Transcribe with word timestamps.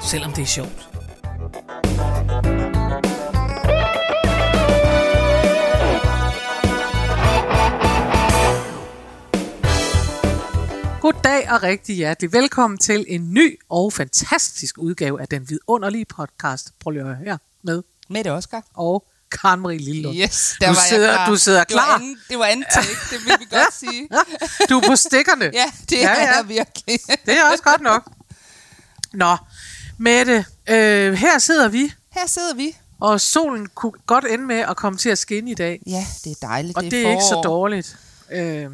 selvom 0.00 0.32
det 0.32 0.42
er 0.42 0.46
sjovt. 0.46 0.88
Goddag 11.00 11.50
og 11.50 11.62
rigtig 11.62 11.96
hjertelig 11.96 12.32
velkommen 12.32 12.78
til 12.78 13.04
en 13.08 13.34
ny 13.34 13.58
og 13.70 13.92
fantastisk 13.92 14.78
udgave 14.78 15.20
af 15.20 15.28
den 15.28 15.50
vidunderlige 15.50 16.04
podcast. 16.04 16.72
Prøv 16.80 16.90
lige 16.90 17.00
at 17.02 17.06
høre 17.06 17.16
her 17.24 17.36
med 17.62 17.82
Mette 18.08 18.32
Oscar. 18.32 18.62
og 18.74 19.04
Karen 19.40 19.60
Marie 19.60 19.78
Lillund. 19.78 20.16
Yes, 20.16 20.56
Du 20.60 20.74
sidder- 20.88 21.06
jeg 21.06 21.14
klar. 21.14 21.28
du 21.28 21.36
sidder 21.36 21.64
Det 21.64 21.74
var 21.74 21.82
klar. 21.82 21.94
anden, 21.94 22.18
det 22.28 22.38
var 22.38 22.44
anden 22.44 22.66
take, 22.74 22.88
det 23.10 23.24
vil 23.24 23.32
vi 23.40 23.44
godt 23.50 23.74
sige. 23.74 24.08
Du 24.70 24.78
er 24.78 24.88
på 24.88 24.96
stikkerne. 24.96 25.44
Ja, 25.54 25.64
det 25.90 25.92
Ja, 25.98 26.08
er 26.08 26.20
ja. 26.20 26.36
jeg 26.36 26.48
virkelig. 26.48 26.98
Det 27.26 27.38
er 27.38 27.50
også 27.52 27.62
godt 27.64 27.80
nok. 27.80 28.08
Nå, 29.12 29.36
Mette, 29.98 30.44
øh, 30.68 31.12
her 31.12 31.38
sidder 31.38 31.68
vi, 31.68 31.92
Her 32.12 32.26
sidder 32.26 32.54
vi. 32.54 32.76
og 33.00 33.20
solen 33.20 33.66
kunne 33.74 33.92
godt 34.06 34.24
ende 34.30 34.44
med 34.46 34.56
at 34.56 34.76
komme 34.76 34.98
til 34.98 35.08
at 35.08 35.18
skinne 35.18 35.50
i 35.50 35.54
dag. 35.54 35.80
Ja, 35.86 36.04
det 36.24 36.30
er 36.30 36.46
dejligt. 36.46 36.76
Og 36.76 36.82
det 36.82 36.92
det 36.92 37.06
er 37.06 37.10
ikke 37.10 37.22
så 37.22 37.40
dårligt. 37.44 37.98
Øh, 38.32 38.66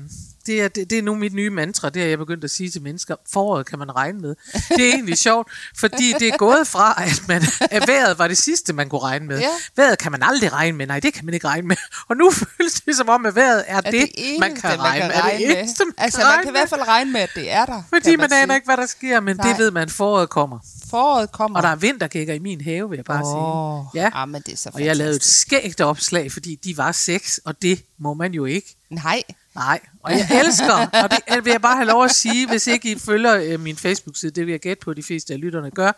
det, 0.47 0.63
er, 0.63 0.69
det, 0.69 0.91
det 0.91 0.99
er 0.99 1.03
nu 1.03 1.15
mit 1.15 1.35
nye 1.35 1.51
mantra, 1.51 1.91
det 1.91 2.03
har 2.03 2.09
jeg 2.09 2.19
begyndt 2.19 2.45
at 2.45 2.51
sige 2.51 2.71
til 2.71 2.83
mennesker. 2.83 3.17
Foråret 3.33 3.67
kan 3.67 3.79
man 3.79 3.97
regne 3.97 4.21
med. 4.21 4.35
Det 4.69 4.89
er 4.89 4.93
egentlig 4.93 5.19
sjovt, 5.19 5.53
fordi 5.79 6.15
det 6.19 6.29
er 6.29 6.37
gået 6.37 6.67
fra, 6.67 7.03
at, 7.07 7.23
man, 7.29 7.43
at 7.61 7.89
vejret 7.89 8.19
var 8.19 8.29
det 8.29 8.39
sidste, 8.39 8.73
man 8.73 8.89
kunne 8.89 9.01
regne 9.01 9.27
med. 9.27 9.39
Ja. 9.41 9.49
Vejret 9.77 9.99
kan 9.99 10.13
man 10.13 10.23
aldrig 10.23 10.53
regne 10.53 10.77
med. 10.77 10.87
Nej, 10.87 11.01
det 11.01 11.15
kan 11.15 11.25
man 11.25 11.35
ikke 11.35 11.49
regne 11.49 11.69
med. 11.69 11.77
Og 12.09 12.17
nu 12.17 12.31
føles 12.31 12.73
det 12.81 12.97
som 12.97 13.09
om, 13.09 13.27
at 13.27 13.35
vejret 13.35 13.65
er, 13.67 13.77
Er 13.77 13.81
det, 13.81 13.93
det, 13.93 14.25
man 14.41 14.55
kan 14.57 14.81
regne 14.81 15.07
med. 15.07 15.15
Er 15.15 15.23
det 15.39 15.49
med. 15.49 15.59
eneste, 15.59 15.85
man 15.85 15.95
altså, 15.99 16.19
kan 16.19 16.27
man 16.27 16.39
kan 16.43 16.49
i 16.49 16.51
hvert 16.51 16.69
fald 16.69 16.89
regne 16.89 17.13
med, 17.13 17.21
at 17.21 17.31
det 17.35 17.51
er 17.53 17.67
der. 17.67 17.83
Fordi 17.89 18.11
kan 18.11 18.19
man 18.21 18.33
aner 18.33 18.55
ikke, 18.55 18.65
hvad 18.65 18.77
der 18.77 18.87
sker, 18.87 19.21
men 19.21 19.37
Nej. 19.37 19.49
det 19.49 19.59
ved 19.59 19.71
man, 19.71 19.89
foråret 19.89 20.31
kommer. 20.31 20.59
Foråret 20.91 21.33
kommer. 21.33 21.57
Og 21.59 21.63
der 21.63 21.69
er 21.69 21.77
vintergækker 21.77 22.35
i 22.35 22.39
min 22.39 22.61
have, 22.61 22.89
vil 22.91 22.97
jeg 22.97 23.05
bare 23.05 23.23
Åh, 23.25 23.85
sige. 23.95 24.03
Ja. 24.05 24.11
ah, 24.15 24.29
men 24.29 24.43
det 24.47 24.53
er 24.53 24.57
så 24.57 24.71
Og 24.75 24.85
jeg 24.85 24.97
lavede 24.97 25.11
et 25.17 25.23
fantastisk. 25.23 25.41
skægt 25.41 25.81
opslag, 25.81 26.33
fordi 26.33 26.55
de 26.65 26.77
var 26.77 26.93
seks, 26.93 27.41
og 27.45 27.63
det 27.63 27.83
må 27.99 28.15
man 28.15 28.33
jo 28.35 28.45
ikke. 28.45 28.77
Nej, 28.91 29.23
Nej, 29.55 29.81
og 30.03 30.13
jeg 30.13 30.29
elsker, 30.47 30.73
og 31.03 31.11
det 31.11 31.45
vil 31.45 31.51
jeg 31.51 31.63
bare 31.63 31.77
have 31.77 31.87
lov 31.87 32.05
at 32.05 32.11
sige, 32.15 32.49
hvis 32.49 32.67
ikke 32.67 32.91
I 32.93 32.99
følger 32.99 33.35
øh, 33.37 33.61
min 33.61 33.77
Facebook-side, 33.77 34.31
det 34.33 34.47
vil 34.47 34.53
jeg 34.53 34.61
gætte 34.61 34.85
på, 34.85 34.91
at 34.91 34.97
de 34.97 35.03
fleste 35.03 35.33
af 35.35 35.41
lytterne 35.41 35.71
gør, 35.71 35.93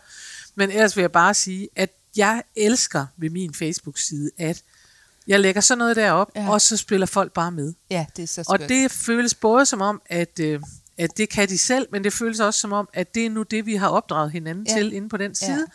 men 0.55 0.71
ellers 0.71 0.97
vil 0.97 1.03
jeg 1.03 1.13
bare 1.13 1.35
sige, 1.35 1.69
at 1.77 1.91
jeg 2.17 2.43
elsker 2.57 3.07
ved 3.17 3.31
min 3.31 3.55
Facebook-side, 3.55 4.31
at 4.39 4.63
jeg 5.27 5.41
lægger 5.41 5.61
sådan 5.61 5.79
noget 5.79 5.97
derop, 5.97 6.31
ja. 6.37 6.43
Ja. 6.43 6.51
og 6.51 6.61
så 6.61 6.77
spiller 6.77 7.07
folk 7.07 7.33
bare 7.33 7.51
med. 7.53 7.75
ja, 7.91 8.07
det 8.17 8.23
er 8.23 8.27
så 8.27 8.41
Og 8.49 8.57
skønt. 8.59 8.69
det 8.69 8.91
føles 8.91 9.35
både 9.35 9.67
som 9.67 9.81
om, 9.81 10.03
at, 10.07 10.41
øh, 10.41 10.61
at 10.99 11.17
det 11.17 11.29
kan 11.29 11.49
de 11.49 11.59
selv, 11.59 11.87
men 11.93 12.05
det 12.05 12.13
føles 12.13 12.41
også 12.41 12.61
som 12.61 12.73
om, 12.73 12.89
at 12.93 13.15
det 13.15 13.27
er 13.27 13.31
nu 13.31 13.43
det, 13.43 13.67
vi 13.67 13.75
har 13.75 13.89
opdraget 13.89 14.33
hinanden 14.33 14.67
ja. 14.69 14.73
Ja. 14.77 14.79
til 14.83 14.93
inde 14.93 15.09
på 15.09 15.17
den 15.17 15.35
Ja. 15.43 15.47
side. 15.47 15.67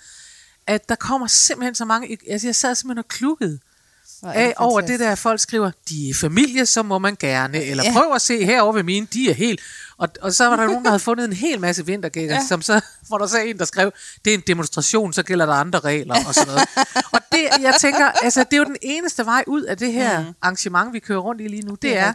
At 0.67 0.89
der 0.89 0.95
kommer 0.95 1.27
simpelthen 1.27 1.75
så 1.75 1.85
mange, 1.85 2.17
altså 2.29 2.47
jeg 2.47 2.55
sad 2.55 2.75
simpelthen 2.75 2.97
og 2.99 3.07
klukkede 3.07 3.59
af 4.23 4.53
over 4.57 4.81
det 4.81 4.99
der, 4.99 5.15
folk 5.15 5.39
skriver, 5.39 5.71
de 5.89 6.09
er 6.09 6.13
familie, 6.13 6.65
så 6.65 6.83
må 6.83 6.99
man 6.99 7.17
gerne, 7.19 7.63
eller 7.63 7.83
ja. 7.83 7.89
Ja. 7.89 7.93
prøv 7.99 8.13
at 8.15 8.21
se 8.21 8.45
herover 8.45 8.73
ved 8.73 8.83
mine, 8.83 9.07
de 9.13 9.29
er 9.29 9.33
helt, 9.33 9.59
og, 9.97 10.09
og 10.21 10.33
så 10.33 10.45
var 10.47 10.55
der 10.55 10.65
nogen, 10.71 10.83
der 10.83 10.89
havde 10.89 10.99
fundet 10.99 11.25
en 11.25 11.33
hel 11.33 11.59
masse 11.59 11.85
vintergækker, 11.85 12.35
ja. 12.35 12.41
Ja. 12.41 12.47
som 12.47 12.61
så, 12.61 12.81
hvor 13.07 13.17
der 13.17 13.27
så 13.27 13.37
en, 13.39 13.57
der 13.59 13.65
skrev, 13.65 13.91
det 14.25 14.33
er 14.33 14.37
en 14.37 14.43
demonstration, 14.47 15.13
så 15.13 15.23
gælder 15.23 15.45
der 15.45 15.53
andre 15.53 15.79
regler, 15.79 16.15
og 16.27 16.33
sådan 16.33 16.47
noget. 16.47 16.67
og 17.11 17.19
det, 17.31 17.47
jeg 17.61 17.73
tænker, 17.79 18.05
altså, 18.05 18.39
det 18.43 18.53
er 18.53 18.57
jo 18.57 18.65
den 18.65 18.77
eneste 18.81 19.25
vej 19.25 19.43
ud 19.47 19.61
af 19.63 19.77
det 19.77 19.93
her 19.93 20.19
mm. 20.19 20.33
arrangement, 20.41 20.93
vi 20.93 20.99
kører 20.99 21.19
rundt 21.19 21.41
i 21.41 21.47
lige 21.47 21.61
nu, 21.61 21.71
det, 21.71 21.81
Det 21.81 21.97
er 21.97 22.05
er, 22.05 22.13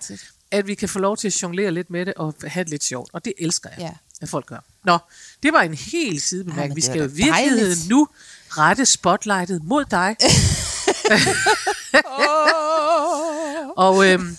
at 0.50 0.66
vi 0.66 0.74
kan 0.74 0.88
få 0.88 0.98
lov 0.98 1.16
til 1.16 1.28
at 1.28 1.42
jonglere 1.42 1.70
lidt 1.70 1.90
med 1.90 2.06
det, 2.06 2.14
og 2.14 2.34
have 2.46 2.64
det 2.64 2.70
lidt 2.70 2.84
sjovt, 2.84 3.10
og 3.12 3.24
det 3.24 3.32
elsker 3.38 3.68
jeg, 3.76 3.80
Ja. 3.80 3.90
at 4.20 4.28
folk 4.28 4.46
gør. 4.46 4.64
Nå, 4.84 4.98
det 5.42 5.52
var 5.52 5.60
en 5.60 5.74
helt 5.74 6.22
sidebemærkning. 6.22 6.68
men 6.68 6.76
vi 6.76 6.80
skal 6.80 6.96
jo 6.98 7.04
i 7.04 7.10
virkeligheden 7.12 7.78
nu 7.88 8.08
rette 8.50 8.86
spotlightet 8.86 9.64
mod 9.64 9.84
dig. 9.90 10.16
Og, 13.76 14.06
øhm, 14.08 14.36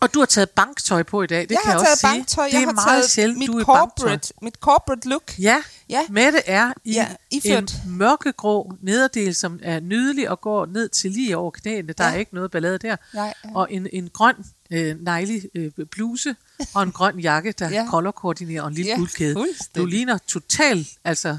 og 0.00 0.14
du 0.14 0.18
har 0.18 0.26
taget 0.26 0.50
banktøj 0.50 1.02
på 1.02 1.22
i 1.22 1.26
dag, 1.26 1.40
det 1.42 1.50
jeg 1.50 1.58
kan 1.64 1.70
jeg 1.72 1.80
også 1.80 1.96
sige. 2.00 2.10
banktøj. 2.10 2.44
Det 2.46 2.52
jeg 2.52 2.62
er 2.62 2.66
har 2.66 2.72
meget 2.72 2.86
taget 2.88 3.10
sjældent, 3.10 3.38
mit 3.38 3.46
du 3.48 3.52
er 3.58 3.60
i 3.60 3.64
banktøj. 3.64 3.78
corporate, 3.78 4.32
mit 4.42 4.54
corporate 4.54 5.08
look. 5.08 5.38
Ja, 5.38 5.62
Ja. 5.88 6.00
Mette 6.08 6.38
er 6.46 6.72
i 6.84 6.92
Ja, 6.92 7.08
iført. 7.30 7.74
en 7.84 7.96
mørkegrå 7.98 8.72
nederdel, 8.82 9.34
som 9.34 9.60
er 9.62 9.80
nydelig 9.80 10.30
og 10.30 10.40
går 10.40 10.66
ned 10.66 10.88
til 10.88 11.10
lige 11.10 11.36
over 11.36 11.50
knæene. 11.50 11.92
Der 11.92 12.04
Ja. 12.06 12.12
er 12.12 12.16
ikke 12.18 12.34
noget 12.34 12.50
ballade 12.50 12.78
der. 12.78 12.96
Nej, 13.14 13.34
ja. 13.44 13.50
Og 13.54 13.72
en, 13.72 13.86
en 13.92 14.08
grøn 14.12 14.34
øh, 14.70 14.96
nejlig 15.04 15.42
øh, 15.54 15.70
bluse 15.90 16.36
og 16.74 16.82
en 16.82 16.92
grøn 16.92 17.18
jakke, 17.20 17.52
der 17.52 17.70
ja. 17.70 17.86
Colorkoordinerer 17.90 18.62
og 18.62 18.68
en 18.68 18.74
lille 18.74 18.90
Ja, 18.90 18.96
guldkæde. 18.96 19.46
Du 19.76 19.84
ligner 19.84 20.18
totalt, 20.28 20.88
altså... 21.04 21.38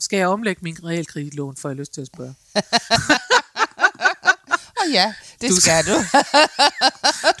Skal 0.00 0.16
jeg 0.16 0.28
omlægge 0.28 0.60
min 0.64 0.76
realkreditlån, 0.84 1.56
får 1.56 1.68
jeg 1.68 1.76
lyst 1.76 1.94
til 1.94 2.00
at 2.00 2.06
spørge. 2.06 2.34
Åh 4.86 4.92
ja, 4.92 5.14
det 5.40 5.50
Du- 5.50 5.60
skal 5.60 5.84
du. 5.86 6.04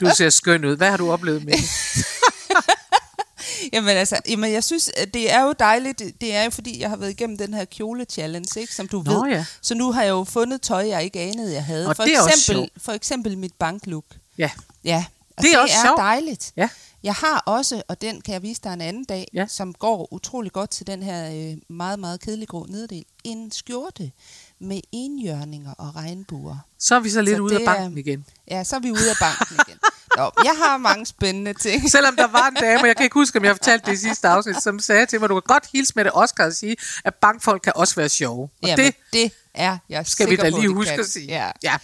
Du 0.00 0.10
ser 0.16 0.30
skøn 0.30 0.64
ud. 0.64 0.76
Hvad 0.76 0.90
har 0.90 0.96
du 0.96 1.12
oplevet 1.12 1.44
med 1.44 1.54
Jamen 3.72 3.96
altså, 3.96 4.20
jamen, 4.28 4.52
jeg 4.52 4.64
synes, 4.64 4.90
det 5.14 5.32
er 5.32 5.42
jo 5.42 5.52
dejligt. 5.58 5.98
Det- 5.98 6.20
Det 6.20 6.34
er 6.34 6.42
jo 6.44 6.50
fordi, 6.50 6.80
jeg 6.80 6.88
har 6.90 6.96
været 6.96 7.10
igennem 7.10 7.38
den 7.38 7.54
her 7.54 7.64
kjole-challenge, 7.64 8.60
ikke, 8.60 8.74
som 8.74 8.88
du 8.88 9.02
Nå 9.06 9.12
ved. 9.24 9.30
ja. 9.32 9.44
Så 9.62 9.74
nu 9.74 9.92
har 9.92 10.02
jeg 10.02 10.10
jo 10.10 10.24
fundet 10.24 10.62
tøj, 10.62 10.86
jeg 10.88 11.04
ikke 11.04 11.20
anede, 11.20 11.52
jeg 11.54 11.64
havde. 11.64 11.88
Og 11.88 11.96
for, 11.96 12.02
det 12.04 12.12
eksempel, 12.28 12.70
for 12.76 12.92
eksempel 12.92 13.38
mit 13.38 13.54
banklook. 13.58 14.04
Ja, 14.38 14.50
Ja, 14.84 15.04
og 15.36 15.42
Det 15.42 15.48
er 15.48 15.52
det 15.52 15.60
også 15.62 15.74
er 15.82 15.86
sjovt. 15.86 15.98
dejligt. 15.98 16.52
ja. 16.56 16.68
Jeg 17.02 17.14
har 17.14 17.42
også, 17.46 17.82
og 17.88 18.00
den 18.00 18.20
kan 18.20 18.34
jeg 18.34 18.42
vise 18.42 18.60
dig 18.64 18.72
en 18.72 18.80
anden 18.80 19.04
dag, 19.04 19.28
Ja. 19.34 19.46
som 19.48 19.72
går 19.74 20.12
utrolig 20.12 20.52
godt 20.52 20.70
til 20.70 20.86
den 20.86 21.02
her 21.02 21.30
øh, 21.52 21.56
meget, 21.76 21.98
meget 21.98 22.20
kedelige 22.20 22.46
grå 22.46 22.66
nederdel. 22.68 23.04
En 23.24 23.52
skjorte 23.52 24.10
med 24.62 24.80
enhjørninger 24.92 25.72
og 25.72 25.96
regnbuer. 25.96 26.56
Så 26.78 26.94
er 26.94 27.00
vi 27.00 27.10
så 27.10 27.22
lidt 27.22 27.36
Så 27.36 27.42
ude 27.42 27.54
af 27.54 27.60
det 27.60 27.68
er- 27.68 27.74
banken 27.74 27.98
igen. 27.98 28.24
Ja, 28.50 28.64
så 28.64 28.76
er 28.76 28.80
vi 28.80 28.90
ude 28.90 29.10
af 29.10 29.16
banken 29.20 29.56
igen. 29.68 29.78
Nå, 30.16 30.30
jeg 30.44 30.52
har 30.64 30.76
mange 30.76 31.06
spændende 31.06 31.54
ting. 31.54 31.90
Selvom 31.90 32.16
der 32.16 32.26
var 32.26 32.48
en 32.48 32.54
dame, 32.54 32.80
og 32.80 32.86
jeg 32.86 32.96
kan 32.96 33.04
ikke 33.04 33.14
huske, 33.14 33.38
om 33.38 33.44
jeg 33.44 33.52
fortalte 33.56 33.86
det 33.86 33.92
i 33.92 34.00
sidste 34.00 34.28
afsnit, 34.28 34.62
som 34.62 34.78
sagde 34.78 35.06
til 35.06 35.20
mig, 35.20 35.28
du 35.28 35.34
kan 35.40 35.54
godt 35.54 35.64
hilse 35.72 35.92
med 35.96 36.04
det 36.04 36.12
Oscar 36.14 36.44
og 36.46 36.52
sige, 36.52 36.76
at 37.04 37.14
bankfolk 37.14 37.62
kan 37.62 37.72
også 37.76 37.94
være 37.94 38.08
sjove. 38.08 38.42
Og 38.62 38.68
Jamen, 38.68 38.84
det 38.86 38.94
det 39.12 39.32
er 39.54 39.78
jeg 39.88 40.06
skal 40.06 40.30
vi 40.30 40.36
da 40.36 40.50
på, 40.50 40.56
lige 40.56 40.68
de 40.68 40.74
huske 40.74 40.90
kan. 40.90 41.00
at 41.00 41.06
sige. 41.06 41.26
Ja. 41.26 41.50
ja. 41.62 41.76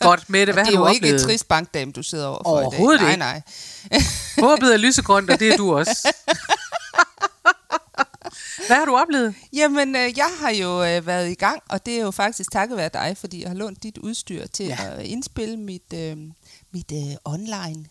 Godt, 0.00 0.30
Mette, 0.30 0.52
hvad 0.52 0.64
det 0.64 0.72
har 0.74 0.80
er 0.80 0.84
du 0.84 0.88
jo 0.88 0.94
ikke 0.94 1.06
oplevet? 1.06 1.20
et 1.20 1.26
trist 1.26 1.48
bankdame, 1.48 1.92
du 1.92 2.02
sidder 2.02 2.26
over 2.26 2.38
for 2.44 2.50
Overhovedet 2.50 3.00
i 3.00 3.04
dag. 3.04 3.16
Nej, 3.16 3.42
nej. 3.90 4.02
Håbet 4.38 4.72
er 4.74 4.76
lysegrønt, 4.76 5.30
og 5.30 5.40
det 5.40 5.48
er 5.52 5.56
du 5.56 5.76
også. 5.78 6.14
hvad 8.70 8.76
har 8.78 8.84
du 8.84 8.96
oplevet? 8.96 9.34
Jamen, 9.52 9.96
øh, 9.96 10.18
jeg 10.18 10.30
har 10.40 10.50
jo 10.50 10.84
øh, 10.84 11.06
været 11.06 11.30
i 11.30 11.34
gang, 11.34 11.62
og 11.68 11.86
det 11.86 11.96
er 11.96 12.00
jo 12.02 12.10
faktisk 12.10 12.52
takket 12.52 12.76
være 12.76 12.90
dig, 12.92 13.16
fordi 13.16 13.40
jeg 13.40 13.48
har 13.50 13.54
lånt 13.56 13.82
dit 13.82 13.98
udstyr 13.98 14.46
til 14.46 14.66
Ja. 14.66 14.76
at 14.98 15.06
indspille 15.06 15.56
mit, 15.56 15.92
øh, 15.94 16.16
mit 16.70 16.92
øh, 16.92 17.14
online 17.24 17.86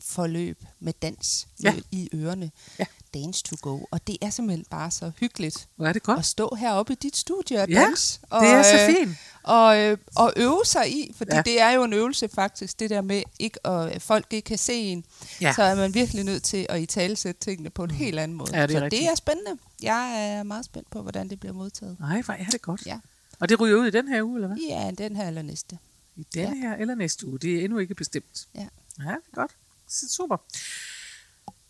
forløb 0.00 0.64
med 0.80 0.92
dans 1.02 1.46
ja. 1.62 1.74
i 1.90 2.08
ørerne. 2.14 2.50
Ja. 2.78 2.84
Dance 3.14 3.42
to 3.42 3.56
go. 3.62 3.80
Og 3.90 4.06
det 4.06 4.16
er 4.22 4.30
simpelthen 4.30 4.64
bare 4.70 4.90
så 4.90 5.10
hyggeligt 5.20 5.68
Hvor 5.76 5.86
er 5.86 5.92
det 5.92 6.02
godt. 6.02 6.18
at 6.18 6.24
stå 6.24 6.54
heroppe 6.60 6.92
i 6.92 6.96
dit 6.96 7.16
studie 7.16 7.62
og 7.62 7.68
Ja, 7.68 7.80
danse. 7.80 8.18
det 8.20 8.48
er 8.48 8.62
så 8.62 8.86
øh, 8.90 8.96
fint. 8.96 9.16
Og, 9.42 9.78
øh, 9.80 9.98
og 10.16 10.32
øve 10.36 10.60
sig 10.64 10.92
i, 10.92 11.12
fordi 11.16 11.30
Ja. 11.30 11.36
ja. 11.36 11.42
det 11.42 11.60
er 11.60 11.70
jo 11.70 11.84
en 11.84 11.92
øvelse 11.92 12.28
faktisk, 12.28 12.80
det 12.80 12.90
der 12.90 13.00
med, 13.00 13.22
ikke 13.38 13.66
at 13.66 14.02
folk 14.02 14.26
ikke 14.32 14.46
kan 14.46 14.58
se 14.58 14.72
en, 14.74 15.04
Ja. 15.40 15.46
ja. 15.46 15.52
så 15.54 15.62
er 15.62 15.74
man 15.74 15.94
virkelig 15.94 16.24
nødt 16.24 16.42
til 16.42 16.66
at 16.68 16.80
i 16.80 16.86
talesætte 16.86 17.40
tingene 17.40 17.70
på 17.70 17.84
en 17.84 17.90
helt 17.90 18.18
anden 18.18 18.36
måde. 18.36 18.56
Ja, 18.56 18.62
det 18.66 18.70
så 18.70 18.84
rigtigt. 18.84 19.00
det 19.02 19.08
er 19.10 19.14
spændende. 19.14 19.50
Jeg 19.82 20.28
er 20.38 20.42
meget 20.42 20.64
spændt 20.64 20.90
på, 20.90 21.02
hvordan 21.02 21.28
det 21.30 21.40
bliver 21.40 21.52
modtaget. 21.52 21.96
Nej, 22.00 22.22
hvor 22.22 22.34
er 22.34 22.44
det 22.44 22.62
godt. 22.62 22.86
Ja, 22.86 22.98
Og 23.40 23.48
det 23.48 23.60
ryger 23.60 23.76
ud 23.76 23.86
i 23.86 23.90
den 23.90 24.08
her 24.08 24.22
uge, 24.22 24.34
eller 24.36 24.48
hvad? 24.48 24.56
ja 24.68 24.90
den 24.98 25.16
her 25.16 25.26
eller 25.28 25.42
næste. 25.42 25.78
I 26.16 26.26
denne 26.34 26.56
her 26.60 26.74
eller 26.76 26.94
næste 26.94 27.26
uge. 27.26 27.38
Det 27.38 27.54
er 27.60 27.64
endnu 27.64 27.78
ikke 27.78 27.94
bestemt. 27.94 28.46
Ja. 28.54 28.66
Ja, 29.04 29.10
det 29.10 29.34
godt. 29.34 29.50
Super. 29.88 30.36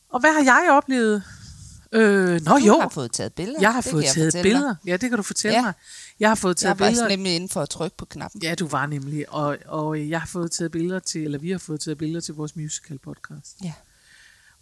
Og 0.08 0.20
hvad 0.20 0.32
har 0.32 0.40
jeg 0.62 0.70
oplevet? 0.72 1.22
Øh, 1.92 2.40
nå 2.44 2.58
Du 2.58 2.64
jo, 2.66 2.80
har 2.80 2.88
fået 2.88 3.12
taget 3.12 3.32
billeder. 3.32 3.60
jeg 3.60 3.72
har 3.72 3.80
det 3.80 3.90
fået 3.90 4.04
taget 4.04 4.14
fortælle 4.14 4.32
dig. 4.32 4.42
billeder. 4.42 4.74
Ja, 4.86 4.92
det 4.96 5.08
kan 5.10 5.16
du 5.16 5.22
fortælle 5.22 5.56
Ja. 5.56 5.62
mig. 5.62 5.72
Jeg 6.20 6.30
har 6.30 6.34
fået 6.34 6.56
taget 6.56 6.70
Jeg 6.74 6.80
var 6.80 6.88
billeder. 6.90 7.08
nemlig 7.08 7.34
inde 7.36 7.48
for 7.48 7.60
at 7.62 7.68
trykke 7.70 7.96
på 7.96 8.04
knappen. 8.04 8.42
Ja, 8.42 8.54
du 8.54 8.66
var 8.66 8.86
nemlig. 8.86 9.28
Og, 9.32 9.58
og 9.66 10.08
jeg 10.08 10.20
har 10.20 10.26
fået 10.26 10.52
taget 10.52 10.70
billeder 10.72 10.98
til, 10.98 11.24
eller 11.24 11.38
vi 11.38 11.50
har 11.50 11.58
fået 11.58 11.80
taget 11.80 11.98
billeder 11.98 12.20
til 12.20 12.34
vores 12.34 12.56
musical 12.56 12.98
podcast. 12.98 13.56
Ja. 13.64 13.72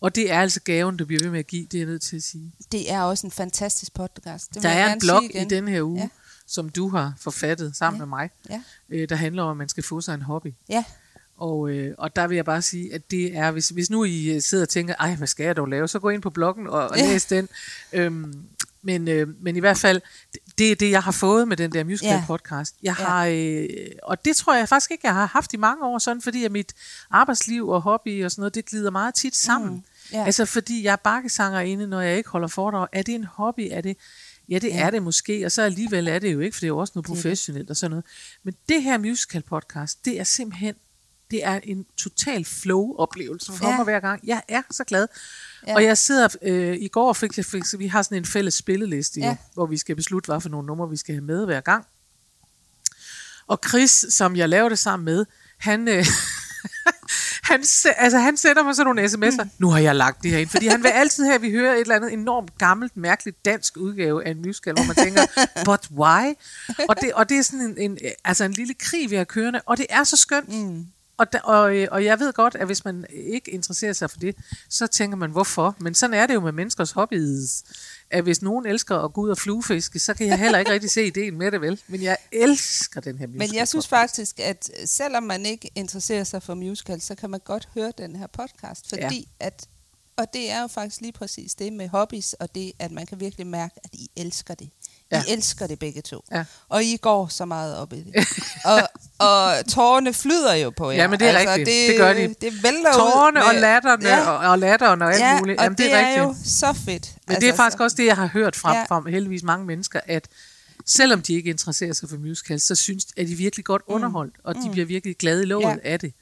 Og 0.01 0.15
det 0.15 0.31
er 0.33 0.41
altså 0.41 0.61
gaven, 0.61 0.97
du 0.97 1.07
bliver 1.07 1.23
ved 1.23 1.31
med 1.31 1.39
at 1.39 1.47
give, 1.47 1.65
det 1.67 1.75
er 1.75 1.79
jeg 1.83 1.87
nødt 1.87 2.03
til 2.03 2.17
at 2.17 2.23
sige. 2.23 2.53
Det 2.73 2.91
er 2.93 3.03
også 3.03 3.27
en 3.27 3.31
fantastisk 3.31 3.95
podcast. 3.95 4.55
Det 4.55 4.63
Der 4.63 4.69
er 4.69 4.93
en 4.93 4.99
blog 5.01 5.25
i 5.25 5.45
den 5.51 5.69
her 5.69 5.83
uge, 5.83 6.01
ja. 6.01 6.09
som 6.47 6.69
du 6.69 6.89
har 6.89 7.15
forfattet 7.21 7.77
sammen 7.77 7.99
Ja. 8.01 8.05
med 8.05 8.09
mig, 8.09 8.31
Ja, 8.51 8.63
øh, 8.91 9.09
der 9.09 9.17
handler 9.17 9.43
om, 9.43 9.51
at 9.51 9.57
man 9.57 9.69
skal 9.69 9.83
få 9.83 10.01
sig 10.01 10.15
en 10.15 10.23
hobby. 10.23 10.55
ja. 10.69 10.85
Og, 11.43 11.71
øh, 11.71 11.95
og 11.99 12.17
der 12.17 12.27
vil 12.27 12.35
jeg 12.37 12.45
bare 12.45 12.63
sige, 12.63 12.95
at 12.95 13.11
det 13.11 13.37
er, 13.37 13.51
hvis, 13.51 13.69
hvis 13.69 13.91
nu 13.91 14.05
I 14.05 14.35
øh, 14.35 14.41
sidder 14.43 14.65
og 14.65 14.69
tænker, 14.69 14.95
ej, 15.01 15.15
hvad 15.15 15.27
skal 15.27 15.45
jeg 15.47 15.57
dog 15.57 15.67
lave, 15.69 15.89
så 15.89 15.99
gå 15.99 16.09
ind 16.09 16.23
på 16.23 16.31
bloggen 16.31 16.67
og, 16.67 16.89
og 16.89 16.97
læs 16.97 17.25
den. 17.25 17.49
Øhm, 17.93 18.35
men, 18.83 19.09
øh, 19.09 19.29
men 19.43 19.57
i 19.57 19.61
hvert 19.61 19.77
fald, 19.79 20.01
det- 20.33 20.41
det 20.59 20.71
er 20.73 20.75
det, 20.77 20.91
jeg 20.91 21.03
har 21.03 21.13
fået 21.13 21.49
med 21.49 21.57
den 21.57 21.73
der 21.73 21.85
musical 21.85 22.11
Ja. 22.13 22.25
podcast. 22.27 22.75
Jeg 22.83 22.95
har, 22.95 23.27
øh, 23.27 23.69
og 24.03 24.25
det 24.25 24.37
tror 24.37 24.55
jeg 24.57 24.69
faktisk 24.69 24.91
ikke, 24.91 25.07
jeg 25.07 25.15
har 25.15 25.27
haft 25.27 25.53
i 25.53 25.57
mange 25.57 25.85
år, 25.87 25.99
sådan 25.99 26.23
fordi 26.23 26.45
at 26.45 26.53
mit 26.53 26.73
arbejdsliv 27.11 27.69
og 27.69 27.83
hobby 27.83 28.25
og 28.25 28.31
sådan 28.31 28.41
noget, 28.41 28.55
det 28.55 28.65
glider 28.67 28.91
meget 28.91 29.15
tit 29.15 29.37
sammen. 29.37 29.71
Mm, 29.71 29.83
ja. 30.13 30.25
Altså 30.25 30.45
fordi 30.45 30.85
jeg 30.85 30.93
er 30.93 30.97
bakkesanger 30.97 31.61
inde, 31.61 31.87
når 31.87 32.01
jeg 32.01 32.17
ikke 32.17 32.31
holder 32.31 32.49
foredrag. 32.49 32.87
Er 32.93 33.03
det 33.03 33.15
en 33.15 33.25
hobby? 33.25 33.69
Er 33.71 33.81
det, 33.81 33.97
ja, 34.49 34.59
det 34.59 34.69
Ja. 34.69 34.87
er 34.87 34.91
det 34.91 35.03
måske, 35.03 35.45
og 35.47 35.53
så 35.53 35.63
alligevel 35.63 36.09
er 36.09 36.19
det 36.19 36.33
jo 36.33 36.41
ikke, 36.41 36.55
for 36.55 36.61
det 36.61 36.67
er 36.67 36.69
jo 36.69 36.79
også 36.79 36.93
noget 36.95 37.07
professionelt 37.07 37.71
og 37.71 37.77
sådan 37.77 37.91
noget. 37.91 38.05
Men 38.45 38.55
det 38.69 38.83
her 38.83 38.99
musical 38.99 39.43
podcast, 39.43 40.05
det 40.05 40.21
er 40.21 40.25
simpelthen 40.25 40.75
det 41.33 41.45
er 41.45 41.61
en 41.65 41.87
total 41.97 42.45
flow-oplevelse 42.45 43.53
for 43.53 43.69
Ja. 43.69 43.77
mig 43.77 43.85
hver 43.85 44.01
gang. 44.01 44.21
Jeg 44.27 44.43
er 44.49 44.63
så 44.71 44.85
glad. 44.85 45.07
Ja. 45.67 45.75
Og 45.75 45.85
jeg 45.85 45.99
sidder, 45.99 46.29
øh, 46.43 46.77
i 46.77 46.89
går 46.89 47.13
fik 47.13 47.37
jeg, 47.37 47.45
fik, 47.45 47.63
vi 47.79 47.87
har 47.87 48.03
sådan 48.03 48.19
en 48.19 48.25
fælles 48.25 48.55
spilleliste, 48.55 49.21
ja. 49.21 49.27
Jo, 49.29 49.37
hvor 49.55 49.67
vi 49.67 49.79
skal 49.79 49.97
beslutte, 49.97 50.27
hvad 50.27 50.41
for 50.41 50.49
nogle 50.49 50.67
numre 50.67 50.91
vi 50.91 50.97
skal 50.97 51.15
have 51.15 51.25
med 51.25 51.45
hver 51.45 51.61
gang. 51.61 51.85
Og 53.47 53.59
Chris, 53.69 54.07
som 54.11 54.37
jeg 54.37 54.49
laver 54.49 54.69
det 54.69 54.79
sammen 54.79 55.05
med, 55.05 55.25
han, 55.59 55.89
øh, 55.89 56.05
han, 57.51 57.61
altså, 57.97 58.19
han 58.19 58.37
sender 58.37 58.63
mig 58.63 58.77
sådan 58.77 58.87
nogle 58.95 59.05
sms'er. 59.05 59.45
Mm. 59.45 59.51
Nu 59.59 59.71
har 59.71 59.79
jeg 59.79 59.97
lagt 59.97 60.23
det 60.23 60.31
her 60.31 60.39
ind. 60.39 60.49
Fordi 60.49 60.67
han 60.67 60.83
vil 60.83 60.89
altid 60.89 61.25
have, 61.25 61.35
at 61.35 61.43
vi 61.43 61.51
hører 61.51 61.75
et 61.75 61.81
eller 61.81 61.97
andet 61.97 62.13
enormt 62.13 62.59
gammelt, 62.59 62.97
mærkeligt 62.97 63.45
dansk 63.45 63.77
udgave 63.77 64.27
af 64.27 64.31
en 64.31 64.43
musical, 64.43 64.75
hvor 64.75 64.85
man 64.85 64.97
tænker, 64.97 65.27
but 65.65 65.89
why? 65.91 66.35
Og 66.89 67.01
det, 67.01 67.13
og 67.13 67.29
det 67.29 67.39
er 67.39 67.43
sådan 67.43 67.61
en, 67.61 67.79
en, 67.79 67.99
altså 68.25 68.45
en 68.45 68.53
lille 68.53 68.75
krig, 68.75 69.11
vi 69.11 69.17
har 69.17 69.25
kørende. 69.25 69.61
Og 69.67 69.79
det 69.79 69.87
er 69.91 70.05
så 70.05 70.17
skønt. 70.17 70.49
Mm. 70.49 70.87
Og, 71.17 71.33
da, 71.33 71.39
og, 71.39 71.77
øh, 71.77 71.89
og 71.91 72.05
jeg 72.05 72.19
ved 72.21 72.33
godt, 72.33 72.55
at 72.55 72.67
hvis 72.67 72.85
man 72.85 73.07
ikke 73.11 73.51
interesserer 73.51 73.93
sig 73.93 74.11
for 74.11 74.19
det, 74.19 74.37
så 74.69 74.87
tænker 74.87 75.17
man, 75.17 75.31
hvorfor? 75.31 75.77
Men 75.79 75.95
sådan 75.95 76.15
er 76.15 76.27
det 76.27 76.35
jo 76.35 76.41
med 76.41 76.53
menneskers 76.53 76.93
hobbies. 76.93 77.65
At 78.11 78.23
hvis 78.23 78.43
nogen 78.43 78.67
elsker 78.67 78.99
at 78.99 79.13
gå 79.13 79.21
ud 79.21 79.31
og 79.31 79.39
fluefiske, 79.39 79.99
så 79.99 80.15
kan 80.15 80.27
jeg 80.27 80.39
heller 80.39 80.59
ikke 80.59 80.73
rigtig 80.73 80.91
se 80.91 81.07
ideen 81.07 81.39
med 81.39 81.51
det, 81.51 81.61
vel? 81.61 81.81
Men 81.87 82.03
jeg 82.03 82.17
elsker 82.33 83.01
den 83.01 83.19
her 83.19 83.27
musical. 83.27 83.49
Men 83.49 83.57
jeg 83.57 83.69
synes 83.69 83.89
faktisk, 83.89 84.41
at 84.41 84.71
selvom 84.87 85.23
man 85.23 85.47
ikke 85.47 85.71
interesserer 85.75 86.25
sig 86.25 86.43
for 86.43 86.55
musical, 86.55 87.01
så 87.01 87.15
kan 87.15 87.31
man 87.31 87.41
godt 87.45 87.69
høre 87.75 87.93
den 87.99 88.17
her 88.17 88.27
podcast, 88.27 88.89
fordi 88.89 89.29
ja. 89.41 89.47
at 89.47 89.67
og 90.17 90.27
det 90.33 90.51
er 90.51 90.61
jo 90.61 90.67
faktisk 90.67 91.01
lige 91.01 91.13
præcis 91.13 91.55
det 91.55 91.73
med 91.73 91.89
hobbies, 91.89 92.33
og 92.33 92.55
det, 92.55 92.73
at 92.79 92.91
man 92.91 93.07
kan 93.07 93.21
virkelig 93.21 93.47
mærke, 93.47 93.75
at 93.85 93.91
I 93.93 94.11
elsker 94.17 94.55
det. 94.55 94.65
I 94.65 94.71
Ja. 95.13 95.23
elsker 95.29 95.67
det 95.67 95.79
begge 95.79 96.03
to. 96.03 96.25
Ja. 96.33 96.45
Og 96.69 96.85
I 96.85 96.97
går 96.97 97.27
så 97.29 97.45
meget 97.45 97.77
op 97.77 97.93
i 97.93 97.97
det. 98.03 98.15
og, 98.65 98.89
og 99.23 99.67
tårerne 99.69 100.13
flyder 100.13 100.55
jo 100.55 100.71
på 100.71 100.91
jer. 100.91 100.97
Ja, 100.97 101.09
men 101.09 101.21
det 101.21 101.29
er 101.29 101.39
rigtigt. 101.39 101.89
Det 101.89 101.97
gør 101.97 102.13
de. 102.13 102.35
Det 102.41 102.63
vælter 102.63 102.93
Tårerne 102.93 103.41
ud 103.41 103.45
og 103.45 103.55
latterne 103.61 104.09
ja, 104.09 104.31
og, 104.31 104.51
og 104.51 104.59
latteren 104.59 105.03
og 105.03 105.13
alt 105.15 105.21
ja, 105.21 105.39
muligt. 105.39 105.59
og 105.59 105.65
Jamen, 105.65 105.79
det, 105.79 105.85
det 105.87 105.95
er 105.95 105.99
rigtigt. 105.99 106.19
jo 106.19 106.35
så 106.45 106.73
fedt. 106.85 107.11
Men 107.29 107.37
det 107.41 107.49
er 107.49 107.55
faktisk 107.55 107.79
så- 107.79 107.85
også 107.85 107.97
det, 107.97 108.07
jeg 108.07 108.17
har 108.17 108.27
hørt 108.27 108.57
fra, 108.57 108.77
Ja. 108.77 108.85
fra 108.85 109.11
heldigvis 109.11 109.43
mange 109.43 109.67
mennesker, 109.67 110.01
at 110.07 110.29
selvom 110.87 111.23
de 111.23 111.35
ikke 111.35 111.51
interesserer 111.51 111.93
sig 111.93 112.09
for 112.09 112.17
musicals, 112.17 112.63
så 112.63 112.75
synes 112.75 113.07
at 113.17 113.29
de 113.29 113.35
virkelig 113.35 113.65
godt 113.65 113.83
underholdt, 113.87 114.35
og 114.45 114.55
de 114.55 114.69
bliver 114.73 114.87
virkelig 114.87 115.17
glade 115.17 115.43
i 115.43 115.47
låget 115.47 115.65
Ja. 115.67 115.71
ja. 115.85 115.93
af 115.93 116.01
det. 116.01 116.13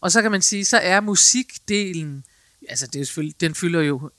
Og 0.00 0.12
så 0.12 0.22
kan 0.22 0.30
man 0.30 0.42
sige, 0.42 0.64
så 0.64 0.76
er 0.78 1.00
musikdelen, 1.00 2.24
altså 2.68 2.86
det 2.86 3.00
er 3.00 3.04
selvfølgelig, 3.04 3.40
den 3.40 3.54
fylder 3.54 3.80
jo 3.80 4.10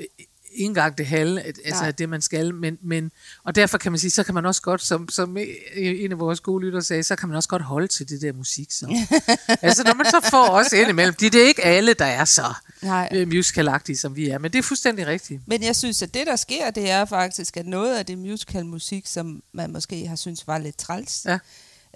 det 0.98 1.06
halve, 1.08 1.42
altså 1.42 1.82
Nej. 1.82 1.92
det 1.92 2.10
man 2.10 2.22
skal, 2.22 2.54
men, 2.56 2.78
men, 2.82 3.12
og 3.44 3.56
derfor 3.56 3.78
kan 3.78 3.92
man 3.92 4.00
sige, 4.00 4.12
så 4.12 4.24
kan 4.24 4.34
man 4.34 4.46
også 4.46 4.62
godt, 4.62 4.82
som, 4.82 5.10
som 5.10 5.38
en 5.76 6.12
af 6.12 6.20
vores 6.20 6.40
gode 6.40 6.66
lytter 6.66 6.80
sagde, 6.80 7.04
så 7.04 7.16
kan 7.16 7.30
man 7.30 7.36
også 7.36 7.50
godt 7.50 7.62
holde 7.62 7.88
til 7.88 8.10
det 8.10 8.22
der 8.22 8.34
musik. 8.34 8.72
Så. 8.72 8.86
altså 9.62 9.84
når 9.84 9.94
man 9.94 10.06
så 10.06 10.28
får 10.30 10.48
også 10.48 10.76
indimellem, 10.76 11.14
fordi 11.14 11.30
det 11.30 11.44
er 11.44 11.48
ikke 11.48 11.64
alle, 11.64 11.94
der 11.94 12.06
er 12.06 12.26
så 12.26 12.54
Nej. 12.82 13.10
øh, 13.14 13.28
musicalagtige, 13.28 13.98
som 13.98 14.16
vi 14.16 14.30
er, 14.30 14.38
men 14.38 14.52
det 14.54 14.60
er 14.60 14.64
fuldstændig 14.64 15.08
rigtigt. 15.08 15.42
Men 15.48 15.64
jeg 15.64 15.76
synes, 15.76 16.02
at 16.02 16.14
det, 16.14 16.28
der 16.28 16.36
sker, 16.36 16.72
det 16.72 16.90
er 16.90 17.06
faktisk, 17.06 17.58
at 17.58 17.66
noget 17.66 17.98
af 17.98 18.06
det 18.06 18.18
musical-musik, 18.18 19.08
som 19.08 19.44
man 19.54 19.72
måske 19.72 20.08
har 20.08 20.16
syntes 20.16 20.48
var 20.48 20.58
lidt 20.58 20.78
træls, 20.78 21.26
Ja. 21.26 21.40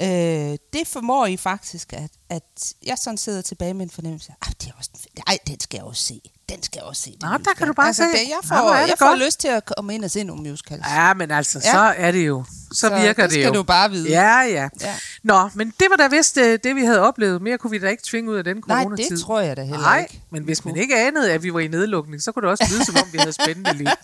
øh, 0.01 0.57
det 0.73 0.87
formår 0.87 1.25
I 1.25 1.37
faktisk, 1.37 1.93
at, 1.93 2.11
at 2.29 2.73
jeg 2.85 2.97
sådan 3.03 3.17
sidder 3.17 3.41
tilbage 3.41 3.73
med 3.73 3.83
en 3.85 3.89
fornemmelse 3.89 4.31
af, 4.31 4.47
"Ah, 4.47 4.53
det 4.61 4.67
er 4.67 4.71
også, 4.77 4.89
en 4.93 4.99
fe- 4.99 5.23
ej, 5.27 5.37
den 5.47 5.59
skal 5.59 5.77
jeg 5.77 5.83
også 5.85 6.03
se. 6.03 6.21
Den 6.49 6.63
skal 6.63 6.79
jeg 6.79 6.83
også 6.89 7.01
se. 7.01 7.17
Nå, 7.21 7.27
der 7.27 7.33
musical." 7.37 7.55
kan 7.55 7.67
du 7.67 7.73
bare 7.73 7.87
altså, 7.87 8.03
se. 8.03 8.19
Det, 8.19 8.27
jeg 8.29 8.37
Nå, 8.43 8.47
får, 8.47 8.73
det 8.73 8.87
jeg 8.87 8.95
får 8.99 9.07
godt. 9.09 9.19
lyst 9.25 9.39
til 9.39 9.47
at 9.47 9.65
komme 9.65 9.95
ind 9.95 10.03
og 10.03 10.11
se 10.11 10.23
nogle 10.23 10.49
musicals. 10.49 10.81
Ja, 10.95 11.13
men 11.13 11.31
altså, 11.31 11.61
Ja. 11.63 11.71
så 11.71 11.93
er 11.97 12.11
det 12.11 12.27
jo. 12.27 12.43
Så, 12.71 12.79
Så 12.79 12.89
virker 12.89 13.07
det 13.23 13.31
det, 13.31 13.31
skal 13.31 13.47
jo. 13.47 13.53
du 13.53 13.63
bare 13.63 13.91
vide. 13.91 14.09
Ja, 14.09 14.39
ja, 14.39 14.69
Ja. 14.81 14.95
Nå, 15.23 15.49
men 15.53 15.73
det 15.79 15.87
var 15.89 15.95
da 15.95 16.07
vist 16.07 16.37
øh, 16.37 16.59
det, 16.63 16.75
vi 16.75 16.85
havde 16.85 16.99
oplevet. 17.01 17.41
Mere 17.41 17.57
kunne 17.57 17.71
vi 17.71 17.79
da 17.79 17.87
ikke 17.87 18.03
tvinge 18.05 18.31
ud 18.31 18.35
af 18.37 18.43
den 18.43 18.63
Nej, 18.67 18.81
coronatid. 18.83 19.09
det 19.09 19.19
tror 19.25 19.39
jeg 19.39 19.57
da 19.57 19.61
heller 19.61 19.79
Nej, 19.81 19.99
ikke. 19.99 20.21
men 20.31 20.43
hvis 20.43 20.65
man 20.65 20.75
ikke 20.75 20.95
anede, 20.99 21.31
at 21.33 21.43
vi 21.43 21.53
var 21.53 21.59
i 21.59 21.67
nedlukning, 21.67 22.21
så 22.21 22.31
kunne 22.31 22.41
det 22.43 22.49
også 22.51 22.65
lyde, 22.71 22.85
som 22.85 22.95
om 22.95 23.13
vi 23.13 23.17
havde 23.17 23.33
spændende 23.33 23.73
liv. 23.73 23.87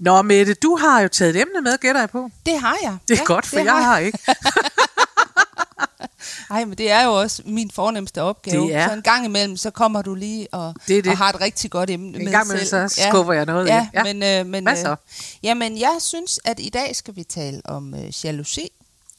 Nå, 0.00 0.22
Mette, 0.22 0.54
du 0.54 0.76
har 0.76 1.00
jo 1.00 1.08
taget 1.08 1.36
et 1.36 1.40
emne 1.42 1.60
med, 1.62 1.78
gætter 1.78 2.00
jeg 2.00 2.10
på. 2.10 2.30
Det 2.46 2.60
har 2.60 2.76
jeg. 2.82 2.96
Det 3.08 3.14
er 3.14 3.18
ja, 3.22 3.24
godt, 3.26 3.46
for 3.46 3.56
det 3.56 3.64
jeg 3.64 3.84
har 3.84 3.98
ikke. 3.98 4.18
Nej, 6.50 6.64
men 6.64 6.78
det 6.78 6.90
er 6.90 7.04
jo 7.04 7.20
også 7.20 7.42
min 7.46 7.70
fornemmeste 7.70 8.22
opgave. 8.22 8.66
Det 8.66 8.74
er. 8.74 8.88
Så 8.88 8.94
en 8.94 9.02
gang 9.02 9.24
imellem, 9.24 9.56
så 9.56 9.70
kommer 9.70 10.02
du 10.02 10.14
lige 10.14 10.48
og, 10.54 10.74
Det 10.88 11.04
det. 11.04 11.12
og 11.12 11.18
har 11.18 11.28
et 11.32 11.40
rigtig 11.40 11.70
godt 11.70 11.90
emne 11.90 12.18
En 12.18 12.24
med 12.24 12.32
gang 12.32 12.46
imellem, 12.46 12.66
selv. 12.66 12.88
så 12.88 13.02
skubber 13.10 13.32
jeg 13.32 13.46
noget 13.46 13.66
ja. 13.66 13.88
Ja. 13.94 14.02
Men, 14.02 14.22
øh, 14.22 14.46
men, 14.52 14.64
Hvad 14.64 14.76
så? 14.76 14.90
Øh, 14.90 14.96
jamen, 15.42 15.78
jeg 15.80 15.96
synes, 16.00 16.40
at 16.44 16.60
i 16.60 16.68
dag 16.68 16.96
skal 16.96 17.16
vi 17.16 17.24
tale 17.24 17.62
om 17.64 17.94
øh, 17.94 18.12
jalousi. 18.24 18.68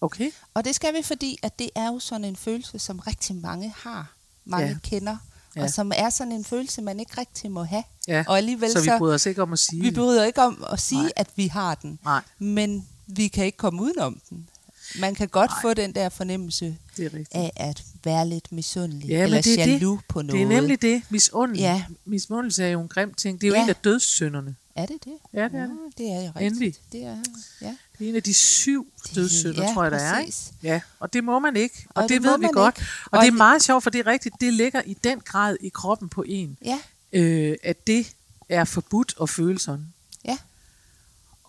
Okay. 0.02 0.32
Og 0.54 0.66
det 0.66 0.76
skal 0.76 0.94
vi, 0.94 1.02
fordi 1.04 1.38
at 1.44 1.60
det 1.60 1.70
er 1.76 1.88
jo 1.88 2.00
sådan 2.00 2.26
en 2.26 2.36
følelse, 2.36 2.80
som 2.80 3.00
rigtig 3.00 3.36
mange 3.36 3.74
har. 3.78 4.12
Mange 4.46 4.68
Ja. 4.68 4.76
kender. 4.84 5.18
Ja. 5.56 5.64
Og 5.64 5.70
som 5.70 5.92
er 5.96 6.10
sådan 6.10 6.32
en 6.34 6.46
følelse, 6.46 6.82
man 6.82 7.00
ikke 7.00 7.12
rigtig 7.18 7.52
må 7.52 7.64
have. 7.64 7.84
Ja, 8.08 8.24
Og 8.28 8.38
alligevel 8.38 8.72
så 8.72 8.82
vi 8.82 8.90
bryder 8.98 9.16
os 9.16 9.26
ikke 9.26 9.42
om 9.42 9.54
at 9.54 9.60
sige 9.60 9.82
Vi 9.82 9.92
bryder 9.92 10.24
ikke 10.26 10.42
om 10.42 10.66
at 10.72 10.80
sige, 10.82 11.02
Nej. 11.02 11.12
at 11.16 11.28
vi 11.36 11.48
har 11.48 11.76
den. 11.76 12.00
Nej, 12.04 12.22
Men 12.40 12.88
vi 13.08 13.28
kan 13.28 13.46
ikke 13.46 13.58
komme 13.58 13.82
udenom 13.82 14.22
den. 14.30 14.50
Man 15.00 15.16
kan 15.16 15.28
godt 15.28 15.52
Nej. 15.52 15.62
få 15.62 15.74
den 15.74 15.96
der 15.96 16.10
fornemmelse 16.10 16.78
er 17.00 17.10
af 17.32 17.52
at 17.56 17.84
være 18.04 18.30
lidt 18.30 18.52
misundelig. 18.52 19.08
Ja, 19.10 19.24
eller 19.24 19.42
det 19.42 19.60
er 19.62 19.66
det. 19.66 19.72
jaloux 19.74 20.02
på 20.08 20.22
noget. 20.22 20.34
Det 20.50 20.56
er 20.56 20.62
nemlig 20.62 20.82
det. 20.82 21.02
Misundelse. 21.10 21.62
Ja. 21.64 21.84
Misundelse 22.06 22.64
er 22.64 22.68
jo 22.70 22.82
en 22.82 22.88
grim 22.88 23.14
ting. 23.14 23.42
Det 23.42 23.48
er 23.48 23.52
jo 23.52 23.56
Ja. 23.56 23.64
en 23.64 23.70
af 23.70 23.76
dødssynderne. 23.76 24.56
Er 24.76 24.86
det 24.86 24.98
det? 25.06 25.14
Ja, 25.34 25.44
det 25.44 25.56
er 25.56 25.60
det. 25.66 25.70
Ja, 26.00 26.04
det 26.04 26.12
er 26.12 26.22
jo 26.22 26.28
rigtigt. 26.28 26.52
Endelig. 26.54 26.76
Det 26.92 27.04
er, 27.04 27.18
ja. 27.62 27.76
Det 28.00 28.06
er 28.06 28.10
en 28.10 28.16
af 28.16 28.24
de 28.24 28.34
syv 28.34 28.88
dødssynder, 29.16 29.64
ja, 29.68 29.74
tror 29.74 29.84
jeg, 29.84 29.92
der 29.92 29.98
er. 29.98 30.20
Ikke? 30.20 30.34
Ja, 30.64 30.82
og 31.00 31.14
det 31.14 31.24
må 31.24 31.40
man 31.40 31.56
ikke. 31.56 31.86
Og, 31.90 32.04
Og 32.04 32.10
det 32.10 32.10
det, 32.10 32.24
ved 32.24 32.40
vi 32.40 32.48
godt. 32.54 32.78
ikke. 32.78 32.90
Og, 33.06 33.12
Og 33.18 33.22
det 33.26 33.28
er 33.28 33.32
meget 33.38 33.64
sjovt, 33.64 33.84
for 33.84 33.90
det 33.90 34.00
er 34.00 34.08
rigtigt. 34.08 34.36
Det 34.42 34.54
ligger 34.54 34.82
i 34.86 34.94
den 35.04 35.20
grad 35.20 35.58
i 35.62 35.70
kroppen 35.70 36.10
på 36.10 36.24
en, 36.28 36.58
Ja, 36.66 36.80
øh, 37.14 37.56
at 37.64 37.88
det 37.88 38.14
er 38.50 38.64
forbudt 38.66 39.14
at 39.22 39.30
føle 39.30 39.60
sådan. 39.60 39.94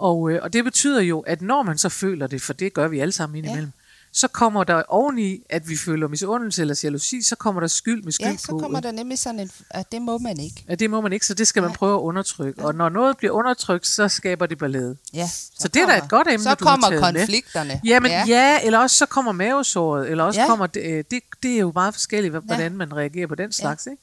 Ja, 0.00 0.04
Og, 0.04 0.30
øh, 0.30 0.40
og 0.42 0.52
det 0.52 0.64
betyder 0.64 1.00
jo, 1.00 1.20
at 1.20 1.42
når 1.42 1.62
man 1.62 1.78
så 1.78 1.88
føler 1.88 2.26
det, 2.26 2.42
for 2.42 2.52
det 2.52 2.74
gør 2.74 2.88
vi 2.88 2.98
alle 3.00 3.12
sammen 3.12 3.36
indimellem, 3.38 3.72
så 4.12 4.28
kommer 4.28 4.64
der 4.64 4.82
oveni, 4.88 5.42
at 5.50 5.68
vi 5.68 5.76
føler 5.76 6.08
misundelse 6.08 6.60
eller 6.60 6.80
jalousi, 6.84 7.22
så 7.22 7.36
kommer 7.36 7.60
der 7.60 7.68
skyld 7.68 8.02
med 8.02 8.12
skyld 8.12 8.26
ja, 8.26 8.36
så 8.36 8.46
på. 8.50 8.58
kommer 8.58 8.80
der 8.80 8.92
nemlig 8.92 9.18
sådan 9.18 9.40
en, 9.40 9.50
at 9.70 9.92
det 9.92 10.02
må 10.02 10.18
man 10.18 10.40
ikke. 10.40 10.64
Ja, 10.68 10.74
det 10.74 10.90
må 10.90 11.00
man 11.00 11.12
ikke, 11.12 11.26
så 11.26 11.34
det 11.34 11.46
skal 11.46 11.62
man 11.62 11.68
Nej. 11.70 11.76
prøve 11.76 11.94
at 11.94 12.00
undertrykke. 12.00 12.64
Og 12.64 12.74
når 12.74 12.88
noget 12.88 13.16
bliver 13.16 13.32
undertrykt, 13.32 13.86
så 13.86 14.08
skaber 14.08 14.46
det 14.46 14.58
ballade. 14.58 14.96
Ja, 15.14 15.28
Så 15.58 15.68
det 15.68 15.82
er 15.82 15.86
da 15.86 15.96
et 16.04 16.08
godt 16.10 16.28
emne, 16.28 16.42
Så 16.44 16.54
du 16.54 16.64
kommer 16.64 16.90
med. 16.90 17.00
konflikterne. 17.00 17.80
Jamen 17.84 18.10
ja. 18.10 18.24
ja, 18.28 18.60
eller 18.64 18.78
også 18.78 18.96
så 18.96 19.06
kommer 19.06 19.32
mavesåret, 19.32 20.10
eller 20.10 20.24
også 20.24 20.40
Ja. 20.40 20.44
ja. 20.44 20.48
kommer 20.50 20.66
det, 20.66 20.82
øh, 20.84 21.04
det, 21.10 21.20
det 21.42 21.54
er 21.54 21.58
jo 21.58 21.72
meget 21.74 21.94
forskelligt, 21.94 22.34
hvordan 22.34 22.76
man 22.76 22.96
reagerer 22.96 23.26
på 23.26 23.34
den 23.34 23.52
slags, 23.52 23.86
ikke? 23.86 24.02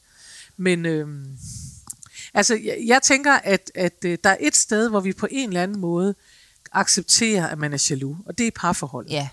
Men 0.58 0.86
øhm, 0.86 1.26
altså, 2.36 2.56
jeg, 2.64 2.78
jeg 2.86 3.02
tænker, 3.02 3.34
at, 3.34 3.72
at 3.76 3.94
øh, 4.06 4.18
der 4.24 4.30
er 4.30 4.38
et 4.40 4.56
sted, 4.56 4.90
hvor 4.90 5.00
vi 5.00 5.14
på 5.14 5.28
en 5.32 5.50
eller 5.50 5.64
anden 5.64 5.80
måde 5.80 6.16
accepterer, 6.72 7.48
at 7.48 7.58
man 7.58 7.74
er 7.74 7.88
jaloux, 7.90 8.18
og 8.26 8.38
det 8.38 8.44
er 8.44 8.48
i 8.48 8.52
parforholdet. 8.52 9.12
Ja, 9.12 9.30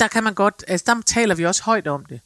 Der 0.00 0.08
kan 0.08 0.24
man 0.24 0.34
godt, 0.34 0.64
altså 0.68 0.84
der 0.86 1.02
taler 1.06 1.34
vi 1.34 1.46
også 1.46 1.62
højt 1.62 1.86
om 1.86 2.04
det, 2.04 2.20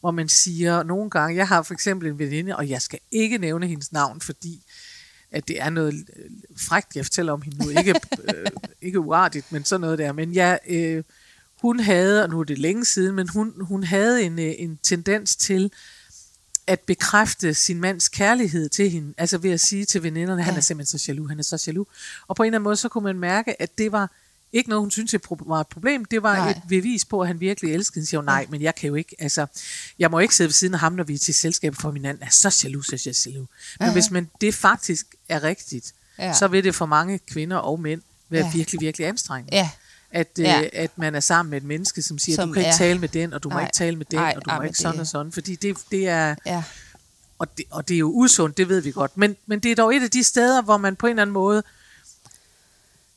hvor 0.00 0.10
man 0.10 0.28
siger 0.28 0.82
nogle 0.82 1.10
gange, 1.10 1.36
jeg 1.36 1.48
har 1.48 1.62
for 1.62 1.74
eksempel 1.74 2.08
en 2.08 2.18
veninde, 2.18 2.56
og 2.56 2.68
jeg 2.68 2.82
skal 2.82 2.98
ikke 3.10 3.38
nævne 3.38 3.66
hendes 3.66 3.92
navn, 3.92 4.20
fordi 4.20 4.62
at 5.30 5.48
det 5.48 5.60
er 5.60 5.70
noget 5.70 5.94
øh, 6.16 6.30
frækt, 6.56 6.96
jeg 6.96 7.04
fortæller 7.04 7.32
om 7.32 7.42
hende 7.42 7.64
nu, 7.64 7.68
ikke, 7.78 7.94
øh, 8.34 8.46
ikke 8.82 9.00
uartigt, 9.00 9.52
men 9.52 9.64
sådan 9.64 9.80
noget 9.80 9.98
der, 9.98 10.12
men 10.12 10.34
jeg, 10.34 10.58
øh, 10.68 11.04
hun 11.60 11.80
havde, 11.80 12.22
og 12.22 12.30
nu 12.30 12.40
er 12.40 12.44
det 12.44 12.58
længe 12.58 12.84
siden, 12.84 13.14
men 13.14 13.28
hun, 13.28 13.54
hun 13.60 13.84
havde 13.84 14.22
en, 14.22 14.38
øh, 14.38 14.54
en 14.58 14.78
tendens 14.82 15.36
til 15.36 15.72
at 16.66 16.80
bekræfte 16.80 17.54
sin 17.54 17.80
mands 17.80 18.08
kærlighed 18.08 18.68
til 18.68 18.90
hende, 18.90 19.14
altså 19.18 19.38
ved 19.38 19.50
at 19.50 19.60
sige 19.60 19.84
til 19.84 20.02
veninderne, 20.02 20.42
han 20.42 20.54
Ja. 20.54 20.58
er 20.58 20.60
simpelthen 20.62 20.98
så 20.98 21.04
jaloux, 21.08 21.28
han 21.30 21.38
er 21.38 21.42
så 21.42 21.64
jaloux. 21.66 21.88
Og 22.28 22.36
på 22.36 22.42
en 22.42 22.46
eller 22.46 22.56
anden 22.58 22.64
måde, 22.64 22.76
så 22.76 22.88
kunne 22.88 23.04
man 23.04 23.18
mærke, 23.18 23.62
at 23.62 23.78
det 23.78 23.92
var 23.92 24.10
Ikke 24.56 24.68
noget, 24.70 24.82
hun 24.82 24.90
synes 24.90 25.10
det 25.10 25.20
pro- 25.26 25.48
var 25.48 25.60
et 25.60 25.66
problem. 25.68 26.04
Det 26.04 26.22
var 26.22 26.36
Nej. 26.36 26.50
et 26.50 26.62
bevis 26.68 27.04
på, 27.04 27.20
at 27.20 27.26
han 27.28 27.40
virkelig 27.40 27.74
elskede 27.74 28.00
hende. 28.06 28.16
Hun, 28.16 28.24
nej, 28.24 28.46
men 28.50 28.62
jeg 28.62 28.74
kan 28.74 28.88
jo 28.88 28.94
ikke, 28.94 29.16
altså, 29.18 29.46
jeg 29.98 30.10
må 30.10 30.18
ikke 30.18 30.34
sidde 30.34 30.48
ved 30.48 30.52
siden 30.52 30.74
af 30.74 30.80
ham, 30.80 30.92
når 30.92 31.04
vi 31.04 31.14
er 31.14 31.18
til 31.18 31.34
selskab 31.34 31.74
for 31.74 31.92
hinanden. 31.92 32.22
Er 32.22 32.30
så 32.30 32.60
jaloux, 32.64 32.86
så 32.86 33.02
jeg 33.06 33.14
jaloux. 33.26 33.48
Men 33.80 33.92
hvis 33.92 34.10
man, 34.10 34.30
det 34.40 34.54
faktisk 34.54 35.06
er 35.28 35.42
rigtigt, 35.42 35.94
Ja. 36.18 36.32
så 36.32 36.48
vil 36.48 36.64
det 36.64 36.74
for 36.74 36.86
mange 36.86 37.18
kvinder 37.18 37.56
og 37.56 37.80
mænd 37.80 38.02
være 38.28 38.44
Ja. 38.44 38.52
virkelig, 38.54 38.80
virkelig 38.80 39.06
anstrengende. 39.06 39.56
Ja, 39.56 39.70
At, 40.14 40.28
øh, 40.38 40.44
Ja. 40.44 40.62
at 40.72 40.90
man 40.98 41.14
er 41.14 41.20
sammen 41.20 41.50
med 41.50 41.58
et 41.58 41.64
menneske, 41.64 42.02
som 42.02 42.18
siger, 42.18 42.36
Som 42.36 42.48
du 42.48 42.52
kan 42.54 42.60
ikke 42.60 42.68
er- 42.68 42.76
tale 42.76 42.98
med 42.98 43.08
den, 43.08 43.32
og 43.32 43.42
du 43.42 43.50
må 43.50 43.58
ikke 43.60 43.72
tale 43.72 43.96
med 43.96 44.06
den, 44.10 44.18
Nej, 44.18 44.32
og 44.36 44.44
du 44.44 44.50
ej, 44.50 44.56
må 44.56 44.62
ikke 44.62 44.72
det 44.72 44.80
sådan 44.80 44.96
er- 44.96 45.00
og 45.00 45.06
sådan. 45.06 45.32
Fordi 45.32 45.54
det, 45.54 45.76
det 45.90 46.08
er... 46.08 46.34
ja. 46.46 46.62
Og 47.38 47.58
det, 47.58 47.64
og 47.70 47.88
det 47.88 47.94
er 47.94 47.98
jo 47.98 48.10
usundt, 48.14 48.56
det 48.56 48.68
ved 48.68 48.80
vi 48.80 48.90
godt. 48.90 49.16
Men, 49.18 49.36
men 49.46 49.60
det 49.60 49.70
er 49.70 49.74
dog 49.76 49.96
et 49.96 50.02
af 50.02 50.10
de 50.10 50.22
steder, 50.24 50.62
hvor 50.62 50.76
man 50.76 50.96
på 50.96 51.06
en 51.06 51.10
eller 51.10 51.22
anden 51.22 51.34
måde, 51.34 51.62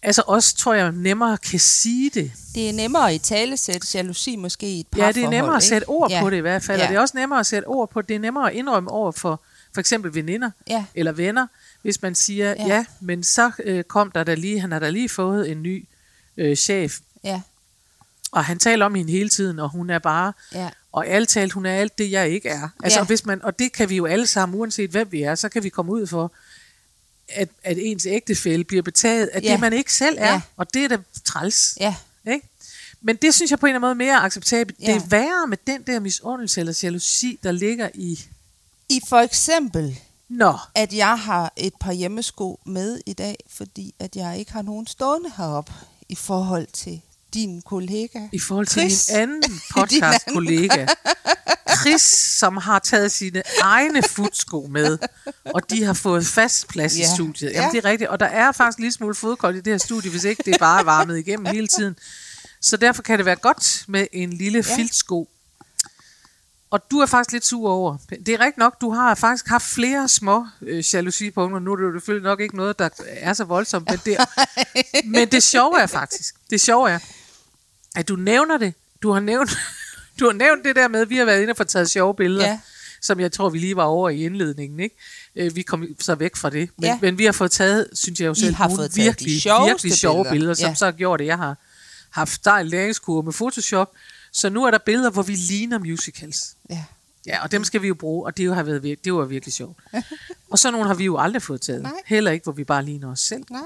altså 0.04 0.24
også 0.27 0.56
tror 0.58 0.74
jeg 0.74 0.92
nemmere 0.92 1.38
kan 1.38 1.60
sige 1.60 2.10
det. 2.13 2.32
Det 2.56 2.70
er 2.70 2.74
nemmere 2.74 3.16
i 3.16 3.18
tale 3.18 3.58
sætte 3.58 3.88
jalousi 3.94 4.36
måske 4.36 4.70
i 4.70 4.80
et 4.80 4.88
par 4.88 5.00
Ja, 5.06 5.12
det 5.12 5.24
er 5.24 5.30
nemmere 5.30 5.56
at 5.56 5.63
sætte 5.63 5.86
ord 5.89 6.12
ja. 6.12 6.22
på 6.22 6.30
det 6.30 6.38
i 6.38 6.39
hvert 6.39 6.63
fald. 6.63 6.77
Ja. 6.80 6.86
Og 6.86 6.89
det 6.89 6.98
er 6.98 7.01
også 7.01 7.18
nemmere 7.18 7.39
at 7.39 7.46
sætte 7.46 7.66
ord 7.66 7.89
på 7.89 8.01
det. 8.01 8.10
Det 8.10 8.16
er 8.16 8.20
nemmere 8.20 8.50
at 8.51 8.56
indrømme 8.58 8.92
over 8.92 9.12
for 9.12 9.42
for 9.74 9.80
eksempel 9.80 10.16
veninder 10.16 10.51
Ja. 10.70 10.86
eller 10.96 11.12
venner, 11.12 11.48
hvis 11.82 12.01
man 12.01 12.16
siger, 12.16 12.50
Ja. 12.50 12.56
ja, 12.68 12.75
ja 12.75 12.86
men 13.00 13.24
så 13.24 13.51
øh, 13.63 13.84
kom 13.84 14.12
der 14.12 14.24
da 14.24 14.34
lige, 14.34 14.60
han 14.60 14.72
har 14.72 14.80
da 14.80 14.89
lige 14.89 15.10
fået 15.10 15.51
en 15.51 15.63
ny 15.63 15.86
øh, 16.38 16.56
chef, 16.56 17.00
Ja, 17.24 17.41
og 18.32 18.46
han 18.46 18.60
taler 18.60 18.86
om 18.86 18.96
hende 18.96 19.12
hele 19.12 19.29
tiden, 19.29 19.60
og 19.60 19.70
hun 19.70 19.89
er 19.89 20.00
bare, 20.00 20.34
ja, 20.53 20.70
og 20.91 21.08
alt 21.08 21.29
talt, 21.29 21.53
hun 21.53 21.65
er 21.65 21.74
alt 21.74 21.98
det, 21.98 22.12
jeg 22.12 22.29
ikke 22.29 22.50
er. 22.50 22.70
Altså, 22.84 23.00
Ja. 23.00 23.06
hvis 23.06 23.25
man, 23.25 23.41
og 23.44 23.60
det 23.60 23.72
kan 23.74 23.89
vi 23.89 23.96
jo 23.96 24.06
alle 24.06 24.27
sammen, 24.27 24.60
uanset 24.60 24.89
hvem 24.89 25.12
vi 25.12 25.22
er, 25.22 25.36
så 25.36 25.50
kan 25.50 25.63
vi 25.63 25.70
komme 25.70 25.91
ud 25.91 26.08
for, 26.08 26.32
at, 27.29 27.50
at 27.63 27.77
ens 27.82 28.06
ægtefælle 28.06 28.63
bliver 28.63 28.84
betaget 28.84 29.27
af 29.27 29.41
Ja. 29.44 29.51
det, 29.51 29.60
man 29.60 29.74
ikke 29.74 29.94
selv 29.94 30.17
er. 30.20 30.32
Ja. 30.34 30.41
Og 30.58 30.74
det 30.74 30.84
er 30.84 30.88
da 30.88 30.98
træls. 31.25 31.77
ja, 31.79 31.96
Ikke? 32.27 32.48
Men 33.01 33.15
det 33.15 33.34
synes 33.34 33.51
jeg 33.51 33.60
på 33.60 33.65
en 33.65 33.70
eller 33.70 33.77
anden 33.88 33.88
måde 33.88 33.96
mere 34.10 34.20
acceptabelt. 34.24 34.79
Ja. 34.82 34.86
Det 34.94 34.96
er 34.96 35.06
værre 35.08 35.48
med 35.48 35.58
den 35.67 35.82
der 35.82 36.00
misundelse 36.00 36.60
eller 36.60 36.79
jalousi, 36.84 37.39
der 37.44 37.51
ligger 37.51 37.89
i... 37.94 38.20
I 38.89 39.01
for 39.10 39.17
eksempel, 39.20 40.00
Nå, 40.29 40.58
at 40.75 40.94
jeg 40.94 41.20
har 41.20 41.53
et 41.58 41.74
par 41.79 41.91
hjemmesko 41.91 42.60
med 42.65 43.00
i 43.06 43.13
dag, 43.13 43.38
fordi 43.50 43.96
at 44.00 44.15
jeg 44.15 44.39
ikke 44.39 44.51
har 44.51 44.62
nogen 44.62 44.88
stående 44.88 45.32
herop 45.38 45.70
i 46.09 46.15
forhold 46.15 46.67
til 46.73 47.01
din 47.33 47.61
kollega. 47.61 48.19
i 48.31 48.39
forhold 48.39 48.65
til 48.67 48.81
Chris. 48.81 49.09
min 49.11 49.17
anden 49.21 49.43
podcast-kollega, 49.75 50.85
Chris, 51.81 52.01
som 52.39 52.57
har 52.57 52.79
taget 52.79 53.11
sine 53.11 53.43
egne 53.61 54.03
futsko 54.03 54.67
med, 54.71 54.97
og 55.45 55.69
de 55.69 55.83
har 55.83 55.93
fået 55.93 56.25
fast 56.27 56.67
plads 56.67 56.95
i 56.95 56.99
Ja. 56.99 57.13
studiet. 57.15 57.51
Ja. 57.51 57.55
Jamen, 57.61 57.71
det 57.75 57.85
er 57.85 57.89
rigtigt. 57.89 58.09
Og 58.09 58.19
der 58.19 58.25
er 58.25 58.51
faktisk 58.51 58.77
en 58.77 58.81
lille 58.83 58.93
smule 58.93 59.15
fodkold 59.15 59.55
i 59.55 59.61
det 59.61 59.73
her 59.73 59.77
studie, 59.77 60.11
hvis 60.11 60.23
ikke 60.23 60.43
det 60.45 60.53
er 60.53 60.57
bare 60.57 60.85
varmet 60.85 61.17
igennem 61.17 61.45
hele 61.45 61.67
tiden. 61.67 61.95
Så 62.61 62.77
derfor 62.77 63.01
kan 63.01 63.17
det 63.17 63.25
være 63.25 63.35
godt 63.35 63.83
med 63.87 64.07
en 64.13 64.33
lille 64.33 64.63
Ja. 64.67 64.71
ja. 64.71 64.75
filtsko. 64.75 65.29
Og 66.71 66.91
du 66.91 67.00
er 67.00 67.05
faktisk 67.05 67.31
lidt 67.31 67.45
sur 67.45 67.69
over. 67.69 67.97
Det 68.09 68.29
er 68.29 68.39
rigtigt 68.39 68.57
nok, 68.57 68.81
du 68.81 68.91
har 68.91 69.15
faktisk 69.15 69.47
haft 69.47 69.63
flere 69.65 70.07
små 70.07 70.47
øh, 70.62 70.83
jalousipunkter. 70.93 71.59
Nu 71.59 71.71
er 71.71 71.75
det 71.75 71.83
jo 71.83 71.91
selvfølgelig 71.93 72.24
nok 72.29 72.41
ikke 72.41 72.55
noget, 72.57 72.79
der 72.79 72.89
er 73.07 73.33
så 73.33 73.43
voldsomt. 73.43 73.89
Men 73.89 74.00
det, 74.05 74.17
men 75.05 75.27
det 75.31 75.43
sjove 75.43 75.79
er 75.81 75.88
faktisk, 75.88 76.36
det 76.50 76.62
sjove 76.62 76.89
er, 76.91 77.00
at 77.95 78.07
du 78.07 78.15
nævner 78.15 78.57
det. 78.57 78.74
Du 79.01 79.12
har 79.12 79.19
nævnt, 79.19 79.57
du 80.19 80.25
har 80.25 80.33
nævnt 80.33 80.65
det 80.65 80.75
der 80.75 80.88
med, 80.88 81.01
at 81.01 81.09
vi 81.09 81.17
har 81.17 81.25
været 81.25 81.41
inde 81.41 81.51
og 81.51 81.57
fået 81.57 81.67
taget 81.67 81.89
sjove 81.89 82.15
billeder, 82.15 82.47
Ja. 82.47 82.59
som 83.01 83.19
jeg 83.19 83.31
tror, 83.31 83.50
vi 83.50 83.59
lige 83.59 83.75
var 83.75 83.83
over 83.83 84.09
i 84.09 84.24
indledningen. 84.25 84.79
Ikke? 84.79 84.95
Øh, 85.36 85.55
Vi 85.55 85.62
kom 85.62 85.86
så 86.00 86.15
væk 86.15 86.36
fra 86.36 86.50
det. 86.50 86.69
Men, 86.77 86.86
Ja. 86.86 87.00
men 87.01 87.17
vi 87.17 87.25
har 87.25 87.31
fået 87.31 87.51
taget, 87.51 87.88
synes 87.93 88.19
jeg 88.19 88.27
jo 88.27 88.31
I 88.31 88.36
selv, 88.36 88.55
har 88.55 88.67
nogle 88.67 88.77
fået 88.77 88.95
virkelig, 88.95 89.41
virkelig 89.67 89.93
sjove 89.97 90.13
billeder. 90.24 90.31
billeder, 90.31 90.53
som 90.53 90.69
Ja. 90.69 90.75
så 90.75 90.86
har 90.86 90.91
gjort, 90.91 91.21
at 91.21 91.27
jeg 91.27 91.38
har 91.38 91.57
haft 92.09 92.31
stejl 92.33 92.65
læringskurve 92.65 93.24
med 93.24 93.33
Photoshop. 93.33 93.91
Så 94.39 94.50
nu 94.50 94.63
er 94.63 94.72
der 94.72 94.77
billeder, 94.77 95.10
hvor 95.10 95.22
vi 95.24 95.36
ligner 95.36 95.79
musicals. 95.79 96.56
Ja. 96.70 96.84
Ja, 97.25 97.44
og 97.44 97.51
dem 97.51 97.63
skal 97.63 97.82
vi 97.82 97.88
jo 97.88 97.94
bruge, 97.94 98.25
og 98.25 98.38
det 98.38 98.56
har 98.56 98.63
været 98.63 98.79
vir- 98.79 99.01
det 99.03 99.13
var 99.13 99.25
virkelig 99.25 99.53
sjovt. 99.53 99.77
og 100.51 100.60
så 100.60 100.72
nogle 100.72 100.88
har 100.88 100.94
vi 100.94 101.06
jo 101.06 101.17
aldrig 101.17 101.41
fået 101.41 101.62
taget. 101.62 101.82
Nej. 101.84 101.91
Heller 102.06 102.32
ikke, 102.32 102.44
hvor 102.44 102.53
vi 102.53 102.63
bare 102.63 102.84
ligner 102.86 103.12
os 103.12 103.20
selv. 103.20 103.44
Nej. 103.51 103.62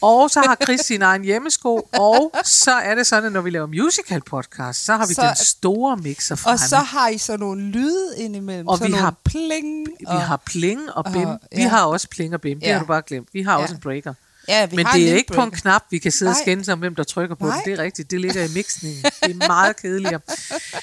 Og 0.00 0.30
så 0.30 0.40
har 0.40 0.56
Chris 0.64 0.80
sin 0.80 1.02
egen 1.02 1.24
hjemmesko, 1.24 1.88
og 1.92 2.32
så 2.44 2.70
er 2.72 2.94
det 2.94 3.06
sådan, 3.06 3.24
at 3.24 3.32
når 3.32 3.40
vi 3.40 3.50
laver 3.50 3.66
musical 3.66 4.20
podcast, 4.20 4.84
så 4.84 4.96
har 4.96 5.06
vi 5.06 5.14
Så- 5.14 5.22
den 5.22 5.36
store 5.36 5.96
mixer 5.96 6.34
fra 6.34 6.50
Og 6.52 6.58
så 6.58 6.76
har 6.76 7.08
I 7.08 7.18
så 7.18 7.36
nogle 7.36 7.62
lyde 7.62 8.14
indimellem. 8.18 8.68
Og 8.68 8.78
så 8.78 8.86
vi 8.86 8.92
har- 8.92 9.14
pling. 9.24 9.88
vi 10.00 10.04
og, 10.06 10.20
har 10.22 10.36
pling 10.36 10.92
og 10.92 11.04
bim. 11.12 11.26
og- 11.28 11.38
Vi 11.56 11.62
ja. 11.62 11.68
har 11.68 11.84
også 11.84 12.08
pling 12.08 12.34
og 12.34 12.40
bim. 12.40 12.60
Det 12.60 12.66
Ja. 12.66 12.72
har 12.72 12.80
du 12.80 12.86
bare 12.86 13.02
glemt. 13.06 13.28
Vi 13.32 13.42
har 13.42 13.52
Ja. 13.56 13.62
også 13.62 13.74
en 13.74 13.80
breaker. 13.80 14.14
Ja, 14.48 14.66
vi 14.66 14.76
Men 14.76 14.86
har 14.86 14.96
det 14.96 15.10
er 15.10 15.14
ikke 15.16 15.32
på 15.32 15.42
en 15.42 15.50
knap, 15.50 15.82
vi 15.90 15.98
kan 15.98 16.12
sidde 16.12 16.30
Nej. 16.30 16.38
og 16.38 16.44
skændes 16.44 16.68
om, 16.68 16.78
hvem 16.78 16.94
der 16.94 17.04
trykker 17.04 17.36
på 17.36 17.46
Nej. 17.46 17.56
den. 17.56 17.64
Det 17.64 17.78
er 17.80 17.82
rigtigt. 17.82 18.10
Det 18.10 18.20
ligger 18.20 18.44
i 18.44 18.48
mixningen. 18.54 19.02
Det 19.02 19.30
er 19.30 19.46
meget 19.46 19.76
kedeligere. 19.76 20.20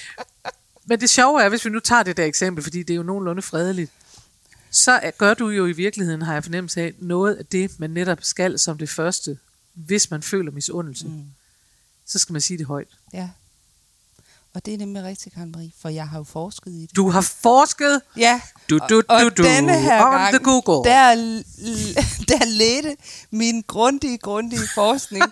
Men 0.88 1.00
det 1.00 1.10
sjove 1.10 1.42
er, 1.42 1.48
hvis 1.48 1.64
vi 1.64 1.70
nu 1.70 1.80
tager 1.80 2.02
det 2.02 2.16
der 2.16 2.24
eksempel, 2.24 2.64
fordi 2.64 2.82
det 2.82 2.90
er 2.94 2.96
jo 2.96 3.02
nogenlunde 3.02 3.42
fredeligt, 3.42 3.90
så 4.70 5.12
gør 5.18 5.34
du 5.34 5.48
jo 5.48 5.66
i 5.66 5.72
virkeligheden, 5.72 6.22
har 6.22 6.32
jeg 6.32 6.44
fornemmelse 6.44 6.80
af, 6.80 6.94
noget 6.98 7.34
af 7.34 7.46
det, 7.46 7.80
man 7.80 7.90
netop 7.90 8.18
skal 8.22 8.58
som 8.58 8.78
det 8.78 8.88
første, 8.88 9.38
hvis 9.74 10.10
man 10.10 10.22
føler 10.22 10.52
misundelse. 10.52 11.06
Mm. 11.06 11.24
Så 12.06 12.18
skal 12.18 12.32
man 12.32 12.40
sige 12.40 12.58
det 12.58 12.66
højt. 12.66 12.88
Ja. 13.12 13.28
Og 14.56 14.66
det 14.66 14.74
er 14.74 14.78
nemlig 14.78 15.02
rigtigt, 15.04 15.34
Karen 15.34 15.52
Marie, 15.52 15.72
for 15.82 15.88
jeg 15.88 16.08
har 16.08 16.18
jo 16.18 16.24
forsket 16.24 16.70
i 16.70 16.80
det. 16.82 16.96
Du 16.96 17.10
har 17.10 17.20
forsket 17.20 18.00
Ja, 18.16 18.40
Du, 18.70 18.78
du, 18.78 18.82
og, 18.82 18.90
du, 18.90 19.02
og 19.08 19.36
du, 19.36 19.42
denne 19.42 19.80
her 19.80 20.04
on 20.04 20.10
gang, 20.12 20.34
the 20.34 20.44
Google. 20.44 20.90
Der, 20.90 21.14
der 22.38 22.44
ledte 22.44 22.96
min 23.30 23.62
grundige, 23.66 24.18
grundige 24.18 24.68
forskning 24.74 25.24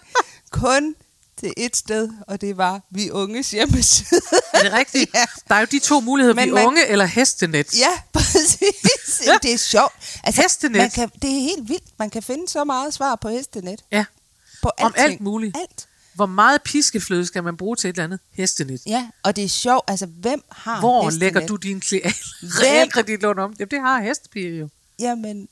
kun 0.51 0.95
til 1.41 1.53
et 1.57 1.77
sted, 1.77 2.09
og 2.29 2.41
det 2.41 2.57
var 2.57 2.81
Vi 2.91 3.11
Unges 3.11 3.51
hjemmeside. 3.51 4.21
Er 4.53 4.63
det 4.63 4.73
rigtigt? 4.73 5.11
Ja. 5.15 5.25
Der 5.49 5.55
er 5.55 5.61
jo 5.61 5.67
de 5.71 5.79
to 5.79 6.01
muligheder, 6.01 6.35
Men 6.35 6.49
vi 6.49 6.53
man- 6.55 6.67
unge 6.67 6.87
eller 6.87 7.05
hestenet. 7.05 7.79
ja, 7.79 7.91
præcis. 8.15 9.29
det 9.43 9.53
er 9.53 9.59
sjovt. 9.59 9.93
Altså, 10.25 10.43
Hestenet. 10.43 10.77
Man 10.81 10.91
kan, 10.91 11.11
det 11.23 11.31
er 11.37 11.41
helt 11.41 11.69
vildt. 11.69 11.85
Man 11.99 12.11
kan 12.11 12.23
finde 12.23 12.49
så 12.49 12.65
meget 12.65 12.95
svar 12.95 13.15
på 13.17 13.29
hestenet. 13.29 13.85
ja. 13.93 14.05
På 14.63 14.71
Om 14.81 14.87
alting. 14.97 15.13
alt 15.13 15.21
muligt. 15.21 15.57
Alt. 15.57 15.87
Hvor 16.15 16.27
meget 16.27 16.63
piskefløde 16.63 17.27
skal 17.27 17.45
man 17.45 17.57
bruge 17.57 17.77
til 17.77 17.89
et 17.91 17.95
eller 17.95 18.05
andet 18.05 18.21
hestenet? 18.31 18.81
Ja, 18.87 19.09
og 19.23 19.37
det 19.37 19.45
er 19.45 19.49
sjovt. 19.49 19.85
Altså, 19.89 20.07
hvem 20.07 20.43
har 20.51 20.81
Hvor 20.81 21.05
hestenet? 21.05 21.21
lægger 21.21 21.47
du 21.47 21.57
din 21.57 21.79
realkreditlån 22.63 23.39
om? 23.39 23.55
Jamen, 23.59 23.71
det 23.71 23.81
har 23.81 24.01
hestepiger 24.03 24.51
jo. 24.59 24.69
Jamen, 25.01 25.49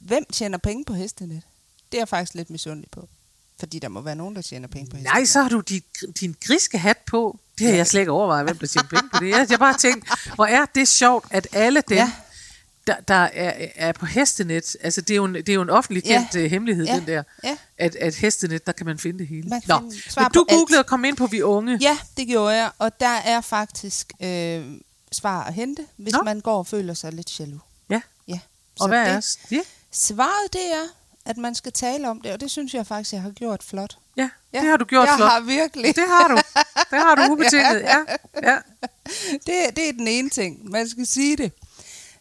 hvem 0.00 0.24
tjener 0.32 0.58
penge 0.58 0.84
på 0.84 0.94
hestenet? 0.94 1.42
Det 1.92 1.98
er 1.98 2.00
jeg 2.00 2.08
faktisk 2.08 2.34
lidt 2.34 2.50
misundelig 2.50 2.90
på. 2.90 3.08
Fordi 3.60 3.78
der 3.78 3.88
må 3.88 4.00
være 4.00 4.14
nogen, 4.16 4.36
der 4.36 4.42
tjener 4.42 4.68
penge 4.68 4.90
på 4.90 4.96
hestenet. 4.96 5.14
Nej, 5.14 5.24
så 5.24 5.42
har 5.42 5.48
du 5.48 5.60
din, 5.60 5.82
din 6.20 6.36
griske 6.46 6.78
hat 6.78 6.96
på. 7.06 7.38
Det 7.58 7.66
har 7.66 7.74
jeg 7.74 7.86
slet 7.86 8.00
ikke 8.00 8.12
overvejet, 8.12 8.46
hvem 8.46 8.58
der 8.58 8.66
tjener 8.66 8.88
penge 8.88 9.08
på 9.12 9.18
det. 9.24 9.28
Jeg 9.30 9.46
har 9.50 9.56
bare 9.56 9.78
tænkt, 9.78 10.08
hvor 10.34 10.44
er 10.46 10.64
det 10.74 10.88
sjovt, 10.88 11.26
at 11.30 11.46
alle 11.52 11.82
dem, 11.88 11.96
Ja. 11.96 12.12
Ja. 12.88 12.94
der, 12.94 13.00
der 13.00 13.14
er, 13.32 13.66
er 13.74 13.92
på 13.92 14.06
hestenet, 14.06 14.76
altså 14.80 15.00
det 15.00 15.10
er 15.10 15.16
jo 15.16 15.24
en, 15.24 15.34
det 15.34 15.48
er 15.48 15.54
jo 15.54 15.62
en 15.62 15.70
offentlig 15.70 16.02
Ja. 16.06 16.18
kendt 16.30 16.42
ja. 16.42 16.48
hemmelighed, 16.48 16.86
Ja. 16.86 16.94
den 16.96 17.06
der, 17.06 17.22
Ja. 17.44 17.56
at, 17.78 17.96
at 17.96 18.14
hestenet, 18.14 18.66
der 18.66 18.72
kan 18.72 18.86
man 18.86 18.98
finde 18.98 19.18
det 19.18 19.26
hele. 19.26 19.48
Man 19.48 19.62
Nå, 19.68 19.78
finde 19.78 19.94
men 20.16 20.24
du 20.34 20.44
på 20.44 20.46
alt. 20.48 20.58
googlede 20.58 20.78
og 20.80 20.86
kom 20.86 21.04
ind 21.04 21.16
på 21.16 21.26
Vi 21.26 21.42
Unge. 21.42 21.78
Ja, 21.80 21.98
det 22.16 22.26
gjorde 22.26 22.54
jeg, 22.54 22.70
og 22.78 23.00
der 23.00 23.16
er 23.24 23.40
faktisk 23.40 24.12
øh, 24.22 24.64
svar 25.12 25.44
at 25.44 25.54
hente, 25.54 25.86
hvis 25.96 26.12
Nå. 26.12 26.22
man 26.22 26.40
går 26.40 26.58
og 26.58 26.66
føler 26.66 26.94
sig 26.94 27.12
lidt 27.12 27.40
jaloux. 27.40 27.60
Ja. 27.90 28.00
Ja. 28.28 28.38
Og 28.80 28.88
hvad 28.88 29.04
det, 29.04 29.08
er 29.14 29.20
det? 29.50 29.60
Svaret 29.92 30.52
det 30.52 30.72
er, 30.72 30.84
at 31.26 31.36
man 31.36 31.54
skal 31.54 31.72
tale 31.72 32.08
om 32.08 32.20
det, 32.20 32.32
og 32.32 32.40
det 32.40 32.50
synes 32.50 32.74
jeg 32.74 32.86
faktisk, 32.86 33.12
jeg 33.12 33.22
har 33.22 33.30
gjort 33.30 33.62
flot. 33.62 33.98
Ja, 34.16 34.30
Ja, 34.52 34.60
det 34.60 34.68
har 34.68 34.76
du 34.76 34.84
gjort 34.84 35.06
jeg 35.08 35.14
flot. 35.16 35.30
har 35.30 35.40
virkelig. 35.40 35.96
Det 35.96 36.04
har 36.08 36.28
du. 36.28 36.34
Det 36.90 36.98
har 36.98 37.14
du 37.14 37.32
ubetinget, 37.32 37.80
ja. 37.80 37.98
ja. 38.50 38.56
det, 39.32 39.76
det 39.76 39.88
er 39.88 39.92
den 39.92 40.08
ene 40.08 40.30
ting. 40.30 40.70
Man 40.70 40.88
skal 40.88 41.06
sige 41.06 41.36
det. 41.36 41.52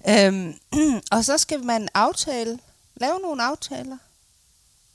Øhm, 0.09 0.53
og 1.11 1.25
så 1.25 1.37
skal 1.37 1.63
man 1.63 1.87
aftale, 1.93 2.59
lave 2.95 3.19
nogle 3.19 3.43
aftaler. 3.43 3.97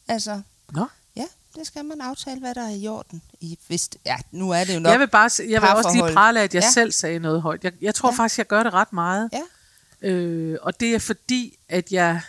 Altså, 0.09 0.41
Nå. 0.73 0.87
ja, 1.17 1.25
det 1.55 1.67
skal 1.67 1.85
man 1.85 2.01
aftale, 2.01 2.41
hvad 2.41 2.55
der 2.55 2.63
er 2.63 2.75
i 2.75 2.87
orden. 2.89 3.23
I, 3.41 3.59
hvis, 3.67 3.91
ja, 4.07 4.17
nu 4.31 4.51
er 4.51 4.65
det 4.65 4.75
jo 4.75 4.81
nok. 4.81 4.91
Jeg 4.93 5.01
vil, 5.01 5.09
bare, 5.09 5.31
jeg 5.49 5.63
vil 5.63 5.71
også 5.71 5.91
lige 5.93 6.13
prale 6.15 6.41
af, 6.41 6.45
at 6.45 6.55
jeg 6.55 6.63
Ja. 6.63 6.71
selv 6.71 6.93
sagde 6.93 7.19
noget 7.19 7.43
højt. 7.43 7.65
Jeg, 7.65 7.73
jeg 7.81 7.95
tror 7.95 8.11
Ja. 8.11 8.15
faktisk, 8.17 8.39
jeg 8.39 8.47
gør 8.47 8.63
det 8.63 8.73
ret 8.75 8.93
meget. 8.93 9.31
Ja. 9.33 10.09
Øh, 10.09 10.59
og 10.63 10.81
det 10.81 10.95
er 10.95 10.99
fordi, 10.99 11.59
at 11.69 11.93
jeg, 11.93 12.21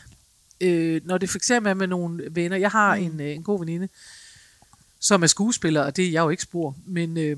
øh, 0.61 1.01
når 1.05 1.17
det 1.17 1.29
for 1.29 1.37
eksempel 1.37 1.69
er 1.69 1.73
med 1.73 1.87
nogle 1.87 2.23
venner, 2.35 2.57
jeg 2.57 2.71
har 2.71 2.95
mm. 2.95 3.03
en, 3.03 3.19
øh, 3.19 3.35
en 3.35 3.43
god 3.43 3.59
veninde, 3.59 3.89
som 4.99 5.23
er 5.23 5.27
skuespiller, 5.27 5.81
og 5.83 5.95
det 5.95 6.05
er 6.05 6.11
jeg 6.11 6.21
jo 6.21 6.29
ikke 6.29 6.43
spor, 6.43 6.75
men 6.85 7.17
øh, 7.17 7.37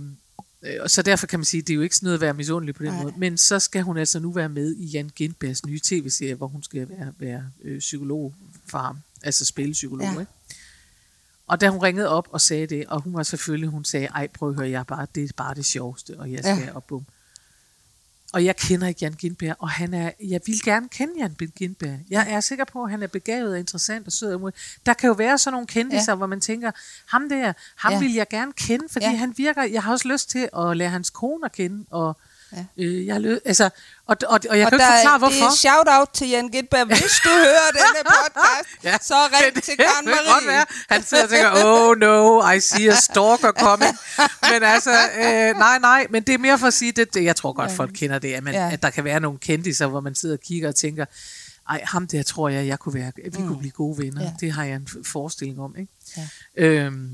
og 0.81 0.89
så 0.89 1.01
derfor 1.01 1.27
kan 1.27 1.39
man 1.39 1.45
sige, 1.45 1.61
det 1.61 1.69
er 1.69 1.75
jo 1.75 1.81
ikke 1.81 1.95
sådan 1.95 2.07
noget 2.07 2.17
at 2.17 2.21
være 2.21 2.33
misundelig 2.33 2.75
på 2.75 2.83
den 2.83 2.91
Nej. 2.93 3.03
måde, 3.03 3.13
men 3.17 3.37
så 3.37 3.59
skal 3.59 3.81
hun 3.81 3.97
altså 3.97 4.19
nu 4.19 4.31
være 4.31 4.49
med 4.49 4.75
i 4.75 4.85
Jan 4.85 5.09
Gindbergs 5.15 5.65
nye 5.65 5.79
tv-serie, 5.83 6.35
hvor 6.35 6.47
hun 6.47 6.63
skal 6.63 6.89
være, 6.89 7.13
være 7.19 7.43
øh, 7.63 7.79
psykolog 7.79 8.33
for 8.67 8.77
ham, 8.77 8.97
altså 9.23 9.45
spille 9.45 9.71
psykolog, 9.73 10.07
Ja. 10.13 10.19
ikke? 10.19 10.31
Og 11.47 11.61
da 11.61 11.69
hun 11.69 11.79
ringede 11.81 12.09
op 12.09 12.27
og 12.31 12.41
sagde 12.41 12.67
det, 12.67 12.85
og 12.85 13.01
hun 13.01 13.13
var 13.13 13.23
selvfølgelig, 13.23 13.69
hun 13.69 13.85
sagde, 13.85 14.05
ej 14.05 14.27
prøv 14.27 14.49
at 14.49 14.55
høre, 14.55 14.69
jeg 14.69 14.79
er 14.79 14.83
bare, 14.83 15.07
det 15.15 15.23
er 15.23 15.27
bare 15.37 15.55
det 15.55 15.65
sjoveste, 15.65 16.19
og 16.19 16.31
jeg 16.31 16.39
skal 16.39 16.57
Ja. 16.67 16.71
og 16.75 16.83
bum. 16.83 17.05
Og 18.35 18.45
jeg 18.45 18.55
kender 18.55 18.87
ikke 18.87 18.99
Jan 19.01 19.13
Gindberg, 19.13 19.55
og 19.59 19.69
han 19.69 19.93
er, 19.93 20.11
jeg 20.23 20.41
vil 20.45 20.63
gerne 20.63 20.89
kende 20.89 21.13
Jan 21.17 21.35
Gindberg. 21.55 21.99
Jeg 22.09 22.31
er 22.31 22.39
sikker 22.39 22.65
på, 22.65 22.83
at 22.83 22.91
han 22.91 23.03
er 23.03 23.07
begavet 23.07 23.51
og 23.51 23.59
interessant 23.59 24.07
og 24.07 24.13
sød. 24.13 24.33
og. 24.33 24.53
Der 24.85 24.93
kan 24.93 25.07
jo 25.07 25.13
være 25.13 25.37
sådan 25.37 25.53
nogle 25.53 25.67
kendiser, 25.67 26.11
ja. 26.11 26.15
hvor 26.15 26.25
man 26.25 26.41
tænker, 26.41 26.71
ham 27.07 27.29
der, 27.29 27.53
ham 27.75 27.93
Ja. 27.93 27.99
vil 27.99 28.13
jeg 28.13 28.27
gerne 28.29 28.53
kende, 28.53 28.85
fordi 28.91 29.05
ja. 29.05 29.15
han 29.15 29.33
virker, 29.37 29.63
jeg 29.63 29.83
har 29.83 29.91
også 29.91 30.07
lyst 30.07 30.29
til 30.29 30.49
at 30.57 30.77
lære 30.77 30.89
hans 30.89 31.09
kone 31.09 31.45
at 31.45 31.51
kende, 31.51 31.85
og 31.91 32.17
Ja. 32.53 32.65
øh, 32.77 33.05
jeg 33.05 33.15
har 33.15 33.19
lø- 33.21 33.39
altså, 33.45 33.69
og, 34.07 34.17
og, 34.27 34.39
og 34.49 34.57
jeg 34.57 34.65
og 34.65 34.71
kan 34.71 34.79
der, 34.79 34.85
ikke 34.97 35.09
forklare, 35.09 35.13
det 35.13 35.37
hvorfor. 35.39 35.45
er 35.45 35.55
shout-out 35.55 36.09
til 36.13 36.29
Jan 36.29 36.47
Gindberg. 36.49 36.87
Hvis 36.87 37.19
du 37.23 37.29
hører 37.29 37.69
denne 37.73 38.01
podcast, 38.13 38.83
Ja, 38.83 38.97
så 39.01 39.13
ring 39.33 39.53
men 39.53 39.61
til 39.61 39.77
det 39.77 39.85
Karen 39.85 40.05
godt 40.05 40.47
være. 40.47 40.55
Marie. 40.55 40.65
Han 40.89 41.03
sidder 41.03 41.23
og 41.23 41.29
tænker, 41.29 41.51
oh 41.65 41.97
no, 41.97 42.51
I 42.51 42.59
see 42.59 42.91
a 42.91 42.95
stalker 42.95 43.51
coming. 43.51 43.97
Men 44.51 44.63
altså, 44.63 44.91
øh, 45.17 45.57
nej, 45.57 45.79
nej, 45.79 46.07
men 46.09 46.23
det 46.23 46.33
er 46.33 46.37
mere 46.37 46.59
for 46.59 46.67
at 46.67 46.73
sige, 46.73 46.91
det, 46.91 47.13
det 47.13 47.23
jeg 47.23 47.35
tror 47.35 47.53
godt, 47.53 47.71
Ja. 47.71 47.75
folk 47.75 47.91
kender 47.93 48.19
det, 48.19 48.33
at, 48.33 48.43
man, 48.43 48.53
Ja. 48.53 48.69
at 48.73 48.81
der 48.83 48.89
kan 48.89 49.03
være 49.03 49.19
nogle 49.19 49.37
kendiser, 49.39 49.87
hvor 49.87 49.99
man 49.99 50.15
sidder 50.15 50.35
og 50.35 50.41
kigger 50.41 50.67
og 50.69 50.75
tænker, 50.75 51.05
ej, 51.69 51.81
ham 51.83 52.07
der 52.07 52.23
tror 52.23 52.49
jeg, 52.49 52.67
jeg 52.67 52.79
kunne 52.79 52.93
være, 52.95 53.11
vi 53.15 53.37
mm. 53.41 53.47
kunne 53.47 53.59
blive 53.59 53.71
gode 53.71 53.97
venner. 54.03 54.21
Ja. 54.23 54.31
Det 54.39 54.51
har 54.51 54.63
jeg 54.63 54.75
en 54.75 54.87
forestilling 55.05 55.59
om, 55.61 55.75
ikke? 55.79 55.91
Ja. 56.17 56.27
Øhm, 56.57 57.09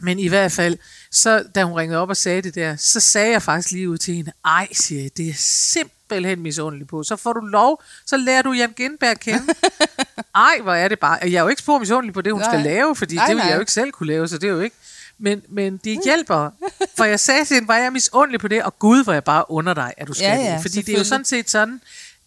men 0.00 0.18
i 0.18 0.28
hvert 0.28 0.52
fald, 0.52 0.78
så 1.10 1.44
da 1.54 1.64
hun 1.64 1.74
ringede 1.78 1.98
op 2.00 2.08
og 2.08 2.16
sagde 2.16 2.42
det 2.42 2.54
der, 2.54 2.76
så 2.76 3.00
sagde 3.00 3.30
jeg 3.32 3.42
faktisk 3.42 3.70
lige 3.72 3.88
ud 3.90 3.98
til 3.98 4.14
hende, 4.14 4.32
ej, 4.44 4.68
siger 4.72 5.02
jeg, 5.02 5.10
det 5.16 5.22
er 5.22 5.26
jeg 5.26 5.36
simpelthen 5.38 6.40
misundelig 6.42 6.86
på. 6.86 7.02
Så 7.02 7.16
får 7.16 7.32
du 7.32 7.40
lov, 7.40 7.82
så 8.06 8.16
lærer 8.16 8.42
du 8.42 8.52
Jan 8.52 8.72
Gindberg 8.76 9.10
at 9.10 9.20
kende. 9.20 9.54
ej, 10.34 10.58
hvor 10.62 10.72
er 10.74 10.88
det 10.88 10.98
bare. 10.98 11.18
Jeg 11.22 11.32
er 11.32 11.42
jo 11.42 11.48
ikke 11.48 11.62
spor 11.62 11.78
misundelig 11.78 12.14
på 12.14 12.20
det, 12.20 12.32
hun 12.32 12.40
Nej. 12.42 12.50
skal 12.50 12.60
lave, 12.60 12.96
fordi 12.96 13.14
Nej, 13.14 13.26
det 13.26 13.34
vil 13.36 13.40
jeg 13.40 13.46
nej. 13.48 13.54
jo 13.54 13.60
ikke 13.60 13.72
selv 13.72 13.90
kunne 13.92 14.06
lave, 14.06 14.28
så 14.28 14.38
det 14.38 14.46
er 14.46 14.52
jo 14.52 14.60
ikke. 14.60 14.76
Men, 15.18 15.42
men 15.48 15.76
det 15.84 15.98
hjælper, 16.04 16.50
for 16.96 17.04
jeg 17.04 17.20
sagde 17.20 17.44
til 17.44 17.54
hende, 17.54 17.68
var 17.68 17.76
jeg 17.76 17.92
misundelig 17.92 18.40
på 18.40 18.48
det, 18.48 18.62
og 18.62 18.78
Gud, 18.78 19.04
hvor 19.04 19.12
jeg 19.12 19.24
bare 19.24 19.50
under 19.50 19.74
dig, 19.74 19.92
at 19.96 20.08
du 20.08 20.12
skal 20.14 20.24
Ja, 20.24 20.34
ja, 20.34 20.52
det. 20.54 20.62
Fordi 20.62 20.82
det 20.82 20.94
er 20.94 20.98
jo 20.98 21.04
sådan 21.04 21.24
set 21.24 21.50
sådan, 21.50 21.80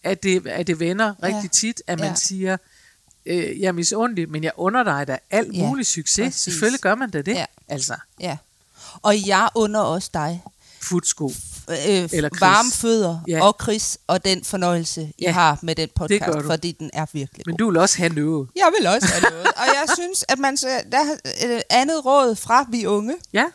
at 0.04 0.24
det, 0.24 0.48
at 0.48 0.68
det 0.68 0.80
vender 0.80 1.14
rigtig 1.24 1.44
Ja. 1.44 1.48
tit, 1.48 1.82
at 1.88 2.00
man 2.00 2.08
Ja. 2.10 2.16
siger, 2.16 2.58
øh, 3.26 3.60
jeg 3.62 3.68
er 3.68 3.72
misundelig, 3.72 4.30
men 4.30 4.44
jeg 4.44 4.52
under 4.58 4.84
dig 4.84 5.08
da 5.08 5.18
alt 5.32 5.54
Ja, 5.56 5.68
mulig 5.68 5.86
succes. 5.86 6.26
præcis. 6.26 6.42
Selvfølgelig 6.42 6.80
gør 6.80 6.96
man 6.96 7.10
da 7.10 7.22
det. 7.22 7.34
Ja. 7.34 7.46
Altså, 7.70 7.96
Ja. 8.20 8.38
Og 9.02 9.28
jeg 9.28 9.50
under 9.56 9.80
også 9.80 10.10
dig 10.14 10.44
futsko. 10.82 11.32
øh, 11.70 11.76
Eller 11.88 12.30
Chris. 12.30 12.42
varme 12.42 12.72
fødder 12.72 13.20
Ja. 13.28 13.44
og 13.44 13.56
Chris 13.62 13.98
og 14.08 14.26
den 14.26 14.44
fornøjelse, 14.44 15.12
Ja, 15.22 15.32
har 15.32 15.60
med 15.62 15.76
den 15.76 15.90
podcast, 15.96 16.46
fordi 16.46 16.72
den 16.72 16.90
er 16.94 17.06
virkelig 17.14 17.44
Men 17.46 17.54
god. 17.54 17.58
du 17.58 17.70
vil 17.72 17.78
også 17.80 17.98
have 17.98 18.14
noget. 18.14 18.50
Jeg 18.56 18.72
vil 18.80 18.88
også 18.88 19.08
have 19.08 19.22
noget. 19.32 19.48
og 19.48 19.66
jeg 19.66 19.86
synes, 19.94 20.26
at 20.30 20.40
man 20.40 20.58
skal, 20.58 20.92
der 20.92 20.98
er 20.98 21.16
et 21.56 21.64
andet 21.70 22.06
råd 22.06 22.36
fra 22.36 22.66
Vi 22.70 22.86
Unge, 22.86 23.16
Ja, 23.34 23.40
øh, 23.42 23.46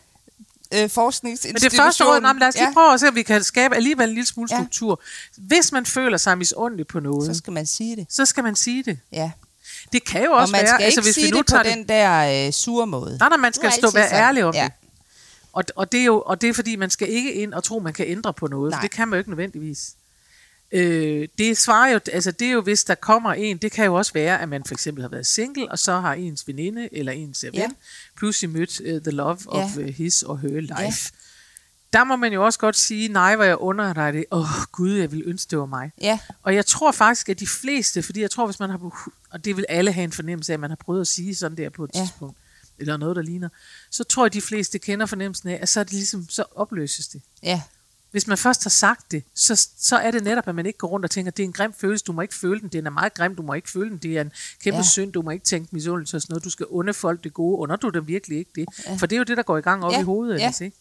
men 0.71 0.83
det 0.83 0.91
forskningsinstitutionen. 0.91 1.77
første 1.83 2.03
råd, 2.05 2.21
nej, 2.21 2.33
men 2.33 2.39
lad 2.39 2.47
os 2.47 2.55
lige 2.55 2.67
ja, 2.67 2.73
prøve 2.73 2.93
at 2.93 2.99
se, 2.99 3.07
om 3.07 3.15
vi 3.15 3.23
kan 3.23 3.43
skabe 3.43 3.75
alligevel 3.75 4.07
en 4.09 4.15
lille 4.15 4.27
smule 4.27 4.47
Ja. 4.51 4.57
struktur. 4.57 5.01
Hvis 5.37 5.71
man 5.71 5.85
føler 5.85 6.17
sig 6.17 6.37
misundelig 6.37 6.87
på 6.87 6.99
noget, 6.99 7.25
så, 7.25 7.33
skal 7.37 7.53
man 7.53 7.65
sige 7.65 7.95
det. 7.95 8.05
så 8.09 8.25
skal 8.25 8.43
man 8.43 8.55
sige 8.55 8.83
det. 8.83 8.99
Ja. 9.11 9.31
Det 9.93 10.05
kan 10.05 10.23
jo 10.23 10.31
Og 10.31 10.37
også 10.37 10.51
man 10.51 10.59
være, 10.61 10.67
skal 10.67 10.83
altså 10.85 10.99
ikke 10.99 11.05
hvis 11.07 11.17
vi 11.17 11.21
sige 11.21 11.31
nu 11.31 11.37
det 11.37 11.45
på 11.45 11.49
tager 11.49 11.63
den 11.63 11.87
der 11.89 12.47
øh, 12.47 12.53
sure 12.53 12.87
måde. 12.87 13.17
Nej, 13.19 13.29
nej, 13.29 13.37
man 13.37 13.53
skal 13.53 13.71
stå 13.71 13.91
være 13.91 14.09
sådan. 14.09 14.23
ærlig 14.23 14.43
om 14.43 14.53
Ja. 14.55 14.63
det. 14.63 14.71
Og, 15.53 15.63
og, 15.75 15.91
det 15.91 15.99
er 15.99 16.05
jo, 16.05 16.21
og 16.25 16.41
det 16.41 16.49
er 16.49 16.53
fordi, 16.53 16.75
man 16.75 16.89
skal 16.89 17.09
ikke 17.09 17.33
ind 17.33 17.53
og 17.53 17.63
tro, 17.63 17.79
man 17.79 17.93
kan 17.93 18.05
ændre 18.07 18.33
på 18.33 18.47
noget. 18.47 18.71
Nej. 18.71 18.79
For 18.79 18.81
det 18.81 18.91
kan 18.91 19.07
man 19.07 19.17
jo 19.17 19.19
ikke 19.19 19.29
nødvendigvis. 19.29 19.93
Øh, 20.71 21.27
det 21.37 21.57
svarer 21.57 21.89
jo, 21.91 21.99
altså 22.13 22.31
det 22.31 22.47
er 22.47 22.51
jo, 22.51 22.61
hvis 22.61 22.83
der 22.83 22.95
kommer 22.95 23.33
en, 23.33 23.57
det 23.57 23.71
kan 23.71 23.85
jo 23.85 23.93
også 23.93 24.13
være, 24.13 24.41
at 24.41 24.49
man 24.49 24.63
for 24.67 24.73
eksempel 24.73 25.01
har 25.01 25.09
været 25.09 25.27
single, 25.27 25.71
og 25.71 25.79
så 25.79 25.99
har 25.99 26.13
ens 26.13 26.47
veninde 26.47 26.89
eller 26.91 27.11
ens 27.11 27.43
ven 27.43 27.53
Ja. 27.53 27.67
pludselig 28.17 28.49
mødt 28.49 28.79
uh, 28.79 29.01
the 29.01 29.11
love 29.11 29.37
Ja. 29.53 29.63
of 29.63 29.77
uh, 29.77 29.85
his 29.85 30.23
or 30.23 30.35
her 30.35 30.59
life. 30.61 31.11
Der 31.95 32.03
må 32.03 32.15
man 32.15 32.33
jo 32.33 32.45
også 32.45 32.59
godt 32.59 32.75
sige, 32.75 33.07
nej, 33.07 33.35
hvor 33.35 33.43
jeg 33.45 33.57
under 33.57 33.93
dig 33.93 34.13
det. 34.13 34.25
Åh, 34.31 34.39
oh, 34.39 34.65
Gud, 34.71 34.91
jeg 34.91 35.11
vil 35.11 35.23
ønske, 35.25 35.49
det 35.49 35.59
var 35.59 35.65
mig. 35.65 35.91
Ja, 36.01 36.19
Og 36.43 36.55
jeg 36.55 36.65
tror 36.65 36.91
faktisk, 36.91 37.29
at 37.29 37.39
de 37.39 37.47
fleste, 37.47 38.03
fordi 38.03 38.21
jeg 38.21 38.31
tror, 38.31 38.45
hvis 38.45 38.59
man 38.59 38.69
har, 38.69 39.09
og 39.31 39.45
det 39.45 39.57
vil 39.57 39.65
alle 39.69 39.91
have 39.91 40.03
en 40.03 40.11
fornemmelse 40.11 40.51
af, 40.51 40.53
at 40.53 40.59
man 40.59 40.69
har 40.69 40.75
prøvet 40.85 41.01
at 41.01 41.07
sige 41.07 41.35
sådan 41.35 41.57
der 41.57 41.69
på 41.69 41.83
et 41.83 41.91
Ja. 41.95 41.99
tidspunkt, 41.99 42.37
eller 42.79 42.97
noget, 42.97 43.15
der 43.15 43.21
ligner, 43.21 43.49
så 43.91 44.03
tror 44.03 44.23
jeg, 44.23 44.25
at 44.25 44.33
de 44.33 44.41
fleste 44.41 44.79
kender 44.79 45.05
fornemmelsen 45.05 45.49
af, 45.49 45.59
at 45.61 45.69
så 45.69 45.79
er 45.79 45.83
det 45.83 45.93
ligesom, 45.93 46.29
så 46.29 46.43
opløses 46.55 47.07
det. 47.07 47.21
ja, 47.43 47.61
Hvis 48.11 48.27
man 48.27 48.37
først 48.37 48.63
har 48.63 48.69
sagt 48.69 49.11
det, 49.11 49.23
så, 49.35 49.67
så 49.79 49.95
er 49.97 50.11
det 50.11 50.23
netop, 50.23 50.47
at 50.47 50.55
man 50.55 50.65
ikke 50.65 50.77
går 50.79 50.87
rundt 50.87 51.03
og 51.03 51.11
tænker, 51.11 51.31
det 51.31 51.43
er 51.43 51.47
en 51.47 51.53
grim 51.53 51.73
følelse, 51.73 52.05
du 52.05 52.11
må 52.11 52.21
ikke 52.21 52.35
føle 52.35 52.59
den, 52.61 52.69
den 52.69 52.85
er 52.85 52.89
meget 52.91 53.13
grim, 53.13 53.35
du 53.35 53.41
må 53.41 53.53
ikke 53.53 53.71
føle 53.71 53.89
den, 53.89 53.97
det 53.97 54.17
er 54.17 54.21
en 54.21 54.31
kæmpe 54.63 54.77
Ja. 54.77 54.83
synd, 54.83 55.13
du 55.13 55.21
må 55.21 55.29
ikke 55.31 55.45
tænke 55.45 55.69
misundelse 55.71 56.17
og 56.17 56.21
sådan 56.21 56.33
noget, 56.33 56.43
du 56.43 56.49
skal 56.49 56.65
unde 56.65 56.93
folk 56.93 57.23
det 57.23 57.33
gode, 57.33 57.57
under 57.59 57.75
du 57.75 57.89
dem 57.89 58.07
virkelig 58.07 58.37
ikke 58.37 58.51
det? 58.55 58.65
Ja. 58.87 58.95
For 58.95 59.05
det 59.05 59.15
er 59.15 59.17
jo 59.17 59.23
det, 59.23 59.37
der 59.37 59.43
går 59.43 59.57
i 59.57 59.61
gang 59.61 59.83
op 59.85 59.91
Ja. 59.91 59.99
i 59.99 60.03
hovedet, 60.03 60.39
Ja. 60.39 60.43
ellers, 60.45 60.61
ikke? 60.61 60.77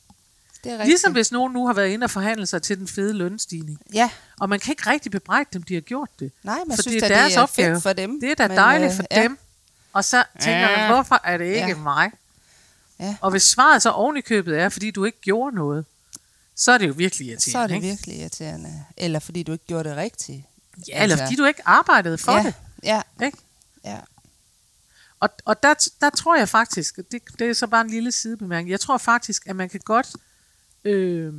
Det 0.64 0.70
er 0.72 0.74
rigtigt. 0.74 0.88
Ligesom 0.88 1.12
hvis 1.12 1.33
nogen 1.33 1.53
nu 1.53 1.66
har 1.66 1.74
været 1.74 1.88
inde 1.88 2.05
og 2.05 2.11
forhandle 2.11 2.46
sig 2.46 2.62
til 2.62 2.79
den 2.79 2.88
fede 2.88 3.12
lønstigning, 3.12 3.79
Ja, 3.92 4.11
og 4.40 4.48
man 4.48 4.61
kan 4.61 4.72
ikke 4.72 4.90
rigtig 4.90 5.12
bebrejde 5.12 5.48
dem, 5.53 5.62
de 5.62 5.74
har 5.74 5.81
gjort 5.81 6.09
det. 6.20 6.33
nej, 6.42 6.59
man 6.66 6.77
For 6.77 6.83
synes, 6.83 7.03
det 7.03 7.11
er 7.11 7.16
deres 7.16 7.33
det 7.33 7.38
er 7.38 7.42
opgave. 7.42 7.74
fedt 7.74 7.83
for 7.83 7.92
dem. 7.92 8.20
Det 8.20 8.31
er 8.31 8.35
da 8.35 8.48
men, 8.48 8.57
dejligt 8.57 8.90
øh, 8.90 8.96
for 8.96 9.05
ja. 9.11 9.22
dem. 9.22 9.38
Og 9.92 10.05
så 10.05 10.24
tænker 10.40 10.61
Ja. 10.70 10.77
man, 10.77 10.90
hvorfor 10.94 11.20
er 11.24 11.37
det 11.38 11.44
ikke 11.44 11.68
Ja. 11.68 11.74
mig? 11.77 12.11
Ja. 13.00 13.16
Og 13.20 13.31
hvis 13.31 13.42
svaret 13.42 13.83
så 13.83 13.90
oven 13.90 14.16
i 14.16 14.20
købet 14.20 14.59
er, 14.61 14.68
fordi 14.68 14.90
du 14.90 15.05
ikke 15.05 15.20
gjorde 15.20 15.57
noget, 15.57 15.85
så 16.57 16.72
er 16.72 16.79
det 16.79 16.88
jo 16.88 16.92
virkelig 16.96 17.29
irriterende. 17.29 17.53
Så 17.53 17.59
er 17.59 17.66
det 17.66 17.74
ikke? 17.74 17.87
virkelig 17.87 18.16
irriterende. 18.20 18.85
Eller 18.96 19.18
fordi 19.18 19.42
du 19.42 19.53
ikke 19.53 19.64
gjorde 19.66 19.88
det 19.88 19.96
rigtigt. 19.96 20.44
Ja, 20.88 21.03
eller 21.03 21.14
Altså. 21.16 21.24
fordi 21.24 21.37
du 21.37 21.44
ikke 21.44 21.62
arbejdede 21.64 22.18
for 22.18 22.33
ja, 22.33 22.42
det. 22.42 22.55
Ja, 22.83 23.03
Ikke? 23.24 23.38
ja. 23.85 23.98
Og, 25.20 25.29
og 25.44 25.62
der, 25.62 25.74
der 26.00 26.11
tror 26.11 26.37
jeg 26.37 26.48
faktisk, 26.48 26.96
det, 27.12 27.22
det 27.38 27.50
er 27.50 27.55
så 27.55 27.66
bare 27.66 27.81
en 27.81 27.90
lille 27.90 28.12
sidebemærkning, 28.12 28.70
jeg 28.70 28.81
tror 28.81 28.98
faktisk, 28.98 29.46
at 29.46 29.57
man 29.57 29.68
kan 29.68 29.81
godt 29.85 30.09
øh, 30.85 31.33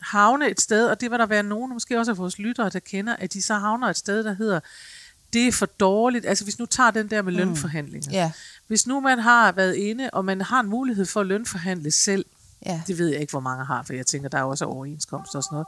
havne 0.00 0.50
et 0.50 0.60
sted, 0.60 0.86
og 0.86 1.00
det 1.00 1.10
vil 1.10 1.18
der 1.18 1.26
være 1.26 1.42
nogen, 1.42 1.72
måske 1.72 1.98
også 1.98 2.12
af 2.12 2.18
vores 2.18 2.38
lyttere, 2.38 2.68
der 2.68 2.78
kender, 2.78 3.16
at 3.16 3.32
de 3.32 3.42
så 3.42 3.54
havner 3.54 3.88
et 3.88 3.96
sted, 3.96 4.24
der 4.24 4.32
hedder, 4.32 4.60
det 5.32 5.48
er 5.48 5.52
for 5.52 5.66
dårligt. 5.66 6.26
Altså 6.26 6.44
hvis 6.44 6.58
nu 6.58 6.66
tager 6.66 6.90
den 6.90 7.10
der 7.10 7.22
med 7.22 7.32
lønforhandlinger. 7.32 8.12
Ja, 8.12 8.32
Hvis 8.66 8.86
nu 8.86 9.00
man 9.00 9.18
har 9.18 9.52
været 9.52 9.74
inde, 9.74 10.10
og 10.12 10.24
man 10.24 10.40
har 10.40 10.60
en 10.60 10.68
mulighed 10.68 11.06
for 11.06 11.20
at 11.20 11.26
lønforhandle 11.26 11.90
selv, 11.90 12.24
ja. 12.66 12.82
det 12.86 12.98
ved 12.98 13.08
jeg 13.08 13.20
ikke, 13.20 13.30
hvor 13.30 13.40
mange 13.40 13.64
har, 13.64 13.82
for 13.82 13.92
jeg 13.92 14.06
tænker, 14.06 14.28
der 14.28 14.38
er 14.38 14.42
også 14.42 14.64
overenskomst 14.64 15.34
og 15.34 15.42
sådan 15.42 15.54
noget. 15.54 15.66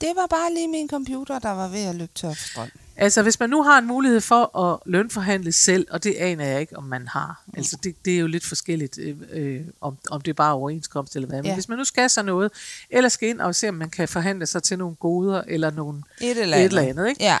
Det 0.00 0.12
var 0.16 0.26
bare 0.26 0.54
lige 0.54 0.68
min 0.68 0.88
computer, 0.88 1.38
der 1.38 1.50
var 1.50 1.68
ved 1.68 1.84
at 1.84 1.94
løbe 1.94 2.12
tør 2.14 2.28
for 2.34 2.48
strøm. 2.48 2.68
Altså, 3.00 3.22
hvis 3.22 3.40
man 3.40 3.50
nu 3.50 3.62
har 3.62 3.78
en 3.78 3.86
mulighed 3.86 4.20
for 4.20 4.58
at 4.58 4.80
lønforhandle 4.86 5.52
selv, 5.52 5.86
og 5.90 6.04
det 6.04 6.14
aner 6.14 6.44
jeg 6.44 6.60
ikke, 6.60 6.76
om 6.76 6.84
man 6.84 7.08
har. 7.08 7.42
Mm. 7.46 7.52
Altså, 7.56 7.76
det, 7.82 8.04
det 8.04 8.14
er 8.14 8.18
jo 8.18 8.26
lidt 8.26 8.44
forskelligt, 8.46 8.98
øh, 8.98 9.16
øh, 9.30 9.60
om, 9.80 9.98
om 10.10 10.20
det 10.20 10.30
er 10.30 10.34
bare 10.34 10.52
overenskomst 10.54 11.16
eller 11.16 11.28
hvad. 11.28 11.38
Men 11.38 11.46
Ja. 11.46 11.54
hvis 11.54 11.68
man 11.68 11.78
nu 11.78 11.84
skal 11.84 12.10
så 12.10 12.22
noget, 12.22 12.52
eller 12.90 13.08
skal 13.08 13.28
ind 13.28 13.40
og 13.40 13.54
se, 13.54 13.68
om 13.68 13.74
man 13.74 13.90
kan 13.90 14.08
forhandle 14.08 14.46
sig 14.46 14.62
til 14.62 14.78
nogle 14.78 14.96
goder, 14.96 15.42
eller 15.46 15.70
nogle, 15.70 16.02
Et 16.20 16.30
eller 16.30 16.42
et 16.56 16.60
andet. 16.60 16.64
eller 16.66 16.82
andet, 16.82 17.08
ikke? 17.08 17.24
Ja, 17.24 17.38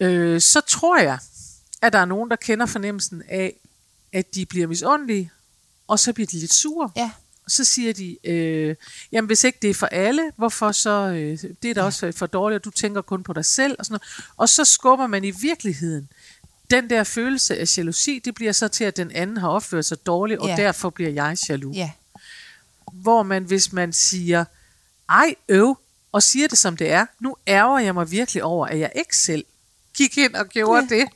Øh, 0.00 0.40
så 0.40 0.60
tror 0.60 0.98
jeg, 0.98 1.18
at 1.82 1.92
der 1.92 1.98
er 1.98 2.04
nogen, 2.04 2.30
der 2.30 2.36
kender 2.36 2.66
fornemmelsen 2.66 3.22
af, 3.28 3.56
at 4.12 4.34
de 4.34 4.46
bliver 4.46 4.66
misundelige, 4.66 5.30
og 5.88 5.98
så 5.98 6.12
bliver 6.12 6.26
de 6.26 6.38
lidt 6.38 6.52
sure. 6.54 6.90
ja, 6.96 7.10
så 7.48 7.64
siger 7.64 7.92
de, 7.92 8.16
øh, 8.30 8.76
jamen 9.12 9.26
hvis 9.26 9.44
ikke 9.44 9.58
det 9.62 9.70
er 9.70 9.74
for 9.74 9.86
alle, 9.86 10.32
hvorfor 10.36 10.72
så, 10.72 10.90
øh, 10.90 11.38
det 11.62 11.70
er 11.70 11.74
da 11.74 11.82
også 11.82 12.12
for 12.12 12.26
dårligt, 12.26 12.58
og 12.58 12.64
du 12.64 12.70
tænker 12.70 13.02
kun 13.02 13.22
på 13.22 13.32
dig 13.32 13.44
selv, 13.44 13.76
og 13.78 13.84
sådan 13.84 13.92
noget. 13.94 14.24
Og 14.36 14.48
så 14.48 14.64
skubber 14.64 15.06
man 15.06 15.24
i 15.24 15.30
virkeligheden 15.30 16.08
den 16.70 16.90
der 16.90 17.04
følelse 17.04 17.58
af 17.58 17.78
jalousi, 17.78 18.18
det 18.24 18.34
bliver 18.34 18.52
så 18.52 18.68
til, 18.68 18.84
at 18.84 18.96
den 18.96 19.10
anden 19.10 19.36
har 19.36 19.48
opført 19.48 19.84
sig 19.84 20.06
dårligt, 20.06 20.40
og 20.40 20.48
Ja. 20.48 20.56
derfor 20.56 20.90
bliver 20.90 21.10
jeg 21.10 21.36
jaloux. 21.48 21.76
ja, 21.76 21.90
Hvor 22.92 23.22
man, 23.22 23.44
hvis 23.44 23.72
man 23.72 23.92
siger, 23.92 24.44
ej 25.08 25.34
øv, 25.48 25.78
og 26.12 26.22
siger 26.22 26.48
det 26.48 26.58
som 26.58 26.76
det 26.76 26.90
er, 26.90 27.06
nu 27.20 27.36
ærger 27.46 27.78
jeg 27.78 27.94
mig 27.94 28.10
virkelig 28.10 28.44
over, 28.44 28.66
at 28.66 28.78
jeg 28.78 28.92
ikke 28.96 29.16
selv 29.16 29.44
gik 29.96 30.18
ind 30.18 30.34
og 30.34 30.46
gjorde 30.48 30.86
Ja. 30.90 30.96
det, 30.96 31.08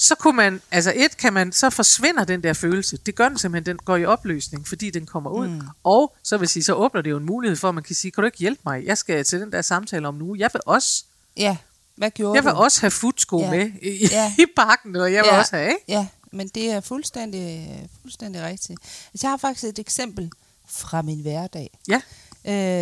så 0.00 0.14
kunne 0.14 0.36
man, 0.36 0.62
altså 0.70 0.92
et 0.96 1.16
kan 1.16 1.32
man, 1.32 1.52
så 1.52 1.70
forsvinder 1.70 2.24
den 2.24 2.42
der 2.42 2.52
følelse. 2.52 2.96
Det 3.06 3.14
gør 3.14 3.28
den 3.28 3.38
simpelthen, 3.38 3.76
den 3.76 3.84
går 3.84 3.96
i 3.96 4.04
opløsning, 4.04 4.68
fordi 4.68 4.90
den 4.90 5.06
kommer 5.06 5.30
ud. 5.30 5.48
Mm. 5.48 5.60
Og 5.84 6.16
så 6.22 6.36
vil 6.38 6.48
sige, 6.48 6.62
så 6.62 6.74
åbner 6.74 7.02
det 7.02 7.10
jo 7.10 7.16
en 7.16 7.26
mulighed 7.26 7.56
for, 7.56 7.68
at 7.68 7.74
man 7.74 7.84
kan 7.84 7.96
sige, 7.96 8.10
kan 8.12 8.22
du 8.22 8.26
ikke 8.26 8.38
hjælpe 8.38 8.60
mig? 8.64 8.84
Jeg 8.86 8.98
skal 8.98 9.24
til 9.24 9.40
den 9.40 9.52
der 9.52 9.62
samtale 9.62 10.08
om 10.08 10.14
nu. 10.14 10.34
Jeg 10.34 10.50
vil 10.52 10.60
også, 10.66 11.04
ja. 11.36 11.56
Hvad 11.96 12.10
gjorde 12.10 12.36
jeg 12.36 12.44
vil 12.44 12.52
du? 12.52 12.56
også 12.56 12.80
have 12.80 12.90
futsko 12.90 13.40
Ja. 13.40 13.50
med 13.50 13.70
i, 13.82 14.06
Ja. 14.10 14.34
i 14.42 14.46
bakken, 14.56 14.96
og 14.96 15.12
jeg 15.12 15.22
vil 15.22 15.28
Ja. 15.32 15.38
også 15.38 15.56
have, 15.56 15.68
ikke? 15.68 15.82
Ja, 15.88 16.06
men 16.32 16.48
det 16.48 16.70
er 16.70 16.80
fuldstændig, 16.80 17.88
fuldstændig 18.02 18.42
rigtigt. 18.42 18.78
Altså, 19.12 19.26
jeg 19.26 19.30
har 19.30 19.36
faktisk 19.36 19.64
et 19.64 19.78
eksempel 19.78 20.30
fra 20.68 21.02
min 21.02 21.20
hverdag. 21.22 21.78
Ja. 21.88 22.00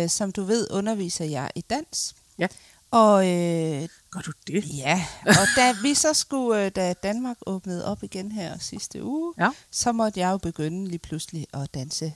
Øh, 0.03 0.09
som 0.09 0.31
du 0.31 0.43
ved, 0.43 0.67
underviser 0.71 1.25
jeg 1.25 1.49
i 1.55 1.61
dans. 1.69 2.15
Ja. 2.37 2.47
Og 2.91 3.27
øh, 3.29 3.87
Gør 4.11 4.19
du 4.19 4.31
det? 4.47 4.63
ja, 4.77 5.05
og 5.25 5.47
da 5.55 5.75
vi 5.81 5.93
så 5.93 6.13
skulle, 6.13 6.65
øh, 6.65 6.71
da 6.75 6.93
Danmark 6.93 7.37
åbnede 7.45 7.85
op 7.85 8.03
igen 8.03 8.31
her 8.31 8.57
sidste 8.59 9.03
uge, 9.03 9.33
Ja. 9.37 9.49
så 9.71 9.91
måtte 9.91 10.19
jeg 10.19 10.31
jo 10.31 10.37
begynde 10.37 10.87
lige 10.87 10.99
pludselig 10.99 11.47
at 11.53 11.73
danse 11.73 12.13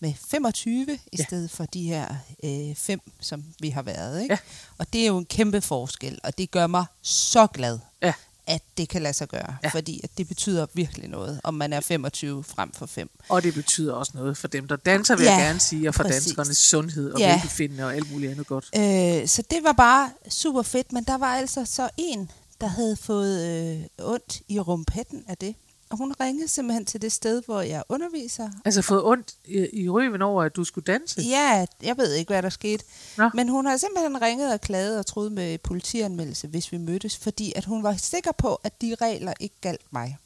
med 0.00 0.12
25 0.30 0.86
i 1.12 1.16
Ja. 1.18 1.24
stedet 1.24 1.50
for 1.50 1.64
de 1.64 1.82
her 1.82 2.14
øh, 2.44 2.74
fem, 2.74 3.00
som 3.20 3.44
vi 3.60 3.68
har 3.70 3.82
været. 3.82 4.22
Ikke? 4.22 4.32
Ja. 4.34 4.38
Og 4.78 4.92
det 4.92 5.02
er 5.02 5.06
jo 5.06 5.18
en 5.18 5.24
kæmpe 5.26 5.60
forskel, 5.60 6.18
og 6.24 6.38
det 6.38 6.50
gør 6.50 6.66
mig 6.66 6.84
så 7.02 7.46
glad. 7.46 7.78
At 8.46 8.62
det 8.76 8.88
kan 8.88 9.02
lade 9.02 9.14
sig 9.14 9.28
gøre. 9.28 9.56
Ja. 9.64 9.68
Fordi 9.68 10.00
at 10.04 10.10
det 10.18 10.28
betyder 10.28 10.66
virkelig 10.74 11.08
noget, 11.08 11.40
om 11.44 11.54
man 11.54 11.72
er 11.72 11.80
25 11.80 12.44
frem 12.44 12.72
for 12.72 12.86
5. 12.86 13.10
Og 13.28 13.42
det 13.42 13.54
betyder 13.54 13.92
også 13.94 14.12
noget 14.14 14.36
for 14.36 14.48
dem, 14.48 14.68
der 14.68 14.76
danser, 14.76 15.16
vil 15.16 15.24
Ja, 15.24 15.32
jeg 15.34 15.40
gerne 15.46 15.60
sige, 15.60 15.88
og 15.88 15.94
for 15.94 16.02
præcis. 16.02 16.24
danskernes 16.24 16.58
sundhed 16.58 17.12
og 17.12 17.20
Ja. 17.20 17.32
velbefindende 17.32 17.84
og 17.84 17.94
alt 17.94 18.12
muligt 18.12 18.30
andet 18.32 18.46
godt. 18.46 18.64
Øh, 18.76 19.28
så 19.28 19.42
det 19.50 19.58
var 19.62 19.72
bare 19.72 20.10
super 20.28 20.62
fedt, 20.62 20.92
men 20.92 21.04
der 21.04 21.18
var 21.18 21.34
altså 21.36 21.64
så 21.64 21.88
en, 21.96 22.30
der 22.60 22.66
havde 22.66 22.96
fået 22.96 23.46
øh, 23.78 23.84
ondt 24.06 24.40
i 24.48 24.60
rumpetten 24.60 25.24
af 25.28 25.36
det. 25.36 25.54
Hun 25.96 26.14
ringede 26.20 26.48
simpelthen 26.48 26.84
til 26.84 27.02
det 27.02 27.12
sted, 27.12 27.42
hvor 27.46 27.60
jeg 27.60 27.82
underviser. 27.88 28.50
Altså 28.64 28.82
fået 28.82 29.04
ondt 29.04 29.34
i, 29.44 29.66
i 29.82 29.88
røven 29.88 30.22
over, 30.22 30.42
at 30.42 30.56
du 30.56 30.64
skulle 30.64 30.84
danse? 30.92 31.20
Ja, 31.22 31.66
jeg 31.82 31.96
ved 31.98 32.12
ikke, 32.14 32.32
hvad 32.32 32.42
der 32.42 32.48
skete. 32.50 32.84
Nå. 33.16 33.30
Men 33.34 33.48
hun 33.48 33.66
har 33.66 33.76
simpelthen 33.76 34.22
ringet 34.22 34.52
og 34.52 34.60
klaget 34.60 34.98
og 34.98 35.06
troet 35.06 35.32
med 35.32 35.58
politianmeldelse, 35.58 36.46
hvis 36.48 36.72
vi 36.72 36.78
mødtes, 36.78 37.16
fordi 37.16 37.52
at 37.56 37.64
hun 37.64 37.82
var 37.82 37.96
sikker 37.96 38.32
på, 38.32 38.54
at 38.64 38.80
de 38.82 38.96
regler 39.00 39.32
ikke 39.40 39.54
galt 39.60 39.92
mig. 39.92 40.18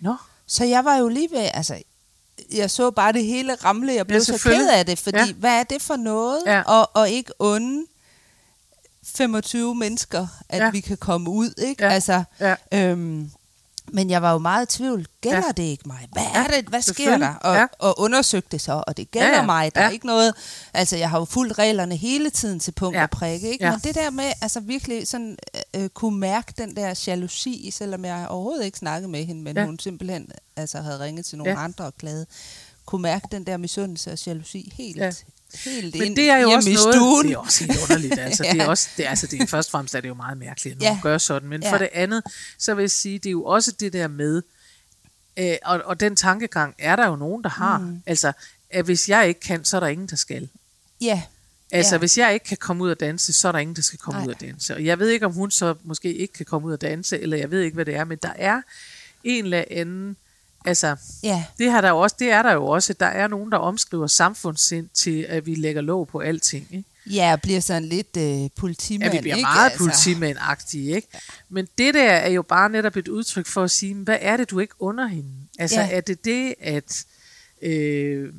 Nå, 0.00 0.16
Så 0.46 0.64
jeg 0.64 0.84
var 0.84 0.96
jo 0.96 1.08
lige 1.08 1.28
ved, 1.30 1.48
altså, 1.54 1.82
jeg 2.52 2.70
så 2.70 2.90
bare 2.90 3.12
det 3.12 3.24
hele 3.24 3.54
ramle, 3.54 3.92
jeg 3.94 4.06
blev 4.06 4.16
Ja, 4.18 4.24
så 4.24 4.38
ked 4.42 4.68
af 4.70 4.86
det, 4.86 4.98
fordi 4.98 5.18
Ja. 5.18 5.32
hvad 5.32 5.58
er 5.60 5.62
det 5.62 5.82
for 5.82 5.96
noget? 5.96 6.42
Ja. 6.46 6.62
Og, 6.62 6.90
og 6.94 7.10
ikke 7.10 7.32
onde 7.38 7.86
25 9.04 9.74
mennesker, 9.74 10.26
at 10.48 10.62
ja. 10.62 10.70
vi 10.70 10.80
kan 10.80 10.96
komme 10.96 11.30
ud, 11.30 11.50
ikke? 11.58 11.84
Ja. 11.84 11.90
Altså, 11.90 12.24
ja. 12.40 12.54
øhm, 12.74 13.30
men 13.92 14.10
jeg 14.10 14.22
var 14.22 14.32
jo 14.32 14.38
meget 14.38 14.74
i 14.74 14.78
tvivl. 14.78 15.06
Gælder 15.20 15.38
Ja. 15.46 15.52
det 15.56 15.62
ikke 15.62 15.82
mig? 15.86 16.08
Hvad 16.12 16.22
er 16.34 16.46
det? 16.46 16.64
Hvad 16.68 16.82
sker 16.82 17.18
der? 17.18 17.34
Og, 17.34 17.54
Ja. 17.56 17.66
og 17.78 18.00
undersøgte 18.00 18.48
det 18.52 18.60
så, 18.60 18.84
og 18.86 18.96
det 18.96 19.10
gælder 19.10 19.28
Ja, 19.28 19.34
ja, 19.36 19.42
mig. 19.46 19.74
Der 19.74 19.80
Ja. 19.80 19.86
er 19.86 19.90
ikke 19.90 20.06
noget... 20.06 20.34
Altså, 20.74 20.96
jeg 20.96 21.10
har 21.10 21.18
jo 21.18 21.24
fulgt 21.24 21.58
reglerne 21.58 21.96
hele 21.96 22.30
tiden 22.30 22.60
til 22.60 22.72
punkt 22.72 22.96
Ja. 22.96 23.02
og 23.02 23.10
prikke, 23.10 23.50
ikke? 23.50 23.64
Ja. 23.64 23.70
Men 23.70 23.80
det 23.80 23.94
der 23.94 24.10
med, 24.10 24.32
altså 24.42 24.60
virkelig 24.60 25.08
sådan, 25.08 25.36
øh, 25.74 25.88
kunne 25.88 26.18
mærke 26.18 26.52
den 26.58 26.76
der 26.76 27.04
jalousi, 27.06 27.70
selvom 27.72 28.04
jeg 28.04 28.26
overhovedet 28.28 28.64
ikke 28.64 28.78
snakkede 28.78 29.10
med 29.10 29.24
hende, 29.24 29.42
men 29.42 29.56
Ja. 29.56 29.64
hun 29.66 29.78
simpelthen 29.78 30.28
altså, 30.56 30.80
havde 30.80 31.00
ringet 31.00 31.26
til 31.26 31.38
nogle 31.38 31.52
ja. 31.52 31.64
andre 31.64 31.84
og 31.84 31.94
klaget, 31.98 32.26
kunne 32.86 33.02
mærke 33.02 33.28
den 33.32 33.44
der 33.46 33.56
misundelse 33.56 34.12
og 34.12 34.26
jalousi 34.26 34.72
helt, 34.76 34.96
Ja. 34.96 35.10
Helt 35.64 35.94
Men 35.94 36.02
ind 36.02 36.16
det 36.16 36.30
er 36.30 36.36
jo 36.36 36.50
også 36.50 36.70
noget, 36.70 36.94
stuen. 36.94 37.26
det 37.26 37.34
er 37.34 37.38
også 37.38 37.64
helt 37.64 37.78
underligt. 37.82 38.18
Altså, 38.18 38.44
ja. 38.44 38.52
det 38.54 38.60
er 38.60 38.66
også, 38.66 38.88
det, 38.96 39.04
altså, 39.04 39.26
det 39.26 39.42
er, 39.42 39.46
først 39.46 39.68
og 39.68 39.70
fremmest 39.70 39.94
er 39.94 40.00
det 40.00 40.08
jo 40.08 40.14
meget 40.14 40.38
mærkeligt, 40.38 40.72
at 40.74 40.80
nogen 40.82 40.96
ja. 40.96 41.00
Gør 41.02 41.18
sådan. 41.18 41.48
Men 41.48 41.62
ja. 41.62 41.72
For 41.72 41.78
det 41.78 41.88
andet, 41.92 42.22
så 42.58 42.74
vil 42.74 42.82
jeg 42.82 42.90
sige, 42.90 43.18
det 43.18 43.26
er 43.26 43.30
jo 43.30 43.44
også 43.44 43.72
det 43.80 43.92
der 43.92 44.08
med, 44.08 44.42
øh, 45.36 45.54
og, 45.64 45.82
og 45.84 46.00
den 46.00 46.16
tankegang 46.16 46.74
er 46.78 46.96
der 46.96 47.06
jo 47.06 47.16
nogen, 47.16 47.42
der 47.42 47.50
har. 47.50 47.78
Mm. 47.78 48.02
Altså, 48.06 48.32
at 48.70 48.84
hvis 48.84 49.08
jeg 49.08 49.28
ikke 49.28 49.40
kan, 49.40 49.64
så 49.64 49.76
er 49.76 49.80
der 49.80 49.86
ingen, 49.86 50.06
der 50.06 50.16
skal. 50.16 50.48
Ja, 51.00 51.22
Altså. 51.72 51.94
Ja. 51.94 51.98
hvis 51.98 52.18
jeg 52.18 52.34
ikke 52.34 52.46
kan 52.46 52.56
komme 52.56 52.84
ud 52.84 52.90
og 52.90 53.00
danse, 53.00 53.32
så 53.32 53.48
er 53.48 53.52
der 53.52 53.58
ingen, 53.58 53.76
der 53.76 53.82
skal 53.82 53.98
komme 53.98 54.20
Nej. 54.20 54.28
ud 54.28 54.34
og 54.34 54.40
danse. 54.40 54.74
Og 54.74 54.84
jeg 54.84 54.98
ved 54.98 55.08
ikke, 55.08 55.26
om 55.26 55.32
hun 55.32 55.50
så 55.50 55.74
måske 55.84 56.14
ikke 56.14 56.32
kan 56.32 56.46
komme 56.46 56.68
ud 56.68 56.72
og 56.72 56.80
danse, 56.80 57.20
eller 57.20 57.36
jeg 57.36 57.50
ved 57.50 57.60
ikke, 57.60 57.74
hvad 57.74 57.84
det 57.84 57.94
er, 57.94 58.04
men 58.04 58.18
der 58.22 58.32
er 58.36 58.62
en 59.24 59.44
eller 59.44 59.64
anden, 59.70 60.16
altså, 60.66 60.96
ja, 61.22 61.44
det, 61.58 61.72
her 61.72 61.80
der 61.80 61.88
jo 61.88 61.98
også, 61.98 62.16
det 62.18 62.30
er 62.30 62.42
der 62.42 62.52
jo 62.52 62.66
også, 62.66 62.92
der 62.92 63.06
er 63.06 63.28
nogen, 63.28 63.52
der 63.52 63.58
omskriver 63.58 64.06
samfundssind 64.06 64.88
til, 64.94 65.22
at 65.28 65.46
vi 65.46 65.54
lægger 65.54 65.82
låg 65.82 66.08
på 66.08 66.18
alting. 66.20 66.66
Ikke? 66.70 66.84
ja, 67.06 67.32
og 67.32 67.40
bliver 67.42 67.60
sådan 67.60 67.84
lidt 67.84 68.16
øh, 68.16 68.50
politimand, 68.56 69.12
Ja, 69.12 69.18
vi 69.18 69.22
bliver 69.22 69.36
ikke? 69.36 69.46
meget 69.46 69.70
altså. 69.70 69.78
politimænd-agtige, 69.78 70.94
ikke? 70.96 71.08
Men 71.48 71.68
det 71.78 71.94
der 71.94 72.10
er 72.12 72.30
jo 72.30 72.42
bare 72.42 72.70
netop 72.70 72.96
et 72.96 73.08
udtryk 73.08 73.46
for 73.46 73.62
at 73.62 73.70
sige, 73.70 73.94
hvad 73.94 74.18
er 74.20 74.36
det, 74.36 74.50
du 74.50 74.58
ikke 74.58 74.74
under 74.78 75.06
hende? 75.06 75.30
Altså, 75.58 75.80
Ja. 75.80 75.88
er 75.90 76.00
det 76.00 76.24
det, 76.24 76.54
at... 76.60 77.04
Øh, 77.62 78.32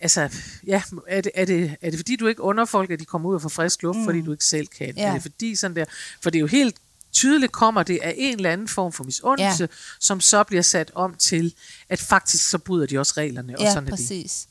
altså, 0.00 0.28
ja, 0.66 0.82
er 1.08 1.20
det, 1.20 1.32
er, 1.34 1.44
det, 1.44 1.76
er 1.82 1.90
det 1.90 1.98
fordi, 1.98 2.16
du 2.16 2.26
ikke 2.26 2.42
under 2.42 2.64
folk, 2.64 2.90
at 2.90 3.00
de 3.00 3.04
kommer 3.04 3.28
ud 3.28 3.34
og 3.34 3.42
får 3.42 3.48
frisk 3.48 3.82
luft, 3.82 3.98
mm. 3.98 4.04
fordi 4.04 4.20
du 4.20 4.32
ikke 4.32 4.44
selv 4.44 4.66
kan? 4.66 4.94
Ja. 4.96 5.08
Er 5.08 5.12
det 5.12 5.22
fordi 5.22 5.56
sådan 5.56 5.76
der... 5.76 5.84
For 6.22 6.30
det 6.30 6.38
er 6.38 6.40
jo 6.40 6.46
helt 6.46 6.76
tydeligt 7.12 7.52
kommer 7.52 7.82
det 7.82 7.98
af 8.02 8.14
en 8.18 8.36
eller 8.36 8.50
anden 8.52 8.68
form 8.68 8.92
for 8.92 9.04
misundelse, 9.04 9.62
ja. 9.62 9.66
som 10.00 10.20
så 10.20 10.44
bliver 10.44 10.62
sat 10.62 10.90
om 10.94 11.14
til, 11.14 11.54
at 11.88 11.98
faktisk 12.00 12.50
så 12.50 12.58
bryder 12.58 12.86
de 12.86 12.98
også 12.98 13.12
reglerne, 13.16 13.54
og 13.58 13.60
Ja, 13.62 13.68
sådan 13.70 13.82
er 13.82 13.90
det. 13.90 13.90
præcis. 13.90 14.48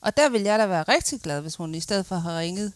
Og 0.00 0.16
der 0.16 0.28
vil 0.28 0.42
jeg 0.42 0.58
da 0.58 0.66
være 0.66 0.82
rigtig 0.82 1.20
glad, 1.20 1.40
hvis 1.40 1.54
hun 1.56 1.74
i 1.74 1.80
stedet 1.80 2.06
for 2.06 2.16
har 2.16 2.38
ringet 2.38 2.72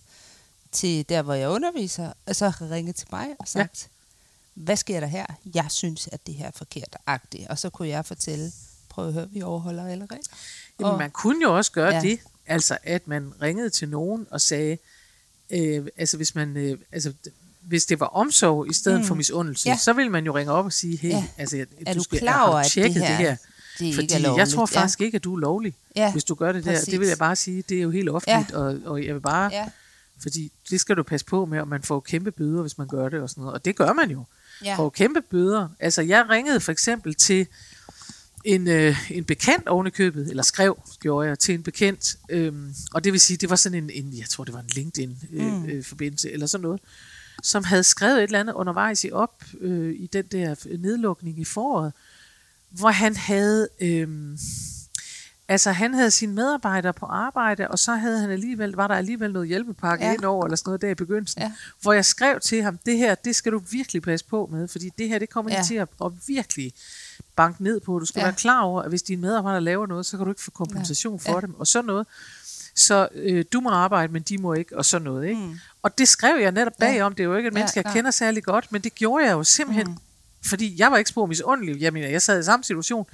til 0.73 1.09
der, 1.09 1.23
hvor 1.23 1.35
jeg 1.35 1.49
underviser, 1.49 2.13
og 2.27 2.37
så 2.37 2.49
har 2.49 2.71
ringet 2.71 2.97
til 2.97 3.09
mig 3.13 3.27
og 3.39 3.49
sagt, 3.49 3.83
ja. 3.83 4.63
hvad 4.63 4.77
sker 4.77 5.01
der 5.01 5.07
her? 5.07 5.27
Jeg 5.55 5.67
synes, 5.71 6.09
at 6.13 6.27
det 6.27 6.35
her 6.35 6.47
er 6.47 6.51
forkert 6.55 6.97
agtigt. 7.07 7.49
Og 7.49 7.59
så 7.59 7.71
kunne 7.71 7.89
jeg 7.89 8.05
fortælle, 8.07 8.53
prøv 8.89 9.07
at 9.09 9.13
høre, 9.13 9.31
vi 9.31 9.43
overholder 9.43 9.87
alle 9.89 10.05
regler. 10.05 10.37
Jamen, 10.81 10.93
Og- 10.93 10.99
man 10.99 11.11
kunne 11.11 11.43
jo 11.43 11.57
også 11.57 11.73
gøre. 11.73 11.95
Ja. 11.95 12.01
det, 12.01 12.21
altså 12.47 12.79
at 12.83 13.09
man 13.09 13.33
ringede 13.43 13.71
til 13.71 13.89
nogen 13.89 14.27
og 14.31 14.41
sagde, 14.41 14.79
øh, 15.51 15.87
altså 15.97 16.17
hvis 16.17 16.35
man, 16.35 16.57
øh, 16.57 16.79
altså 16.93 17.13
hvis 17.69 17.87
det 17.87 18.01
var 18.01 18.07
omsorg 18.07 18.71
i 18.71 18.73
stedet 18.73 19.01
mm. 19.01 19.07
for 19.07 19.15
misundelse, 19.15 19.69
ja. 19.69 19.77
Så 19.77 19.93
ville 19.93 20.11
man 20.11 20.25
jo 20.25 20.37
ringe 20.37 20.53
op 20.53 20.65
og 20.65 20.73
sige, 20.73 20.97
hey, 20.97 21.09
ja. 21.11 21.25
Altså 21.39 21.57
jeg- 21.57 21.67
Er 21.87 21.93
du, 21.93 21.99
du 21.99 22.05
skal, 22.05 22.19
klar 22.19 22.49
over, 22.49 22.59
at 22.59 22.73
det 22.75 22.95
her- 22.95 23.07
det 23.09 23.17
her? 23.17 23.37
Det 23.79 23.89
er 23.91 23.95
Fordi 23.95 24.15
ikke 24.17 24.35
jeg 24.37 24.49
tror 24.49 24.67
faktisk 24.67 25.01
ja. 25.01 25.05
ikke, 25.05 25.17
at 25.17 25.25
du 25.25 25.35
er 25.35 25.41
lovlig, 25.41 25.75
Ja, 25.97 26.13
hvis 26.13 26.25
du 26.25 26.35
gør 26.35 26.53
det 26.53 26.65
der. 26.65 26.71
Det 26.71 26.81
præcis. 26.81 27.01
vil 27.01 27.09
jeg 27.09 27.19
bare 27.19 27.37
sige, 27.37 27.65
det 27.69 27.79
er 27.79 27.83
jo 27.83 27.91
helt 27.91 28.09
offentligt, 28.09 28.51
ja. 28.51 28.57
og, 28.59 28.79
og 28.85 29.05
jeg 29.07 29.15
vil 29.15 29.21
bare, 29.21 29.51
ja. 29.53 29.69
Fordi 30.23 30.53
det 30.71 30.81
skal 30.81 30.97
du 30.97 31.03
passe 31.03 31.27
på 31.27 31.45
med, 31.47 31.61
og 31.61 31.69
man 31.69 31.83
får 31.83 32.01
kæmpe 32.01 32.31
bøder, 32.31 32.61
hvis 32.61 32.79
man 32.79 32.89
gør 32.89 33.09
det 33.09 33.21
og 33.21 33.31
sådan 33.31 33.41
noget. 33.43 33.55
Og 33.55 33.65
det 33.65 33.77
gør 33.77 33.93
man 33.93 34.11
jo. 34.11 34.25
ja. 34.65 34.77
Får 34.77 34.91
kæmpe 34.91 35.21
bøder. 35.31 35.69
Altså 35.81 36.03
jeg 36.03 36.27
ringede 36.31 36.61
for 36.61 36.73
eksempel 36.73 37.15
til 37.15 37.47
en, 38.45 38.69
øh, 38.69 39.11
en 39.11 39.25
bekendt 39.25 39.69
oven 39.69 39.87
i 39.87 39.91
købet, 39.91 40.31
eller 40.31 40.43
skrev, 40.43 40.79
gjorde 41.01 41.29
jeg, 41.29 41.39
til 41.39 41.55
en 41.55 41.63
bekendt, 41.63 42.17
øhm, 42.29 42.75
og 42.95 43.05
det 43.05 43.13
vil 43.13 43.21
sige, 43.21 43.37
det 43.37 43.51
var 43.51 43.57
sådan 43.57 43.85
en, 43.85 43.91
en 43.91 44.19
jeg 44.19 44.29
tror 44.29 44.45
det 44.45 44.55
var 44.55 44.61
en 44.61 44.67
LinkedIn-forbindelse, 44.75 45.69
øh, 45.73 45.79
øh, 45.79 45.85
forbindelse 45.85 46.33
eller 46.33 46.47
sådan 46.47 46.63
noget, 46.63 46.81
som 47.43 47.65
havde 47.65 47.83
skrevet 47.83 48.19
et 48.19 48.23
eller 48.23 48.41
andet 48.41 48.53
undervejs 48.53 49.05
i 49.05 49.11
op, 49.13 49.45
øh, 49.61 49.95
i 49.99 50.07
den 50.13 50.25
der 50.27 50.55
nedlukning 50.79 51.39
i 51.39 51.45
foråret, 51.45 51.93
hvor 52.71 52.89
han 52.91 53.17
havde, 53.17 53.69
øh, 53.81 54.09
altså 55.49 55.73
han 55.73 55.95
havde 55.95 56.11
sine 56.11 56.33
medarbejdere 56.35 56.93
på 56.93 57.07
arbejde, 57.07 57.69
og 57.69 57.79
så 57.79 57.95
havde 57.95 58.21
han 58.21 58.31
alligevel, 58.31 58.73
var 58.73 58.87
der 58.89 58.95
alligevel 58.95 59.33
noget 59.33 59.49
hjælpepakke 59.49 60.05
ja. 60.05 60.11
Ja. 60.11 60.15
ind 60.17 60.25
over, 60.25 60.45
eller 60.45 60.57
sådan 60.57 60.69
noget 60.69 60.83
der 60.83 60.89
i 60.89 60.95
begyndelsen, 60.95 61.43
Ja. 61.43 61.53
hvor 61.83 61.93
jeg 61.93 62.05
skrev 62.05 62.41
til 62.41 62.63
ham, 62.63 62.79
det 62.87 62.97
her, 62.99 63.15
det 63.15 63.37
skal 63.37 63.53
du 63.53 63.59
virkelig 63.71 64.03
passe 64.03 64.27
på 64.27 64.49
med, 64.53 64.69
fordi 64.69 64.91
det 64.99 65.09
her, 65.09 65.19
det 65.19 65.31
kommer 65.31 65.51
ja. 65.51 65.57
Ja. 65.57 65.63
til 65.65 65.75
at, 65.75 65.89
at 66.05 66.13
virkelig 66.27 66.73
banke 67.37 67.63
ned 67.63 67.81
på. 67.81 67.99
Du 67.99 68.05
skal 68.05 68.21
ja. 68.21 68.25
Ja. 68.25 68.31
være 68.31 68.37
klar 68.39 68.61
over, 68.63 68.83
at 68.83 68.89
hvis 68.89 69.03
dine 69.03 69.21
medarbejdere 69.21 69.61
laver 69.61 69.87
noget, 69.87 70.07
så 70.07 70.17
kan 70.17 70.27
du 70.27 70.33
ikke 70.33 70.43
få 70.43 70.51
kompensation 70.51 71.21
for 71.21 71.35
Ja. 71.35 71.41
dem, 71.41 71.55
og 71.55 71.67
sådan 71.67 71.87
noget. 71.87 72.07
Så 72.77 73.09
øh, 73.15 73.45
du 73.53 73.61
må 73.61 73.71
arbejde, 73.71 74.13
men 74.13 74.23
de 74.23 74.39
må 74.39 74.53
ikke, 74.55 74.77
og 74.79 74.85
sådan 74.85 75.05
noget. 75.05 75.29
Ikke? 75.29 75.41
Mm. 75.41 75.59
Og 75.83 75.99
det 75.99 76.09
skrev 76.09 76.41
jeg 76.41 76.53
netop 76.53 76.73
Ja. 76.81 76.87
bagom. 76.93 77.15
Det 77.15 77.21
er 77.21 77.25
jo 77.25 77.37
ikke 77.37 77.47
et 77.49 77.53
Ja, 77.53 77.55
menneske, 77.55 77.77
jeg 77.79 77.85
klart. 77.85 77.95
kender 77.95 78.11
særlig 78.11 78.45
godt, 78.45 78.73
men 78.73 78.83
det 78.83 78.95
gjorde 78.95 79.25
jeg 79.27 79.33
jo 79.33 79.45
simpelthen, 79.45 79.87
mm. 79.87 79.97
fordi 80.47 80.75
jeg 80.79 80.91
var 80.91 80.97
ikke 80.99 81.11
spor 81.11 81.27
misundelig. 81.27 81.81
Jeg 81.81 81.93
mener, 81.93 82.09
jeg 82.09 82.23
sad 82.23 82.41
i 82.41 82.43
samme 82.43 82.65
situation, 82.65 83.07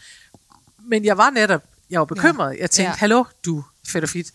men 0.79 1.05
jeg 1.05 1.19
var 1.19 1.31
netop, 1.31 1.63
jeg 1.91 1.99
var 2.01 2.05
bekymret. 2.05 2.57
Jeg 2.61 2.71
tænkte, 2.71 2.91
Ja. 2.91 2.97
hallo, 2.97 3.25
du 3.45 3.65
fedt 3.87 4.05
og 4.05 4.11
fit. 4.11 4.33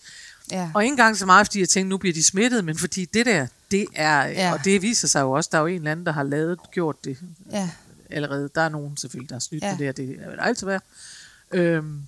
ja. 0.51 0.71
Og 0.73 0.83
ikke 0.83 0.93
engang 0.93 1.17
så 1.17 1.25
meget, 1.25 1.47
fordi 1.47 1.59
jeg 1.59 1.69
tænkte, 1.69 1.89
nu 1.89 1.97
bliver 1.97 2.13
de 2.13 2.23
smittet, 2.23 2.65
men 2.65 2.77
fordi 2.77 3.05
det 3.05 3.25
der, 3.25 3.47
det 3.71 3.85
er, 3.95 4.21
ja. 4.25 4.31
Ja. 4.31 4.53
og 4.53 4.65
det 4.65 4.81
viser 4.81 5.07
sig 5.07 5.21
jo 5.21 5.31
også, 5.31 5.49
der 5.51 5.57
er 5.57 5.61
jo 5.61 5.67
en 5.67 5.75
eller 5.75 5.91
anden, 5.91 6.05
der 6.05 6.11
har 6.11 6.23
lavet, 6.23 6.59
gjort 6.71 7.03
det 7.05 7.17
ja. 7.51 7.69
allerede. 8.09 8.49
Der 8.55 8.61
er 8.61 8.69
nogen 8.69 8.97
selvfølgelig, 8.97 9.29
der 9.29 9.35
har 9.35 9.39
snydt 9.39 9.63
ja. 9.63 9.67
Ja. 9.67 9.73
med 9.73 9.77
det 9.79 9.85
her, 9.85 9.91
det 9.93 10.07
vil 10.31 10.39
altid 10.39 10.67
være. 10.67 10.79
Øhm, 11.51 12.01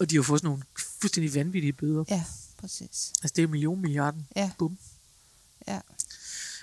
og 0.00 0.10
de 0.10 0.14
har 0.14 0.18
jo 0.18 0.22
fået 0.22 0.40
sådan 0.40 0.48
nogle 0.48 0.62
fuldstændig 1.00 1.34
vanvittige 1.34 1.72
bøder. 1.72 2.04
ja, 2.08 2.24
præcis. 2.60 3.12
Altså 3.22 3.32
det 3.36 3.42
er 3.44 3.48
million 3.48 3.80
milliarden. 3.80 4.26
Ja. 4.36 4.50
Bum. 4.58 4.78
Ja, 5.68 5.78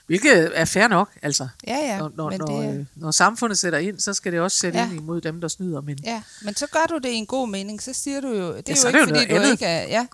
Hvilket 0.08 0.52
er 0.60 0.65
fair 0.65 0.88
nok, 0.88 1.10
altså. 1.22 1.48
ja, 1.67 1.76
ja. 1.78 1.98
når, 1.98 2.12
når, 2.15 2.30
men, 2.30 2.39
når, 2.39 2.62
det, 2.62 2.80
øh, 2.80 2.86
når 2.96 3.12
samfundet 3.12 3.58
sætter 3.60 3.80
ind, 3.80 4.00
så 4.00 4.13
skal 4.13 4.32
det 4.32 4.39
også 4.39 4.58
sætte 4.58 4.80
ja. 4.80 4.86
Ja. 4.86 4.91
ind 4.91 5.00
imod 5.02 5.22
dem, 5.22 5.41
der 5.41 5.48
snyder. 5.48 5.82
Men 5.82 5.98
ja. 6.04 6.12
ja, 6.12 6.22
men 6.41 6.56
så 6.56 6.67
gør 6.67 6.86
du 6.89 6.98
det 6.98 7.10
i 7.10 7.13
en 7.15 7.26
god 7.26 7.50
mening. 7.50 7.82
Så 7.82 7.93
siger 7.93 8.22
du 8.22 8.28
jo, 8.28 8.58
det 8.58 8.69
er 8.69 8.76
så 8.76 8.89
jo 8.89 8.96
er 8.96 9.00
ikke, 9.00 9.13
det 9.13 9.19
jo 9.19 9.19
fordi 9.22 9.32
du 9.34 9.36
andet. 9.39 9.52
ikke 9.52 9.65
er... 9.65 9.88
Ja, 9.88 10.08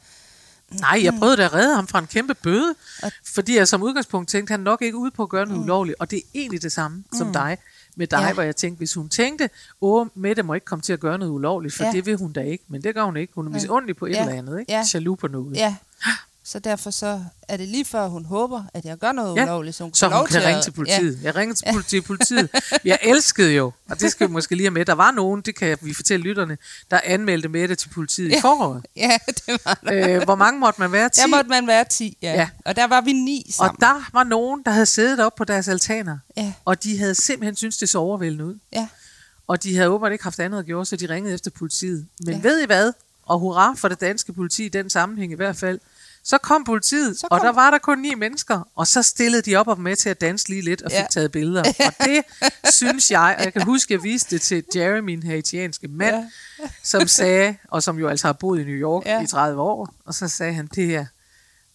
nej, 0.71 0.99
jeg 1.03 1.13
prøvede 1.19 1.37
da 1.37 1.45
at 1.45 1.53
redde 1.53 1.75
ham 1.75 1.87
fra 1.87 1.99
en 1.99 2.07
kæmpe 2.07 2.33
bøde, 2.33 2.75
Og- 3.03 3.11
fordi 3.25 3.55
jeg 3.57 3.67
som 3.67 3.83
udgangspunkt 3.83 4.29
tænkte, 4.29 4.51
han 4.51 4.59
er 4.59 4.63
nok 4.63 4.81
ikke 4.81 4.97
ude 4.97 5.11
på 5.11 5.23
at 5.23 5.29
gøre 5.29 5.45
noget 5.45 5.57
mm. 5.59 5.63
ulovligt. 5.63 5.95
Og 5.99 6.11
det 6.11 6.17
er 6.17 6.21
egentlig 6.35 6.61
det 6.61 6.71
samme 6.71 6.97
mm. 6.97 7.17
som 7.17 7.33
dig. 7.33 7.57
Med 7.95 8.07
dig, 8.07 8.17
ja. 8.27 8.33
Hvor 8.33 8.43
jeg 8.43 8.55
tænkte, 8.55 8.77
hvis 8.77 8.93
hun 8.93 9.09
tænkte, 9.09 9.49
åh, 9.81 10.07
Mette 10.15 10.43
må 10.43 10.53
ikke 10.53 10.65
komme 10.65 10.81
til 10.81 10.93
at 10.93 10.99
gøre 10.99 11.17
noget 11.17 11.31
ulovligt, 11.31 11.73
for. 11.73 11.83
Ja. 11.83 11.91
det 11.91 12.05
vil 12.05 12.17
hun 12.17 12.31
da 12.33 12.41
ikke. 12.41 12.63
Men 12.67 12.83
det 12.83 12.95
gør 12.95 13.03
hun 13.03 13.17
ikke. 13.17 13.33
Hun 13.35 13.47
er 13.47 13.51
misundelig 13.51 13.97
på 13.97 14.05
et 14.05 14.11
Ja. 14.11 14.21
eller 14.21 14.33
andet, 14.33 14.59
ikke? 14.59 14.71
Ja. 14.71 14.83
Jaloux 14.93 15.19
på 15.19 15.27
noget. 15.27 15.55
ja. 15.57 15.75
Så 16.51 16.59
derfor 16.59 16.89
så 16.91 17.21
er 17.47 17.57
det 17.57 17.67
lige 17.67 17.85
før, 17.85 18.07
hun 18.07 18.25
håber, 18.25 18.63
at 18.73 18.85
jeg 18.85 18.97
gør 18.97 19.11
noget 19.11 19.35
Ja, 19.35 19.43
ulovligt, 19.43 19.75
så 19.75 19.83
hun, 19.83 19.93
Så 19.93 20.07
hun 20.07 20.25
kan 20.25 20.31
til 20.33 20.41
ringe 20.41 20.57
at, 20.57 20.63
til 20.63 20.71
politiet. 20.71 21.13
Ja. 21.21 21.25
Jeg 21.27 21.35
ringede 21.35 21.59
til 21.59 21.65
politi- 21.73 22.01
politiet. 22.01 22.49
Jeg 22.85 22.99
elskede 23.01 23.51
jo, 23.53 23.71
og 23.89 23.99
det 23.99 24.11
skal 24.11 24.27
vi 24.27 24.31
måske 24.33 24.55
lige 24.55 24.65
have 24.65 24.71
med. 24.73 24.85
Der 24.85 24.93
var 24.93 25.11
nogen, 25.11 25.41
det 25.41 25.55
kan 25.55 25.77
vi 25.81 25.93
fortælle 25.93 26.23
lytterne, 26.23 26.57
der 26.91 26.99
anmeldte 27.03 27.49
med 27.49 27.67
det 27.67 27.77
til 27.77 27.89
politiet 27.89 28.29
ja. 28.31 28.37
i 28.37 28.41
foråret. 28.41 28.85
Ja, 28.95 29.17
det 29.27 29.61
var 29.65 29.79
der. 29.83 30.17
Øh, 30.17 30.23
hvor 30.23 30.35
mange 30.35 30.59
måtte 30.59 30.81
man 30.81 30.91
være? 30.91 31.09
10? 31.09 31.21
Der 31.21 31.27
måtte 31.27 31.49
man 31.49 31.67
være 31.67 31.83
10, 31.83 32.17
ja. 32.21 32.33
Ja. 32.33 32.49
Og 32.65 32.75
der 32.75 32.87
var 32.87 33.01
vi 33.01 33.13
ni 33.13 33.43
Og 33.47 33.53
sammen. 33.53 33.77
der 33.79 34.09
var 34.13 34.23
nogen, 34.23 34.61
der 34.65 34.71
havde 34.71 34.85
siddet 34.85 35.19
op 35.19 35.35
på 35.35 35.43
deres 35.43 35.67
altaner, 35.67 36.17
Ja, 36.37 36.53
og 36.65 36.83
de 36.83 36.97
havde 36.99 37.15
simpelthen 37.15 37.55
syntes, 37.55 37.77
det 37.77 37.89
så 37.89 37.97
overvældende 37.99 38.45
ud. 38.45 38.55
ja, 38.73 38.87
Og 39.47 39.63
de 39.63 39.75
havde 39.75 39.89
åbenbart 39.89 40.11
ikke 40.11 40.23
haft 40.23 40.39
andet 40.39 40.59
at 40.59 40.65
gøre, 40.65 40.85
så 40.85 40.95
de 40.95 41.09
ringede 41.09 41.33
efter 41.33 41.51
politiet. 41.51 42.05
Men. 42.25 42.35
Ja. 42.35 42.41
ved 42.41 42.59
I 42.63 42.65
hvad? 42.65 42.93
Og 43.25 43.39
hurra 43.39 43.73
for 43.77 43.87
det 43.87 44.01
danske 44.01 44.33
politi 44.33 44.65
i 44.65 44.69
den 44.69 44.89
sammenhæng 44.89 45.31
i 45.31 45.35
hvert 45.35 45.55
fald. 45.57 45.79
Så 46.23 46.37
kom 46.37 46.63
politiet, 46.63 47.15
Så 47.15 47.19
så 47.19 47.27
kom- 47.27 47.39
og 47.39 47.45
der 47.45 47.51
var 47.51 47.71
der 47.71 47.77
kun 47.77 47.99
ni 47.99 48.15
mennesker, 48.15 48.67
og 48.75 48.87
så 48.87 49.01
stillede 49.03 49.41
de 49.41 49.55
op 49.55 49.67
og 49.67 49.79
med 49.79 49.95
til 49.95 50.09
at 50.09 50.21
danse 50.21 50.49
lige 50.49 50.61
lidt 50.61 50.81
og 50.81 50.91
fik 50.91 50.99
Ja. 50.99 51.05
taget 51.11 51.31
billeder. 51.31 51.63
Og 51.87 52.05
det 52.05 52.21
synes 52.73 53.11
jeg, 53.11 53.35
og 53.39 53.43
jeg 53.45 53.53
kan 53.53 53.61
huske, 53.63 53.93
at 53.93 53.97
jeg 53.97 54.03
viste 54.03 54.35
det 54.35 54.41
til 54.41 54.63
Jeremy, 54.75 54.99
min 55.05 55.23
haitianske 55.23 55.87
mand, 55.87 56.15
Ja. 56.15 56.69
som 56.83 57.07
sagde, 57.07 57.55
og 57.67 57.83
som 57.83 57.99
jo 57.99 58.07
altså 58.07 58.27
har 58.27 58.33
boet 58.33 58.59
i 58.61 58.63
New 58.63 58.73
York 58.75 59.05
Ja. 59.05 59.23
i 59.23 59.27
30 59.27 59.61
år, 59.61 59.93
og 60.05 60.13
så 60.13 60.27
sagde 60.27 60.53
han, 60.53 60.69
det 60.75 60.95
er, 60.95 61.05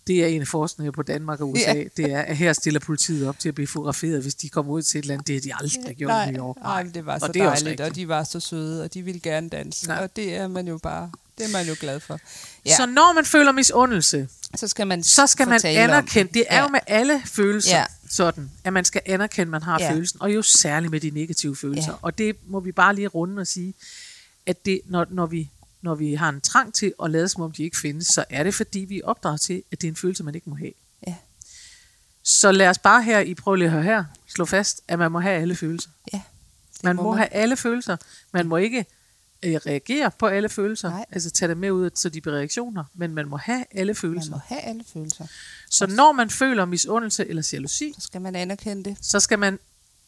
det 0.06 0.22
er 0.22 0.26
en 0.26 0.40
af 0.40 0.48
forskerne 0.48 0.92
på 0.92 1.02
Danmark 1.02 1.40
og 1.40 1.50
USA, 1.50 1.72
ja. 1.72 1.84
det 1.96 2.12
er, 2.12 2.20
at 2.22 2.36
her 2.36 2.52
stiller 2.52 2.80
politiet 2.80 3.28
op 3.28 3.38
til 3.38 3.48
at 3.48 3.54
blive 3.54 3.66
fotograferet, 3.66 4.22
hvis 4.22 4.34
de 4.34 4.48
kommer 4.48 4.72
ud 4.72 4.82
til 4.82 4.98
et 5.06 5.10
andet. 5.10 5.26
Det 5.26 5.34
har 5.34 5.40
de 5.40 5.52
aldrig 5.64 5.96
gjort 5.96 6.28
i 6.28 6.30
New 6.30 6.44
York. 6.46 6.56
nej, 6.62 6.82
men 6.84 6.94
det 6.94 7.06
var 7.06 7.18
så 7.18 7.26
og 7.26 7.34
det 7.34 7.42
er 7.42 7.48
også 7.50 7.64
dejligt, 7.64 7.80
og 7.80 7.94
de 7.96 8.08
var 8.08 8.24
så 8.24 8.40
søde, 8.40 8.82
og 8.84 8.94
de 8.94 9.02
ville 9.02 9.20
gerne 9.20 9.48
danse, 9.48 9.92
Ja. 9.92 10.00
og 10.02 10.16
det 10.16 10.36
er 10.36 10.48
man 10.48 10.68
jo 10.68 10.78
bare, 10.78 11.10
det 11.38 11.46
er 11.46 11.50
man 11.50 11.66
jo 11.66 11.76
glad 11.80 12.00
for. 12.00 12.20
Ja. 12.66 12.76
Så 12.76 12.86
når 12.86 13.12
man 13.14 13.24
føler 13.24 13.52
misundelse, 13.52 14.28
så 14.56 14.68
skal 14.68 14.86
man 14.86 15.02
så 15.02 15.26
skal 15.26 15.48
man 15.48 15.60
anerkende, 15.64 16.32
det 16.34 16.44
er 16.48 16.56
Ja. 16.56 16.62
jo 16.62 16.68
med 16.68 16.80
alle 16.86 17.22
følelser 17.26 17.76
Ja. 17.78 17.84
sådan, 18.10 18.50
at 18.64 18.72
man 18.72 18.84
skal 18.84 19.00
anerkende, 19.06 19.42
at 19.42 19.48
man 19.48 19.62
har 19.62 19.78
Ja. 19.80 19.92
følelsen, 19.92 20.22
og 20.22 20.34
jo 20.34 20.42
særligt 20.42 20.90
med 20.90 21.00
de 21.00 21.10
negative 21.10 21.56
følelser. 21.56 21.92
Ja. 21.92 21.98
Og 22.02 22.18
det 22.18 22.36
må 22.46 22.60
vi 22.60 22.72
bare 22.72 22.94
lige 22.94 23.08
runde 23.08 23.40
og 23.40 23.46
sige, 23.46 23.74
at 24.46 24.64
det, 24.64 24.80
når, 24.86 25.06
når, 25.10 25.26
vi, 25.26 25.50
når 25.82 25.94
vi 25.94 26.14
har 26.14 26.28
en 26.28 26.40
trang 26.40 26.74
til 26.74 26.92
at 27.02 27.10
lade 27.10 27.28
som 27.28 27.42
om 27.42 27.52
de 27.52 27.62
ikke 27.62 27.76
findes, 27.78 28.06
så 28.06 28.24
er 28.30 28.42
det 28.42 28.54
fordi, 28.54 28.78
vi 28.78 28.98
er 28.98 29.04
opdraget 29.04 29.40
til, 29.40 29.62
at 29.72 29.80
det 29.80 29.86
er 29.86 29.92
en 29.92 29.96
følelse, 29.96 30.22
man 30.24 30.34
ikke 30.34 30.50
må 30.50 30.56
have. 30.56 30.72
Ja. 31.06 31.14
Så 32.24 32.52
lad 32.52 32.68
os 32.68 32.78
bare 32.78 33.02
her, 33.02 33.18
I 33.20 33.34
prøver 33.34 33.56
lige 33.56 33.66
at 33.66 33.72
høre 33.72 33.82
her, 33.82 34.04
slå 34.28 34.44
fast, 34.44 34.80
at 34.88 34.98
man 34.98 35.12
må 35.12 35.20
have 35.20 35.34
alle 35.40 35.56
følelser. 35.56 35.90
Ja, 36.12 36.20
Man 36.82 36.96
må 36.96 37.02
må, 37.02 37.10
man. 37.10 37.18
have 37.18 37.28
alle 37.32 37.56
følelser. 37.56 37.96
Man 38.32 38.46
må 38.46 38.56
ikke 38.56 38.86
øh, 39.44 39.54
reagere 39.66 40.10
på 40.18 40.26
alle 40.26 40.48
følelser, 40.48 40.90
Nej. 40.90 41.04
altså 41.12 41.30
tage 41.30 41.48
det 41.48 41.56
med 41.56 41.70
ud, 41.70 41.90
så 41.94 42.08
de 42.08 42.20
bliver 42.20 42.36
reaktioner, 42.36 42.84
men 42.94 43.14
man 43.14 43.28
må 43.28 43.36
have 43.36 43.64
alle 43.70 43.94
følelser. 43.94 44.30
man 44.30 44.36
må 44.48 44.54
have 44.56 44.60
alle 44.60 44.84
følelser. 44.92 45.26
Så 45.70 45.86
når 45.86 46.12
man 46.12 46.30
føler 46.30 46.64
misundelse 46.64 47.28
eller 47.28 47.48
jalousi, 47.52 47.94
Så 47.98 48.00
skal 48.06 48.20
man 48.20 48.36
anerkende 48.36 48.84
det. 48.84 48.96
så 49.02 49.20
skal 49.20 49.38
man 49.38 49.58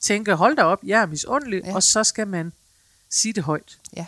tænke, 0.01 0.35
hold 0.35 0.57
da 0.57 0.63
op, 0.63 0.79
jeg 0.87 1.01
er 1.03 1.07
misundelig, 1.07 1.61
Ja. 1.65 1.69
ja. 1.69 1.75
og 1.75 1.83
så 1.83 2.05
skal 2.05 2.27
man 2.29 2.53
sige 3.11 3.33
det 3.33 3.43
højt. 3.43 3.79
Ja. 3.97 4.07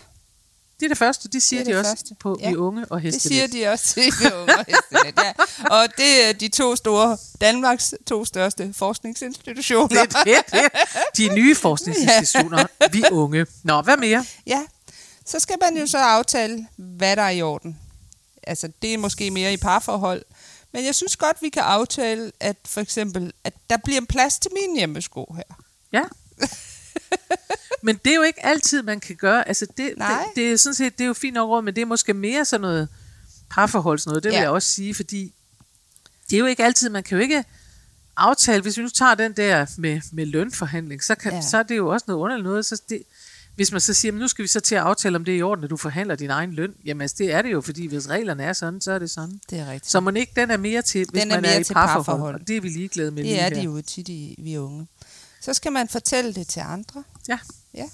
Det 0.80 0.84
er 0.84 0.88
det 0.88 0.98
første, 0.98 1.28
det 1.28 1.42
siger 1.42 1.60
Det 1.60 1.66
de 1.66 1.70
det 1.70 1.78
også 1.78 1.90
første. 1.90 2.14
på 2.20 2.36
Ja. 2.40 2.46
ja. 2.46 2.50
de 2.52 2.58
unge 2.58 2.84
og 2.84 3.02
Det 3.02 3.02
hestenet. 3.02 3.22
siger 3.22 3.46
de 3.46 3.72
også 3.72 3.84
til 3.94 4.02
de 4.02 4.34
unge 4.36 4.58
og 4.58 4.64
hestenet, 4.68 5.14
ja. 5.24 5.32
Og 5.76 5.86
det 5.96 6.28
er 6.28 6.32
de 6.32 6.48
to 6.48 6.76
store, 6.76 7.18
Danmarks 7.40 7.94
to 8.06 8.24
største 8.24 8.72
forskningsinstitutioner. 8.72 10.04
Det, 10.04 10.16
det, 10.24 10.34
det. 10.52 10.60
De 11.16 11.34
nye 11.34 11.54
forskningsinstitutioner, 11.64 12.66
vi 12.92 13.02
unge. 13.12 13.46
Nå, 13.62 13.82
hvad 13.82 13.96
mere? 13.96 14.24
Ja, 14.46 14.62
så 15.28 15.40
skal 15.40 15.56
man 15.60 15.76
jo 15.76 15.86
så 15.86 15.98
aftale, 15.98 16.66
hvad 16.76 17.16
der 17.16 17.22
er 17.22 17.30
i 17.30 17.42
orden. 17.42 17.78
Altså, 18.42 18.70
det 18.82 18.94
er 18.94 18.98
måske 18.98 19.30
mere 19.30 19.52
i 19.52 19.56
parforhold. 19.56 20.22
Men 20.72 20.84
jeg 20.84 20.94
synes 20.94 21.16
godt, 21.16 21.36
vi 21.42 21.48
kan 21.48 21.62
aftale, 21.62 22.32
at 22.40 22.56
for 22.64 22.80
eksempel, 22.80 23.32
at 23.44 23.54
der 23.70 23.76
bliver 23.84 24.00
en 24.00 24.06
plads 24.06 24.38
til 24.38 24.50
mine 24.60 24.78
hjemmesko 24.78 25.34
her. 25.36 25.56
Ja. 25.92 26.02
Men 27.82 27.96
det 28.04 28.10
er 28.10 28.16
jo 28.16 28.22
ikke 28.22 28.46
altid, 28.46 28.82
man 28.82 29.00
kan 29.00 29.16
gøre. 29.16 29.48
Altså, 29.48 29.66
det, 29.66 29.76
det, 29.76 29.98
Nej. 29.98 30.24
det, 30.34 30.52
er 30.52 30.56
sådan 30.56 30.74
set, 30.74 30.98
det 30.98 31.04
er 31.04 31.08
jo 31.08 31.14
fint 31.14 31.34
nok 31.34 31.48
råd, 31.48 31.62
men 31.62 31.74
det 31.76 31.82
er 31.82 31.86
måske 31.86 32.14
mere 32.14 32.44
sådan 32.44 32.60
noget 32.60 32.88
parforholdsnoget. 33.50 34.22
Det 34.22 34.30
vil 34.30 34.34
Ja. 34.34 34.38
ja. 34.38 34.42
jeg 34.44 34.50
også 34.50 34.68
sige, 34.68 34.94
fordi 34.94 35.34
det 36.30 36.36
er 36.36 36.40
jo 36.40 36.46
ikke 36.46 36.64
altid, 36.64 36.88
man 36.90 37.02
kan 37.02 37.16
jo 37.18 37.22
ikke 37.22 37.44
aftale, 38.16 38.62
hvis 38.62 38.76
vi 38.76 38.82
nu 38.82 38.88
tager 38.88 39.14
den 39.14 39.32
der 39.32 39.66
med, 39.76 40.00
med 40.12 40.26
lønforhandling, 40.26 41.04
så, 41.04 41.14
kan, 41.14 41.32
ja. 41.32 41.40
så 41.42 41.58
er 41.58 41.62
det 41.62 41.76
jo 41.76 41.88
også 41.88 42.04
noget 42.08 42.20
underligt 42.20 42.44
noget. 42.44 42.66
Så 42.66 42.82
det, 42.88 43.02
hvis 43.58 43.72
man 43.72 43.80
så 43.80 43.94
siger, 43.94 44.12
men 44.12 44.20
nu 44.20 44.28
skal 44.28 44.42
vi 44.42 44.48
så 44.48 44.60
til 44.60 44.74
at 44.74 44.82
aftale, 44.82 45.16
om 45.16 45.24
det 45.24 45.34
er 45.34 45.38
i 45.38 45.42
orden, 45.42 45.64
at 45.64 45.70
du 45.70 45.76
forhandler 45.76 46.14
din 46.14 46.30
egen 46.30 46.52
løn, 46.52 46.74
jamen 46.84 47.00
altså, 47.00 47.14
det 47.18 47.32
er 47.32 47.42
det 47.42 47.52
jo, 47.52 47.60
fordi 47.60 47.86
hvis 47.86 48.08
reglerne 48.08 48.42
er 48.42 48.52
sådan, 48.52 48.80
så 48.80 48.92
er 48.92 48.98
det 48.98 49.10
sådan. 49.10 49.40
Det 49.50 49.58
er 49.58 49.66
rigtigt. 49.70 49.90
Så 49.90 50.00
man 50.00 50.16
ikke, 50.16 50.32
den 50.36 50.50
er 50.50 50.56
mere 50.56 50.82
til, 50.82 51.06
hvis 51.10 51.22
Den 51.22 51.30
er 51.30 51.36
man 51.36 51.42
mere 51.42 51.52
er 51.54 51.58
i 51.60 51.64
til 51.64 51.72
parforhold, 51.74 52.04
parforhold. 52.04 52.34
og 52.40 52.48
det 52.48 52.56
er 52.56 52.60
vi 52.60 52.68
ligeglade 52.68 53.10
med 53.10 53.22
lige 53.22 53.34
det 53.34 53.40
er 53.42 53.48
her. 53.48 53.54
de 53.54 53.60
jo 53.60 53.82
tit, 53.82 54.08
i, 54.08 54.34
vi 54.38 54.58
unge. 54.58 54.86
Så 55.40 55.54
skal 55.54 55.72
man 55.72 55.88
fortælle 55.88 56.34
det 56.34 56.48
til 56.48 56.60
andre. 56.60 57.04
Ja. 57.28 57.38
Ja, 57.74 57.88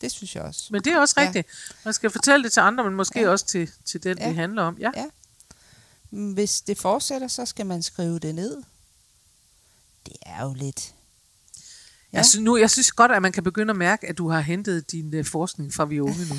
det 0.00 0.12
synes 0.12 0.34
jeg 0.36 0.42
også. 0.42 0.68
Men 0.70 0.82
det 0.84 0.92
er 0.92 0.98
også 1.00 1.14
Ja. 1.18 1.26
rigtigt. 1.26 1.46
Man 1.84 1.94
skal 1.94 2.10
fortælle 2.10 2.44
det 2.44 2.52
til 2.52 2.60
andre, 2.60 2.84
men 2.84 2.94
måske 2.94 3.18
Ja. 3.20 3.24
ja. 3.26 3.30
også 3.30 3.46
til, 3.46 3.70
til 3.84 4.02
den, 4.02 4.18
Ja. 4.18 4.22
ja. 4.24 4.28
det 4.28 4.36
handler 4.36 4.62
om. 4.62 4.76
Ja. 4.80 4.90
Ja. 4.96 5.04
Hvis 6.10 6.60
det 6.60 6.78
fortsætter, 6.78 7.28
så 7.28 7.46
skal 7.46 7.66
man 7.66 7.82
skrive 7.82 8.18
det 8.18 8.34
ned. 8.34 8.62
Det 10.06 10.14
er 10.26 10.42
jo 10.44 10.52
lidt... 10.54 10.94
Ja. 12.12 12.18
Jeg, 12.18 12.26
synes, 12.26 12.44
nu, 12.44 12.56
jeg 12.56 12.70
synes 12.70 12.92
godt, 12.92 13.12
at 13.12 13.22
man 13.22 13.32
kan 13.32 13.42
begynde 13.44 13.70
at 13.70 13.76
mærke, 13.76 14.08
at 14.08 14.18
du 14.18 14.28
har 14.28 14.40
hentet 14.40 14.92
din 14.92 15.18
uh, 15.18 15.24
forskning 15.24 15.74
fra 15.74 15.84
vi 15.84 16.00
unge 16.00 16.26
nu. 16.28 16.34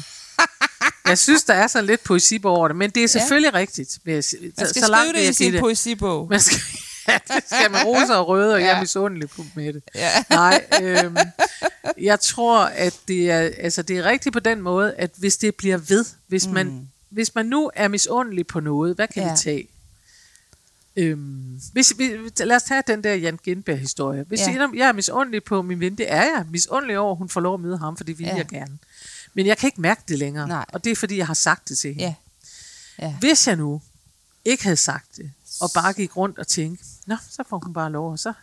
jeg 1.09 1.17
synes, 1.17 1.43
der 1.43 1.53
er 1.53 1.67
sådan 1.67 1.85
lidt 1.85 2.03
poesi 2.03 2.39
på 2.39 2.49
over 2.49 2.67
det, 2.67 2.77
men 2.77 2.89
det 2.89 3.03
er 3.03 3.07
selvfølgelig 3.07 3.51
ja. 3.53 3.59
rigtigt. 3.59 3.99
jeg. 4.05 4.13
Man 4.13 4.23
Så- 4.23 4.37
skal 4.69 4.81
så 4.81 4.91
langt 4.91 5.09
skrive 5.09 5.23
det 5.25 5.29
i 5.29 5.33
sin 5.33 5.59
poesibog. 5.59 6.27
Man 6.29 6.39
skal, 6.39 6.57
ja, 7.07 7.17
det 7.35 7.43
skal 7.45 7.71
man 7.71 7.83
roser 7.83 8.15
og 8.15 8.27
røde, 8.27 8.53
og 8.53 8.59
ja. 8.59 8.65
jeg 8.67 8.75
er 8.75 8.79
misundelig 8.81 9.29
på 9.29 9.45
med 9.55 9.73
det. 9.73 9.83
Ja. 9.95 10.09
Nej, 10.29 10.63
øhm, 10.81 11.17
jeg 11.97 12.19
tror, 12.19 12.59
at 12.63 12.99
det 13.07 13.31
er, 13.31 13.39
altså, 13.57 13.81
det 13.81 13.97
er 13.97 14.03
rigtigt 14.03 14.33
på 14.33 14.39
den 14.39 14.61
måde, 14.61 14.93
at 14.97 15.11
hvis 15.17 15.37
det 15.37 15.55
bliver 15.55 15.77
ved, 15.77 16.05
hvis, 16.27 16.47
mm. 16.47 16.53
man, 16.53 16.87
hvis 17.09 17.35
man 17.35 17.45
nu 17.45 17.71
er 17.75 17.87
misundelig 17.87 18.47
på 18.47 18.59
noget, 18.59 18.95
hvad 18.95 19.07
kan 19.07 19.23
Ja. 19.23 19.31
vi 19.31 19.37
tage? 19.37 19.67
Øhm, 20.95 21.61
hvis, 21.73 21.93
vi, 21.97 22.11
lad 22.39 22.55
os 22.55 22.63
tage 22.63 22.83
den 22.87 23.03
der 23.03 23.13
Jan 23.15 23.39
Gindberg-historie. 23.43 24.23
Hvis 24.27 24.39
Ja. 24.39 24.67
jeg, 24.75 24.87
er 24.87 24.91
misundelig 24.91 25.43
på 25.43 25.61
min 25.61 25.79
ven, 25.79 25.95
det 25.97 26.11
er 26.11 26.21
jeg. 26.23 26.45
Misundelig 26.49 26.97
over, 26.99 27.11
at 27.11 27.17
hun 27.17 27.29
får 27.29 27.41
lov 27.41 27.53
at 27.53 27.59
møde 27.59 27.77
ham, 27.77 27.97
for 27.97 28.03
det 28.03 28.17
vil 28.19 28.25
Ja. 28.25 28.35
jeg 28.35 28.47
gerne. 28.47 28.77
Men 29.33 29.45
jeg 29.45 29.57
kan 29.57 29.67
ikke 29.67 29.81
mærke 29.81 30.01
det 30.07 30.19
længere. 30.19 30.47
Nej. 30.47 30.65
Og 30.73 30.83
det 30.83 30.91
er, 30.91 30.95
fordi 30.95 31.17
jeg 31.17 31.27
har 31.27 31.33
sagt 31.33 31.69
det 31.69 31.77
til 31.77 31.93
hende. 31.93 32.03
Ja. 32.03 32.13
Ja. 33.07 33.15
Hvis 33.19 33.47
jeg 33.47 33.55
nu 33.55 33.81
ikke 34.45 34.63
havde 34.63 34.77
sagt 34.77 35.17
det, 35.17 35.31
og 35.61 35.69
bare 35.73 35.93
gik 35.93 36.17
rundt 36.17 36.39
og 36.39 36.47
tænkte, 36.47 36.85
nå, 37.05 37.15
så 37.29 37.43
får 37.49 37.61
hun 37.65 37.73
bare 37.73 37.91
lov, 37.91 38.11
og 38.11 38.19
så, 38.19 38.33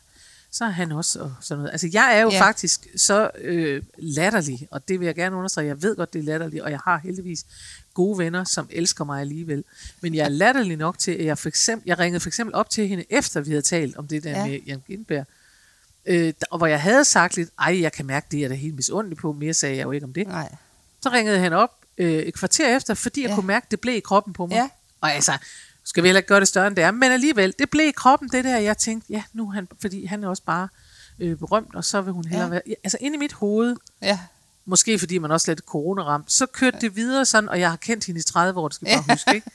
så 0.50 0.64
er 0.64 0.68
han 0.70 0.92
også 0.92 1.20
og 1.20 1.34
sådan 1.40 1.58
noget. 1.58 1.72
Altså, 1.72 1.88
jeg 1.92 2.16
er 2.16 2.20
jo 2.20 2.30
ja. 2.30 2.40
faktisk 2.40 2.86
så 2.96 3.30
øh, 3.38 3.82
latterlig, 3.98 4.68
og 4.70 4.88
det 4.88 5.00
vil 5.00 5.06
jeg 5.06 5.14
gerne 5.14 5.36
understrege. 5.36 5.66
Jeg 5.66 5.82
ved 5.82 5.96
godt, 5.96 6.12
det 6.12 6.18
er 6.18 6.22
latterligt, 6.22 6.62
og 6.62 6.70
jeg 6.70 6.80
har 6.84 6.98
heldigvis 6.98 7.44
gode 7.98 8.18
venner, 8.18 8.44
som 8.44 8.68
elsker 8.70 9.04
mig 9.04 9.20
alligevel. 9.20 9.64
Men 10.00 10.14
jeg 10.14 10.24
er 10.24 10.28
latterlig 10.28 10.76
nok 10.76 10.98
til, 10.98 11.12
at 11.12 11.24
jeg 11.24 11.38
for 11.38 11.48
eksempel, 11.48 11.88
jeg 11.88 11.98
ringede 11.98 12.20
for 12.20 12.28
eksempel 12.28 12.54
op 12.54 12.70
til 12.70 12.88
hende, 12.88 13.04
efter 13.10 13.40
vi 13.40 13.50
havde 13.50 13.62
talt 13.62 13.96
om 13.96 14.06
det 14.08 14.24
der 14.24 14.30
Ja. 14.30 14.46
med 14.46 14.58
Jan 14.66 14.82
Gindberg, 14.86 15.26
øh, 16.06 16.32
og 16.50 16.58
hvor 16.58 16.66
jeg 16.66 16.82
havde 16.82 17.04
sagt 17.04 17.36
lidt, 17.36 17.50
ej, 17.58 17.80
jeg 17.80 17.92
kan 17.92 18.06
mærke 18.06 18.26
det, 18.30 18.38
jeg 18.38 18.44
er 18.44 18.48
da 18.48 18.54
helt 18.54 18.74
misundelig 18.74 19.18
på, 19.18 19.32
mere 19.32 19.54
sagde 19.54 19.76
jeg 19.76 19.84
jo 19.84 19.90
ikke 19.90 20.04
om 20.04 20.12
det. 20.12 20.26
Nej. 20.28 20.54
Så 21.00 21.08
ringede 21.08 21.38
han 21.38 21.52
op 21.52 21.70
øh, 21.98 22.12
et 22.12 22.34
kvarter 22.34 22.76
efter, 22.76 22.94
fordi 22.94 23.22
jeg 23.22 23.28
Ja. 23.28 23.34
kunne 23.34 23.46
mærke, 23.46 23.64
at 23.64 23.70
det 23.70 23.80
blev 23.80 23.94
i 23.96 24.00
kroppen 24.00 24.32
på 24.32 24.46
mig. 24.46 24.54
Ja. 24.54 24.68
Og 25.00 25.12
altså, 25.12 25.32
skal 25.84 26.02
vi 26.02 26.08
heller 26.08 26.18
ikke 26.18 26.28
gøre 26.28 26.40
det 26.40 26.48
større 26.48 26.66
end 26.66 26.76
det 26.76 26.84
er, 26.84 26.90
men 26.90 27.12
alligevel, 27.12 27.54
det 27.58 27.70
blev 27.70 27.88
i 27.88 27.90
kroppen, 27.90 28.28
det 28.28 28.44
der, 28.44 28.58
jeg 28.58 28.78
tænkte, 28.78 29.12
ja, 29.12 29.22
nu 29.32 29.50
han, 29.50 29.68
fordi 29.80 30.04
han 30.04 30.24
er 30.24 30.28
også 30.28 30.42
bare 30.42 30.68
øh, 31.18 31.36
berømt, 31.36 31.74
og 31.74 31.84
så 31.84 32.00
vil 32.00 32.12
hun 32.12 32.24
hellere 32.24 32.44
Ja. 32.44 32.50
være, 32.50 32.60
ja, 32.66 32.74
altså 32.84 32.98
inde 33.00 33.14
i 33.16 33.18
mit 33.18 33.32
hoved, 33.32 33.76
Ja. 34.02 34.18
Måske 34.68 34.98
fordi 34.98 35.18
man 35.18 35.30
også 35.30 35.50
lidt 35.50 35.60
coronaramt, 35.60 36.32
så 36.32 36.46
kørte 36.46 36.78
det 36.80 36.96
videre 36.96 37.24
sådan, 37.24 37.48
og 37.48 37.60
jeg 37.60 37.70
har 37.70 37.76
kendt 37.76 38.04
hende 38.04 38.18
i 38.20 38.22
30 38.22 38.60
år, 38.60 38.68
det 38.68 38.74
skal 38.74 38.88
jeg 38.88 39.02
bare 39.06 39.14
huske, 39.16 39.34
ikke? 39.34 39.50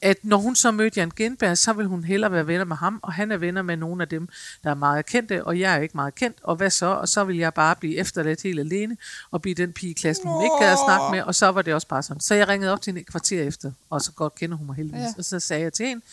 At 0.00 0.16
når 0.22 0.36
hun 0.36 0.56
så 0.56 0.70
mødte 0.70 1.00
Jan 1.00 1.12
Genberg, 1.16 1.58
så 1.58 1.72
vil 1.72 1.86
hun 1.86 2.04
hellere 2.04 2.32
være 2.32 2.46
venner 2.46 2.64
med 2.64 2.76
ham, 2.76 3.00
og 3.02 3.12
han 3.12 3.32
er 3.32 3.36
venner 3.36 3.62
med 3.62 3.76
nogle 3.76 4.02
af 4.02 4.08
dem, 4.08 4.28
der 4.64 4.70
er 4.70 4.74
meget 4.74 5.06
kendte, 5.06 5.44
og 5.44 5.58
jeg 5.60 5.74
er 5.74 5.80
ikke 5.80 5.96
meget 5.96 6.14
kendt, 6.14 6.38
og 6.42 6.56
hvad 6.56 6.70
så? 6.70 6.86
Og 6.86 7.08
så 7.08 7.24
vil 7.24 7.36
jeg 7.36 7.54
bare 7.54 7.76
blive 7.76 7.96
efterladt 7.96 8.42
helt 8.42 8.60
alene, 8.60 8.96
og 9.30 9.42
blive 9.42 9.54
den 9.54 9.72
pige 9.72 9.90
i 9.90 9.92
klassen, 9.92 10.28
hun 10.28 10.44
ikke 10.44 10.56
gad 10.60 10.72
at 10.72 10.78
snakke 10.86 11.16
med, 11.16 11.22
og 11.22 11.34
så 11.34 11.48
var 11.48 11.62
det 11.62 11.74
også 11.74 11.86
bare 11.88 12.02
sådan. 12.02 12.20
Så 12.20 12.34
jeg 12.34 12.48
ringede 12.48 12.72
op 12.72 12.82
til 12.82 12.90
hende 12.90 13.00
et 13.00 13.06
kvarter 13.06 13.42
efter, 13.42 13.72
og 13.90 14.00
så 14.00 14.12
godt 14.12 14.34
kender 14.34 14.56
hun 14.56 14.66
mig 14.66 14.76
heldigvis, 14.76 14.98
Ja. 15.00 15.04
ja. 15.04 15.12
og 15.18 15.24
så 15.24 15.40
sagde 15.40 15.62
jeg 15.62 15.72
til 15.72 15.86
hende, 15.86 16.04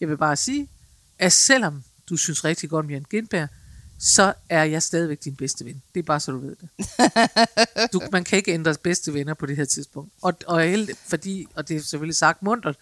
jeg 0.00 0.08
vil 0.08 0.16
bare 0.16 0.36
sige, 0.36 0.68
at 1.18 1.32
selvom 1.32 1.82
du 2.10 2.16
synes 2.16 2.44
rigtig 2.44 2.70
godt 2.70 2.84
om 2.86 2.90
Jan 2.90 3.04
Genberg, 3.10 3.48
så 3.98 4.32
er 4.48 4.64
jeg 4.64 4.82
stadigvæk 4.82 5.24
din 5.24 5.36
bedste 5.36 5.64
ven. 5.64 5.82
Det 5.94 6.00
er 6.00 6.04
bare 6.04 6.20
så 6.20 6.32
du 6.32 6.38
ved 6.38 6.56
det. 6.60 6.68
Du, 7.92 8.00
man 8.12 8.24
kan 8.24 8.36
ikke 8.38 8.52
ændre 8.52 8.74
bedste 8.82 9.14
venner 9.14 9.34
på 9.34 9.46
det 9.46 9.56
her 9.56 9.64
tidspunkt. 9.64 10.12
Og, 10.22 10.34
og 10.46 10.64
fordi, 11.06 11.46
og 11.54 11.68
det 11.68 11.76
er 11.76 11.80
selvfølgelig 11.80 12.16
sagt 12.16 12.42
muntert, 12.42 12.76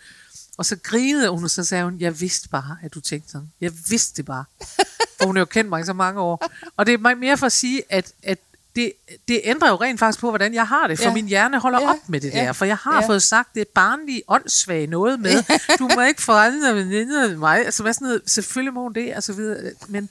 og 0.57 0.67
så 0.67 0.77
grinede 0.77 1.29
hun, 1.31 1.45
og 1.45 1.51
så 1.51 1.65
sagde 1.65 1.85
hun, 1.85 2.01
jeg 2.01 2.21
vidste 2.21 2.49
bare, 2.49 2.77
at 2.83 2.95
du 2.95 3.01
tænkte 3.01 3.31
sådan. 3.31 3.53
Jeg 3.61 3.73
vidste 3.89 4.17
det 4.17 4.25
bare. 4.25 4.45
For 5.19 5.27
hun 5.27 5.37
har 5.37 5.41
jo 5.41 5.45
kendt 5.45 5.69
mig 5.69 5.81
i 5.81 5.85
så 5.85 5.93
mange 5.93 6.21
år. 6.21 6.47
Og 6.77 6.87
det 6.87 6.95
er 6.95 7.15
mere 7.15 7.37
for 7.39 7.47
at 7.47 7.53
sige, 7.53 7.83
at, 7.89 8.13
at 8.23 8.39
det, 8.77 8.93
det 9.29 9.41
ændrer 9.45 9.69
jo 9.69 9.77
rent 9.77 9.99
faktisk 9.99 10.21
på, 10.21 10.29
hvordan 10.31 10.55
jeg 10.55 10.67
har 10.69 10.87
det. 10.87 10.99
For 10.99 11.05
Ja. 11.09 11.15
min 11.15 11.27
hjerne 11.29 11.61
holder 11.61 11.81
Ja. 11.81 11.91
op 11.91 12.09
med 12.09 12.21
det 12.21 12.33
Ja. 12.35 12.39
der. 12.45 12.53
For 12.53 12.65
jeg 12.65 12.77
har 12.77 13.01
Ja. 13.03 13.09
fået 13.09 13.23
sagt 13.23 13.55
det 13.55 13.69
barnlige, 13.69 14.23
åndssvage 14.29 14.87
noget 14.87 15.21
med, 15.21 15.43
du 15.79 15.89
må 15.97 16.03
ikke 16.03 16.23
få 16.23 16.33
andre 16.33 16.75
veninder 16.75 17.29
med 17.29 17.37
mig. 17.37 17.65
Altså 17.65 17.83
hvad 17.83 17.93
sådan 17.93 18.07
noget, 18.07 18.23
selvfølgelig 18.27 18.75
må 18.75 18.83
hun 18.83 18.93
det, 18.93 19.15
og 19.17 19.23
så 19.23 19.33
videre. 19.33 19.71
Men 19.89 20.09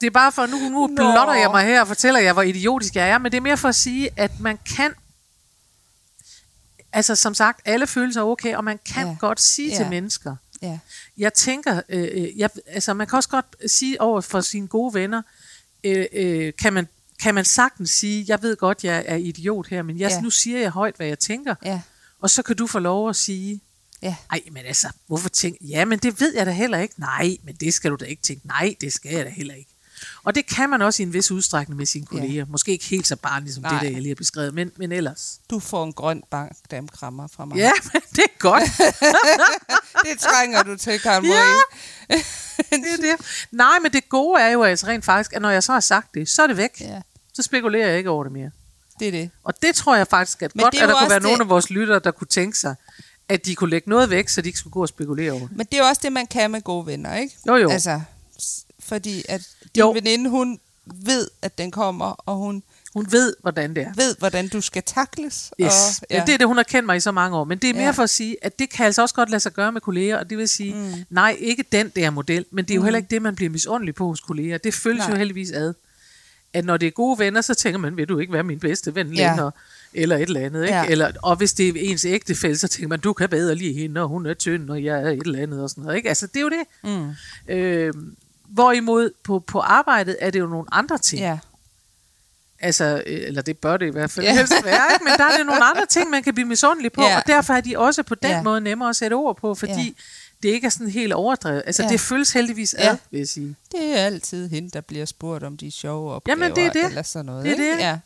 det 0.00 0.06
er 0.06 0.10
bare 0.10 0.32
for, 0.32 0.46
nu, 0.46 0.58
nu 0.68 0.86
blotter 0.96 1.34
jeg 1.34 1.50
mig 1.50 1.64
her 1.64 1.80
og 1.80 1.86
fortæller 1.88 2.20
jer, 2.20 2.32
hvor 2.32 2.42
idiotisk 2.42 2.96
jeg 2.96 3.08
er, 3.08 3.18
men 3.18 3.32
det 3.32 3.36
er 3.36 3.40
mere 3.42 3.56
for 3.56 3.68
at 3.68 3.74
sige, 3.74 4.10
at 4.16 4.40
man 4.40 4.58
kan, 4.76 4.94
altså 6.92 7.14
som 7.14 7.34
sagt, 7.34 7.60
alle 7.64 7.86
følelser 7.86 8.20
er 8.20 8.24
okay, 8.24 8.54
og 8.56 8.64
man 8.64 8.78
kan 8.94 9.06
Ja. 9.06 9.16
godt 9.20 9.40
sige 9.40 9.68
Ja. 9.70 9.76
til 9.76 9.86
mennesker, 9.88 10.36
Ja. 10.62 10.78
jeg 11.18 11.34
tænker, 11.34 11.80
øh, 11.88 12.08
øh, 12.12 12.38
jeg, 12.38 12.50
altså 12.66 12.94
man 12.94 13.06
kan 13.06 13.16
også 13.16 13.28
godt 13.28 13.70
sige 13.70 14.00
over 14.00 14.20
for 14.20 14.40
sine 14.40 14.66
gode 14.68 14.94
venner, 14.94 15.22
øh, 15.84 16.06
øh, 16.12 16.52
kan, 16.58 16.72
man, 16.72 16.88
kan 17.22 17.34
man 17.34 17.44
sagtens 17.44 17.90
sige, 17.90 18.24
jeg 18.28 18.42
ved 18.42 18.56
godt, 18.56 18.84
jeg 18.84 19.04
er 19.06 19.16
idiot 19.16 19.66
her, 19.68 19.82
men 19.82 19.98
jeg, 20.00 20.10
ja. 20.10 20.20
nu 20.20 20.30
siger 20.30 20.58
jeg 20.60 20.70
højt, 20.70 20.96
hvad 20.96 21.06
jeg 21.06 21.18
tænker, 21.18 21.54
Ja. 21.64 21.80
og 22.20 22.30
så 22.30 22.42
kan 22.42 22.56
du 22.56 22.66
få 22.66 22.78
lov 22.78 23.08
at 23.08 23.16
sige, 23.16 23.60
Ja. 24.02 24.16
Ej, 24.30 24.40
men 24.52 24.66
altså, 24.66 24.88
hvorfor 25.06 25.28
tænke, 25.28 25.58
ja, 25.64 25.84
men 25.84 25.98
det 25.98 26.20
ved 26.20 26.34
jeg 26.34 26.46
da 26.46 26.50
heller 26.50 26.78
ikke. 26.78 26.94
Nej, 27.00 27.36
men 27.44 27.54
det 27.54 27.74
skal 27.74 27.90
du 27.90 27.96
da 27.96 28.04
ikke 28.04 28.22
tænke. 28.22 28.46
Nej, 28.46 28.74
det 28.80 28.92
skal 28.92 29.12
jeg 29.14 29.24
da 29.24 29.30
heller 29.30 29.54
ikke. 29.54 29.67
Og 30.24 30.34
det 30.34 30.46
kan 30.46 30.70
man 30.70 30.82
også 30.82 31.02
i 31.02 31.06
en 31.06 31.12
vis 31.12 31.30
udstrækning 31.30 31.76
med 31.76 31.86
sine 31.86 32.06
kolleger. 32.06 32.32
Ja. 32.32 32.44
Måske 32.48 32.72
ikke 32.72 32.84
helt 32.84 33.06
så 33.06 33.16
barnligt 33.16 33.54
som 33.54 33.62
Nej. 33.62 33.72
det, 33.72 33.80
der 33.82 33.88
jeg 33.88 33.96
lige 34.00 34.10
har 34.10 34.14
beskrevet, 34.14 34.54
men, 34.54 34.70
men 34.76 34.92
ellers. 34.92 35.40
Du 35.50 35.58
får 35.60 35.84
en 35.84 35.92
grøn 35.92 36.22
bank 36.30 36.52
damkrammer 36.70 37.26
fra 37.28 37.44
mig. 37.44 37.56
Ja, 37.56 37.70
men 37.92 38.02
det 38.10 38.18
er 38.24 38.38
godt. 38.38 38.62
Det 40.10 40.18
trænger 40.20 40.62
du 40.62 40.76
til, 40.76 41.00
Karen 41.00 41.24
Ja. 41.24 41.42
Det 42.70 42.92
er 42.92 42.96
det. 43.16 43.46
Nej, 43.50 43.78
men 43.82 43.92
det 43.92 44.08
gode 44.08 44.40
er 44.42 44.48
jo 44.48 44.62
altså 44.62 44.86
rent 44.86 45.04
faktisk, 45.04 45.32
at 45.32 45.42
når 45.42 45.50
jeg 45.50 45.62
så 45.62 45.72
har 45.72 45.80
sagt 45.80 46.14
det, 46.14 46.28
så 46.28 46.42
er 46.42 46.46
det 46.46 46.56
væk. 46.56 46.80
Ja, 46.80 47.00
Så 47.34 47.42
spekulerer 47.42 47.88
jeg 47.88 47.98
ikke 47.98 48.10
over 48.10 48.24
det 48.24 48.32
mere. 48.32 48.50
det 48.98 49.08
er 49.08 49.12
det. 49.12 49.30
Og 49.44 49.62
det 49.62 49.74
tror 49.74 49.96
jeg 49.96 50.06
faktisk, 50.06 50.42
at 50.42 50.56
Men 50.56 50.62
godt, 50.62 50.74
at 50.74 50.88
der 50.88 50.98
kunne 50.98 51.10
være 51.10 51.18
det- 51.18 51.22
nogle 51.22 51.42
af 51.42 51.48
vores 51.48 51.70
lyttere, 51.70 51.98
der 51.98 52.10
kunne 52.10 52.26
tænke 52.26 52.58
sig, 52.58 52.74
at 53.28 53.46
de 53.46 53.54
kunne 53.54 53.70
lægge 53.70 53.90
noget 53.90 54.10
væk, 54.10 54.28
så 54.28 54.40
de 54.42 54.48
ikke 54.48 54.58
skulle 54.58 54.72
gå 54.72 54.82
og 54.82 54.88
spekulere 54.88 55.32
over 55.32 55.48
det. 55.48 55.56
Men 55.56 55.66
det 55.66 55.74
er 55.74 55.78
jo 55.78 55.84
også 55.88 56.00
det, 56.04 56.12
man 56.12 56.26
kan 56.26 56.50
med 56.50 56.62
gode 56.62 56.86
venner, 56.86 57.16
ikke? 57.16 57.36
Jo, 57.46 57.56
jo. 57.56 57.70
Altså, 57.70 58.00
fordi 58.88 59.24
at 59.28 59.40
din 59.74 59.80
Jo. 59.80 59.90
veninde, 59.90 60.30
hun 60.30 60.58
ved, 61.04 61.28
at 61.42 61.58
den 61.58 61.70
kommer, 61.70 62.06
og 62.06 62.36
hun 62.36 62.62
Hun 62.94 63.06
ved, 63.12 63.36
hvordan 63.42 63.74
det 63.76 63.82
er. 63.82 63.92
ved, 63.96 64.14
hvordan 64.18 64.48
du 64.48 64.60
skal 64.60 64.82
takles. 64.86 65.50
Yes. 65.60 65.98
Og, 66.00 66.06
ja. 66.10 66.22
Det 66.26 66.34
er 66.34 66.38
det, 66.38 66.46
hun 66.46 66.56
har 66.56 66.62
kendt 66.64 66.86
mig 66.86 66.96
i 66.96 67.00
så 67.00 67.12
mange 67.12 67.36
år. 67.36 67.44
Men 67.44 67.58
det 67.58 67.70
er 67.70 67.74
mere 67.74 67.82
Ja. 67.84 67.90
for 67.90 68.02
at 68.02 68.10
sige, 68.10 68.36
at 68.42 68.58
det 68.58 68.70
kan 68.70 68.86
altså 68.86 69.02
også 69.02 69.14
godt 69.14 69.30
lade 69.30 69.40
sig 69.40 69.52
gøre 69.52 69.72
med 69.72 69.80
kolleger, 69.80 70.16
og 70.18 70.30
det 70.30 70.38
vil 70.38 70.48
sige, 70.48 70.74
mm. 70.74 70.92
nej, 71.10 71.36
ikke 71.40 71.64
den 71.72 71.92
der 71.96 72.10
model, 72.10 72.44
men 72.50 72.64
det 72.64 72.70
er 72.70 72.74
jo 72.74 72.80
mm. 72.80 72.84
heller 72.84 72.96
ikke 72.98 73.10
det, 73.10 73.22
man 73.22 73.34
bliver 73.36 73.50
misundelig 73.50 73.94
på 73.94 74.06
hos 74.06 74.20
kolleger. 74.20 74.58
Det 74.58 74.74
føles 74.74 74.98
Nej. 74.98 75.10
jo 75.10 75.16
heldigvis 75.16 75.50
ad. 75.50 75.74
At 76.52 76.64
når 76.64 76.76
det 76.76 76.86
er 76.86 76.90
gode 76.90 77.18
venner, 77.18 77.40
så 77.40 77.54
tænker 77.54 77.78
man, 77.78 77.96
vil 77.96 78.08
du 78.08 78.18
ikke 78.18 78.32
være 78.32 78.42
min 78.42 78.58
bedste 78.60 78.94
ven 78.94 79.12
Ja. 79.12 79.28
længere? 79.28 79.50
Eller 79.94 80.16
et 80.16 80.22
eller 80.22 80.40
andet, 80.40 80.62
ikke? 80.62 80.74
Ja. 80.74 80.84
Eller, 80.86 81.12
og 81.22 81.36
hvis 81.36 81.52
det 81.52 81.68
er 81.68 81.72
ens 81.76 82.04
ægtefælle, 82.04 82.58
så 82.58 82.68
tænker 82.68 82.88
man, 82.88 83.00
du 83.00 83.12
kan 83.12 83.28
bedre 83.28 83.54
lide 83.54 83.72
hende, 83.72 84.00
og 84.00 84.08
hun 84.08 84.26
er 84.26 84.34
tynd, 84.34 84.70
og 84.70 84.84
jeg 84.84 85.02
er 85.02 85.10
et 85.10 85.22
eller 85.26 85.42
andet, 85.42 85.62
og 85.62 85.70
sådan 85.70 85.84
noget, 85.84 85.96
ikke? 85.96 86.08
Altså, 86.08 86.26
det 86.26 86.36
er 86.36 86.40
jo 86.40 86.48
det. 86.50 86.64
Mm. 87.48 87.54
Øh, 87.54 87.92
hvorimod 88.48 89.10
på, 89.24 89.38
på 89.38 89.60
arbejdet 89.60 90.16
er 90.20 90.30
det 90.30 90.38
jo 90.40 90.46
nogle 90.46 90.66
andre 90.72 90.98
ting. 90.98 91.20
Ja. 91.22 91.38
Altså, 92.60 93.02
øh, 93.06 93.20
eller 93.26 93.42
det 93.42 93.58
bør 93.58 93.76
det 93.76 93.86
i 93.86 93.90
hvert 93.90 94.10
fald 94.10 94.26
Ja. 94.26 94.34
helst 94.36 94.52
være, 94.64 94.80
ikke? 94.92 95.04
men 95.04 95.12
der 95.18 95.24
er 95.24 95.36
det 95.36 95.46
nogle 95.46 95.64
andre 95.64 95.86
ting, 95.86 96.10
man 96.10 96.22
kan 96.22 96.34
blive 96.34 96.46
misundelig 96.48 96.92
på, 96.92 97.02
Ja. 97.02 97.16
og 97.16 97.22
derfor 97.26 97.54
er 97.54 97.60
de 97.60 97.78
også 97.78 98.02
på 98.02 98.14
den 98.14 98.30
Ja. 98.30 98.42
måde 98.42 98.60
nemmere 98.60 98.88
at 98.88 98.96
sætte 98.96 99.14
ord 99.14 99.36
på, 99.36 99.54
fordi 99.54 99.72
Ja. 99.72 99.92
det 100.42 100.48
ikke 100.48 100.66
er 100.66 100.70
sådan 100.70 100.88
helt 100.90 101.12
overdrevet. 101.12 101.62
Altså, 101.66 101.82
Ja. 101.82 101.88
det 101.88 102.00
føles 102.00 102.32
heldigvis 102.32 102.74
Ja. 102.78 102.90
ad, 102.90 102.96
vil 103.10 103.18
jeg 103.18 103.28
sige. 103.28 103.56
Det 103.72 103.98
er 103.98 104.04
altid 104.04 104.48
hende, 104.48 104.70
der 104.70 104.80
bliver 104.80 105.04
spurgt 105.04 105.44
om 105.44 105.56
de 105.56 105.70
sjove 105.70 106.12
opgaver. 106.12 106.36
Jamen, 106.38 106.56
det 106.56 106.64
er 106.66 106.72
det. 106.72 106.84
Eller 106.84 107.02
sådan 107.02 107.26
noget, 107.26 107.44
Det 107.44 107.50
er 107.50 107.62
ikke? 107.62 107.72
det. 107.72 107.78
Ja. 107.78 107.98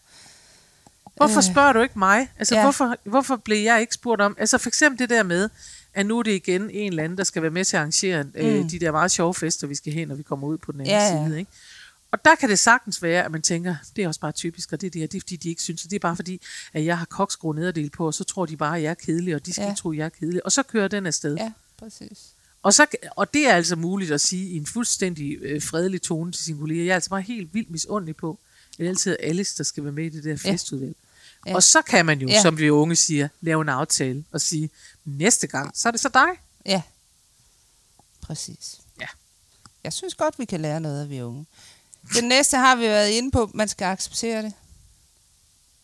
Hvorfor 1.17 1.37
Øh. 1.39 1.43
spørger 1.53 1.73
du 1.73 1.81
ikke 1.81 1.99
mig? 1.99 2.29
Altså, 2.39 2.55
ja. 2.55 2.63
hvorfor, 2.63 2.97
hvorfor 3.05 3.37
blev 3.37 3.65
jeg 3.65 3.81
ikke 3.81 3.95
spurgt 3.95 4.21
om? 4.21 4.37
Altså, 4.39 4.59
for 4.59 4.69
eksempel 4.71 4.99
det 4.99 5.11
der 5.11 5.23
med, 5.23 5.49
at 5.95 6.07
nu 6.07 6.19
er 6.19 6.23
det 6.23 6.33
igen 6.33 6.71
en 6.71 6.93
eller 6.93 7.03
anden, 7.05 7.19
der 7.19 7.25
skal 7.25 7.43
være 7.43 7.51
med 7.51 7.65
til 7.65 7.77
at 7.77 7.81
arrangere 7.81 8.23
mm. 8.23 8.31
øh, 8.37 8.71
de 8.71 8.79
der 8.79 8.93
meget 8.93 9.11
sjove 9.11 9.35
fester, 9.35 9.67
vi 9.67 9.75
skal 9.75 9.93
hen, 9.93 10.09
når 10.09 10.15
vi 10.15 10.23
kommer 10.23 10.47
ud 10.49 10.59
på 10.59 10.73
den 10.73 10.81
anden 10.81 10.95
Ja, 10.95 11.27
side. 11.27 11.39
Ikke? 11.39 11.51
Og 12.11 12.25
der 12.25 12.35
kan 12.35 12.49
det 12.51 12.59
sagtens 12.59 13.03
være, 13.03 13.25
at 13.25 13.31
man 13.31 13.43
tænker, 13.43 13.75
det 13.97 14.05
er 14.05 14.09
også 14.09 14.21
bare 14.21 14.33
typisk, 14.33 14.73
og 14.73 14.81
det 14.81 14.87
er 14.87 14.91
det, 14.91 15.01
her, 15.01 15.07
det 15.09 15.17
er 15.19 15.21
fordi, 15.21 15.37
de 15.37 15.49
ikke 15.49 15.63
synes, 15.63 15.85
og 15.85 15.91
det 15.91 15.97
er 15.97 16.01
bare 16.01 16.17
fordi, 16.17 16.41
at 16.73 16.85
jeg 16.85 16.99
har 16.99 17.05
koksgrå 17.05 17.53
nederdel 17.53 17.91
på, 17.91 18.07
og 18.07 18.15
så 18.15 18.25
tror 18.25 18.47
de 18.47 18.57
bare, 18.57 18.77
at 18.77 18.83
jeg 18.83 18.91
er 18.91 18.95
kedelig, 18.95 19.35
og 19.35 19.47
de 19.47 19.53
skal 19.53 19.65
Ja. 19.65 19.75
tro, 19.75 19.91
at 19.93 19.97
jeg 19.99 20.05
er 20.05 20.09
kedelig. 20.09 20.45
Og 20.47 20.53
så 20.53 20.63
kører 20.63 20.89
den 20.89 21.07
afsted. 21.07 21.37
ja, 21.37 21.53
præcis. 21.79 22.19
Og, 22.63 22.75
så, 22.75 22.87
og 23.17 23.35
det 23.35 23.47
er 23.49 23.53
altså 23.55 23.77
muligt 23.77 24.11
at 24.11 24.21
sige 24.21 24.49
i 24.51 24.57
en 24.57 24.67
fuldstændig 24.67 25.37
øh, 25.43 25.63
fredelig 25.63 26.03
tone 26.03 26.33
til 26.33 26.45
sine 26.45 26.59
kolleger. 26.59 26.85
Jeg 26.85 26.91
er 26.91 26.95
altså 26.95 27.11
bare 27.11 27.21
helt 27.23 27.55
vildt 27.55 27.71
misundelig 27.71 28.17
på, 28.17 28.39
at 28.73 28.79
det 28.79 28.89
altid 28.89 29.13
er 29.13 29.17
Alice, 29.29 29.59
der 29.59 29.65
skal 29.65 29.85
være 29.85 29.93
med 29.93 30.05
i 30.05 30.09
det 30.09 30.25
der 30.25 30.37
festudvalg. 30.37 30.97
Ja. 31.47 31.51
Ja. 31.51 31.55
Og 31.57 31.63
så 31.63 31.83
kan 31.83 32.07
man 32.07 32.21
jo, 32.21 32.29
ja. 32.29 32.43
som 32.43 32.59
vi 32.59 32.71
unge 32.71 32.97
siger, 32.97 33.29
lave 33.41 33.63
en 33.63 33.69
aftale 33.69 34.25
og 34.33 34.41
sige, 34.41 34.71
næste 35.05 35.47
gang, 35.47 35.77
så 35.77 35.89
er 35.89 35.91
det 35.91 36.01
så 36.01 36.09
dig. 36.09 36.29
Ja, 36.67 36.83
præcis. 38.21 38.81
Ja. 39.01 39.07
Jeg 39.85 39.93
synes 39.93 40.15
godt, 40.15 40.39
vi 40.39 40.45
kan 40.45 40.61
lære 40.61 40.81
noget 40.81 41.03
af 41.03 41.11
vi 41.11 41.23
unge. 41.23 41.47
Den 42.15 42.25
næste 42.29 42.57
har 42.57 42.77
vi 42.77 42.83
været 42.83 43.09
inde 43.11 43.31
på. 43.31 43.51
Man 43.55 43.69
skal 43.69 43.85
acceptere 43.85 44.43
det. 44.43 44.53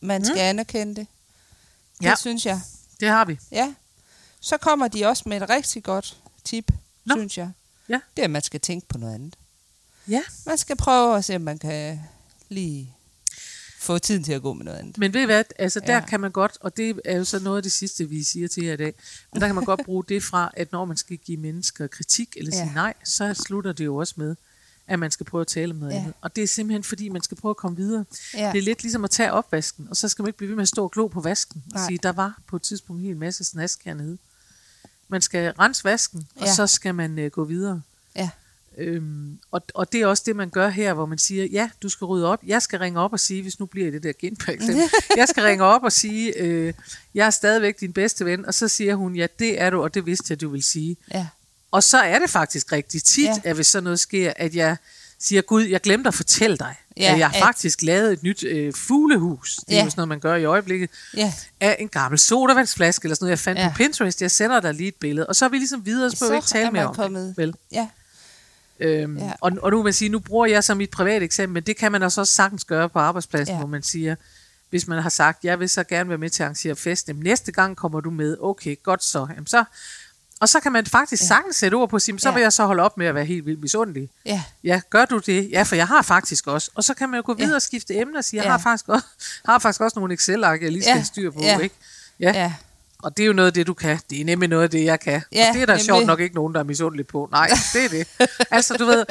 Man 0.01 0.25
skal 0.25 0.35
mm. 0.37 0.41
anerkende 0.43 0.95
det. 0.97 1.07
Det 1.99 2.05
Ja. 2.07 2.15
synes 2.17 2.47
jeg. 2.47 2.61
Det 3.01 3.09
har 3.09 3.25
vi. 3.25 3.39
Ja. 3.51 3.75
Så 4.41 4.57
kommer 4.57 4.89
de 4.89 5.07
også 5.07 5.23
med 5.27 5.43
et 5.43 5.51
rigtig 5.51 5.83
godt 5.85 6.17
tip, 6.45 6.73
Nå. 7.05 7.15
synes 7.15 7.39
jeg. 7.39 7.51
Ja. 7.89 8.01
Det 8.17 8.23
er, 8.23 8.25
at 8.25 8.31
man 8.31 8.43
skal 8.43 8.61
tænke 8.61 8.89
på 8.89 8.99
noget 8.99 9.15
andet. 9.15 9.37
Ja. 10.09 10.23
Man 10.47 10.59
skal 10.59 10.77
prøve 10.77 11.17
at 11.17 11.25
se, 11.25 11.37
om 11.37 11.43
man 11.43 11.59
kan 11.59 12.01
lige 12.49 12.97
få 13.79 13.99
tiden 13.99 14.25
til 14.25 14.33
at 14.33 14.43
gå 14.43 14.53
med 14.53 14.65
noget 14.65 14.79
andet. 14.79 14.99
Men 14.99 15.15
ved 15.15 15.21
I 15.21 15.25
hvad, 15.25 15.45
altså 15.59 15.81
der 15.81 15.95
Ja. 15.95 16.07
kan 16.07 16.21
man 16.21 16.31
godt, 16.31 16.59
og 16.61 16.77
det 16.77 17.01
er 17.05 17.17
jo 17.19 17.25
så 17.25 17.39
noget 17.39 17.57
af 17.57 17.63
det 17.63 17.73
sidste, 17.73 18.09
vi 18.09 18.23
siger 18.23 18.49
til 18.49 18.65
jer 18.65 18.73
i 18.73 18.77
dag, 18.77 18.95
men 19.33 19.41
der 19.41 19.47
kan 19.49 19.55
man 19.55 19.65
godt 19.65 19.81
bruge 19.85 20.05
det 20.09 20.23
fra, 20.23 20.51
at 20.57 20.73
når 20.73 20.85
man 20.85 20.97
skal 20.97 21.17
give 21.17 21.37
mennesker 21.39 21.87
kritik 21.87 22.29
eller 22.37 22.51
Ja. 22.57 22.63
sige 22.65 22.75
nej, 22.75 22.95
så 23.05 23.35
slutter 23.35 23.73
det 23.73 23.85
jo 23.85 23.97
også 23.97 24.15
med, 24.17 24.37
at 24.87 24.99
man 24.99 25.11
skal 25.11 25.27
prøve 25.27 25.41
at 25.41 25.47
tale 25.47 25.71
om 25.71 25.77
noget 25.77 25.93
Ja. 25.93 25.99
andet. 25.99 26.13
Og 26.21 26.37
det 26.37 26.45
er 26.45 26.49
simpelthen 26.49 26.85
fordi, 26.85 27.09
man 27.09 27.23
skal 27.23 27.37
prøve 27.37 27.51
at 27.51 27.57
komme 27.57 27.77
videre. 27.77 28.05
Ja. 28.35 28.51
Det 28.53 28.59
er 28.59 28.63
lidt 28.63 28.83
ligesom 28.83 29.05
at 29.05 29.11
tage 29.11 29.33
opvasken, 29.33 29.87
og 29.91 29.97
så 29.97 30.09
skal 30.09 30.23
man 30.23 30.29
ikke 30.29 30.37
blive 30.39 30.49
ved 30.49 30.57
med 30.57 30.63
at 30.63 30.69
stå 30.69 30.85
og 30.85 30.91
glo 30.91 31.07
på 31.07 31.21
vasken 31.21 31.63
og 31.67 31.73
Nej. 31.81 31.87
sige, 31.89 31.99
der 32.03 32.13
var 32.13 32.39
på 32.47 32.57
et 32.57 32.63
tidspunkt 32.63 33.03
en 33.05 33.19
masse 33.19 33.45
snask 33.45 33.85
hernede. 33.85 34.19
Man 35.09 35.23
skal 35.23 35.53
rense 35.53 35.85
vasken, 35.85 36.29
og 36.37 36.47
Ja. 36.47 36.55
så 36.55 36.67
skal 36.67 36.95
man 36.95 37.19
øh, 37.19 37.31
gå 37.31 37.45
videre. 37.45 37.83
Ja. 38.17 38.31
Øhm, 38.79 39.39
og, 39.51 39.63
og 39.75 39.93
det 39.93 40.01
er 40.01 40.07
også 40.07 40.23
det, 40.27 40.37
man 40.37 40.51
gør 40.51 40.69
her, 40.69 40.95
hvor 40.95 41.07
man 41.07 41.19
siger, 41.19 41.45
ja, 41.45 41.71
du 41.83 41.89
skal 41.89 42.05
rydde 42.05 42.27
op. 42.27 42.41
Jeg 42.47 42.63
skal 42.63 42.79
ringe 42.79 43.01
op 43.01 43.13
og 43.13 43.21
sige, 43.21 43.43
hvis 43.43 43.61
nu 43.61 43.67
bliver 43.67 43.91
det 43.91 44.03
der 44.03 44.13
genpæk 44.21 44.55
eksempel. 44.55 44.83
jeg 45.17 45.29
skal 45.29 45.43
ringe 45.43 45.65
op 45.65 45.83
og 45.83 45.93
sige, 45.93 46.39
øh, 46.39 46.73
jeg 47.15 47.27
er 47.27 47.31
stadigvæk 47.31 47.81
din 47.81 47.93
bedste 47.93 48.25
ven. 48.25 48.47
Og 48.47 48.55
så 48.55 48.69
siger 48.69 48.95
hun, 48.95 49.17
ja, 49.17 49.27
det 49.39 49.61
er 49.61 49.71
du, 49.71 49.83
og 49.83 49.95
det 49.95 50.07
vidste 50.07 50.25
jeg, 50.31 50.41
du 50.41 50.49
vil 50.49 50.63
sige. 50.63 50.97
Ja. 51.15 51.27
Og 51.71 51.83
så 51.83 51.99
er 51.99 52.19
det 52.19 52.31
faktisk 52.31 52.73
rigtig 52.73 53.03
tit, 53.05 53.25
Ja. 53.25 53.35
at 53.45 53.55
hvis 53.55 53.67
sådan 53.67 53.85
noget 53.85 54.01
sker, 54.01 54.33
at 54.37 54.55
jeg 54.55 54.77
siger, 55.21 55.43
Gud, 55.43 55.63
jeg 55.63 55.81
glemte 55.81 56.09
at 56.09 56.15
fortælle 56.15 56.57
dig, 56.57 56.75
Ja, 56.97 57.13
at 57.13 57.19
jeg 57.19 57.31
at- 57.35 57.41
faktisk 57.43 57.83
lavet 57.83 58.13
et 58.13 58.23
nyt 58.23 58.45
øh, 58.45 58.73
fuglehus. 58.75 59.57
Det 59.57 59.73
er 59.75 59.77
Ja. 59.79 59.85
jo 59.85 59.91
sådan 59.91 59.99
noget, 59.99 60.09
man 60.09 60.21
gør 60.21 60.35
i 60.35 60.45
øjeblikket. 60.45 60.91
Ja. 61.17 61.33
Af 61.61 61.77
en 61.79 61.89
gammel 61.89 62.19
sodavandsflaske 62.19 63.05
eller 63.05 63.15
sådan 63.15 63.25
noget, 63.25 63.31
jeg 63.31 63.39
fandt 63.39 63.61
Ja. 63.61 63.69
på 63.69 63.75
Pinterest. 63.77 64.23
Jeg 64.23 64.31
sender 64.31 64.61
dig 64.61 64.75
lige 64.75 64.89
et 64.89 64.95
billede. 64.95 65.27
Og 65.27 65.37
så 65.37 65.45
er 65.45 65.49
vi 65.49 65.57
ligesom 65.59 65.87
videre, 65.87 66.11
så 66.11 66.17
behøver 66.19 66.33
vi 66.33 66.37
ikke 66.39 66.49
tale 66.49 66.67
er 66.67 66.71
mere 66.71 66.87
om 66.87 66.95
kommet- 66.95 67.27
det. 67.29 67.37
Vel? 67.37 67.55
Ja. 67.73 67.89
Øhm, 68.81 69.17
Ja. 69.19 69.33
og, 69.41 69.53
og 69.63 69.71
nu 69.71 69.77
vil 69.77 69.85
man 69.85 69.93
sige, 69.93 70.09
nu 70.09 70.19
bruger 70.19 70.47
jeg 70.47 70.65
som 70.65 70.77
mit 70.77 70.91
private 70.91 71.25
eksempel, 71.25 71.55
men 71.55 71.63
det 71.63 71.77
kan 71.77 71.93
man 71.93 72.03
også 72.03 72.25
sagtens 72.25 72.65
gøre 72.65 72.89
på 72.89 72.99
arbejdspladsen, 72.99 73.55
Ja. 73.55 73.59
hvor 73.59 73.69
man 73.69 73.83
siger, 73.83 74.15
hvis 74.71 74.87
man 74.87 75.03
har 75.03 75.11
sagt, 75.11 75.45
jeg 75.45 75.61
vil 75.61 75.69
så 75.69 75.85
gerne 75.85 76.09
være 76.09 76.19
med 76.19 76.31
til 76.31 76.43
at 76.43 76.45
arrangere 76.45 76.77
fest, 76.77 77.09
jamen, 77.09 77.23
næste 77.23 77.53
gang 77.53 77.77
kommer 77.77 78.01
du 78.01 78.11
med, 78.11 78.37
okay, 78.41 78.77
godt 78.83 79.05
så. 79.05 79.27
Jamen, 79.31 79.47
så 79.47 79.65
og 80.41 80.49
så 80.49 80.61
kan 80.61 80.73
man 80.73 80.87
faktisk 80.87 81.23
Ja. 81.23 81.27
sagtens 81.27 81.57
sætte 81.57 81.75
ord 81.75 81.89
på, 81.89 81.99
sige, 81.99 82.19
så 82.19 82.29
Ja. 82.29 82.35
vil 82.35 82.41
jeg 82.43 82.53
så 82.53 82.67
holde 82.67 82.83
op 82.83 82.97
med 82.99 83.07
at 83.07 83.15
være 83.15 83.25
helt 83.25 83.47
vildt 83.47 83.61
misundelig. 83.61 84.09
Ja. 84.27 84.43
Ja, 84.65 84.81
gør 84.91 85.05
du 85.05 85.19
det? 85.27 85.51
Ja, 85.51 85.63
for 85.63 85.77
jeg 85.77 85.87
har 85.87 86.03
faktisk 86.03 86.47
også. 86.47 86.71
Og 86.75 86.85
så 86.85 86.95
kan 86.95 87.09
man 87.09 87.19
jo 87.19 87.23
gå 87.27 87.35
videre 87.35 87.51
Ja. 87.51 87.55
og 87.57 87.63
skifte 87.63 87.95
emne 87.97 88.19
og 88.19 88.25
sige, 88.25 88.39
jeg 88.39 88.45
Ja. 88.45 88.51
har 88.51 88.59
faktisk 88.59 88.89
også, 88.89 89.07
har 89.47 89.59
faktisk 89.59 89.81
også 89.81 89.99
nogle 89.99 90.15
Excel-ark, 90.15 90.63
jeg 90.63 90.73
lige 90.73 90.83
skal 90.83 90.91
Ja. 90.91 90.95
have 90.95 91.05
styr 91.05 91.31
på. 91.31 91.39
Ja. 91.43 91.59
Ikke? 91.59 91.75
Ja. 92.21 92.33
Ja. 92.33 92.55
Og 93.03 93.17
det 93.17 93.23
er 93.23 93.27
jo 93.27 93.33
noget 93.33 93.47
af 93.47 93.53
det, 93.53 93.67
du 93.67 93.75
kan. 93.75 93.99
Det 94.11 94.21
er 94.21 94.25
nemlig 94.25 94.49
noget 94.49 94.63
af 94.63 94.71
det, 94.71 94.85
jeg 94.85 95.01
kan. 95.01 95.23
Ja, 95.33 95.49
og 95.49 95.55
det 95.55 95.63
er 95.63 95.67
der 95.67 95.73
nemlig. 95.73 95.85
sjovt 95.85 96.07
nok 96.07 96.21
ikke 96.21 96.35
nogen, 96.35 96.55
der 96.55 96.61
er 96.61 96.65
misundelig 96.65 97.07
på. 97.07 97.29
Nej, 97.33 97.51
det 97.73 97.85
er 97.85 97.89
det. 97.89 98.29
altså, 98.51 98.75
du 98.77 98.85
ved, 98.85 99.05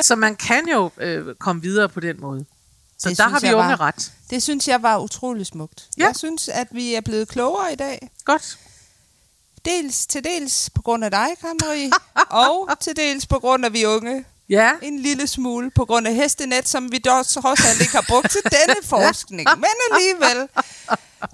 så 0.00 0.16
man 0.16 0.36
kan 0.36 0.68
jo 0.68 0.90
øh, 0.98 1.34
komme 1.34 1.62
videre 1.62 1.88
på 1.88 2.00
den 2.00 2.20
måde. 2.20 2.44
Så 2.98 3.08
Det 3.08 3.18
der 3.18 3.28
har 3.28 3.40
vi 3.40 3.46
unge 3.54 3.68
var- 3.68 3.80
ret. 3.80 4.12
Det 4.30 4.42
synes 4.42 4.68
jeg 4.68 4.82
var 4.82 4.98
utrolig 4.98 5.46
smukt. 5.46 5.88
Ja. 5.98 6.04
Jeg 6.06 6.16
synes, 6.16 6.48
at 6.48 6.68
vi 6.70 6.94
er 6.94 7.00
blevet 7.00 7.28
klogere 7.28 7.72
i 7.72 7.76
dag. 7.76 8.10
Godt. 8.24 8.58
Dels 9.64 10.06
til 10.06 10.24
dels 10.24 10.70
på 10.74 10.82
grund 10.82 11.04
af 11.04 11.10
dig, 11.10 11.26
Karen 11.40 11.58
Marie, 11.64 11.90
og 12.70 12.80
til 12.80 12.96
dels 12.96 13.26
på 13.26 13.38
grund 13.38 13.64
af 13.64 13.72
vi 13.72 13.84
unge. 13.86 14.24
Ja, 14.48 14.70
En 14.82 14.98
lille 14.98 15.26
smule 15.26 15.70
på 15.70 15.84
grund 15.84 16.06
af 16.06 16.14
hestenet, 16.14 16.68
som 16.68 16.92
vi 16.92 16.98
dog 16.98 17.26
trods 17.26 17.60
alt 17.64 17.80
ikke 17.80 17.92
har 17.92 18.04
brugt 18.08 18.30
til 18.30 18.40
denne 18.44 18.76
forskning. 18.94 19.48
Men 19.56 19.64
alligevel, 19.92 20.48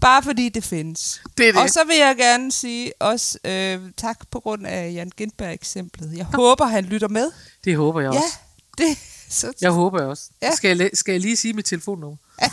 bare 0.00 0.22
fordi 0.22 0.48
det 0.48 0.64
findes. 0.64 1.22
det 1.38 1.48
er 1.48 1.52
det. 1.52 1.60
Og 1.62 1.70
så 1.70 1.84
vil 1.86 1.96
jeg 1.96 2.16
gerne 2.16 2.52
sige 2.52 2.92
også 3.00 3.38
øh, 3.44 3.80
tak 3.96 4.18
på 4.30 4.40
grund 4.40 4.66
af 4.66 4.92
Jan 4.94 5.10
Gindberg-eksemplet. 5.16 6.12
Jeg 6.16 6.26
håber, 6.34 6.64
han 6.66 6.84
lytter 6.84 7.08
med. 7.08 7.30
Det 7.64 7.76
håber 7.76 8.00
jeg 8.00 8.12
Ja, 8.12 8.18
også. 8.18 8.36
det 8.78 8.98
så, 9.30 9.52
Jeg 9.60 9.70
håber 9.70 10.00
jeg 10.00 10.08
også. 10.08 10.24
Ja. 10.42 10.54
Skal, 10.54 10.78
jeg, 10.78 10.90
skal 10.94 11.12
jeg 11.12 11.20
lige 11.20 11.36
sige 11.36 11.52
mit 11.52 11.64
telefonnummer? 11.64 12.16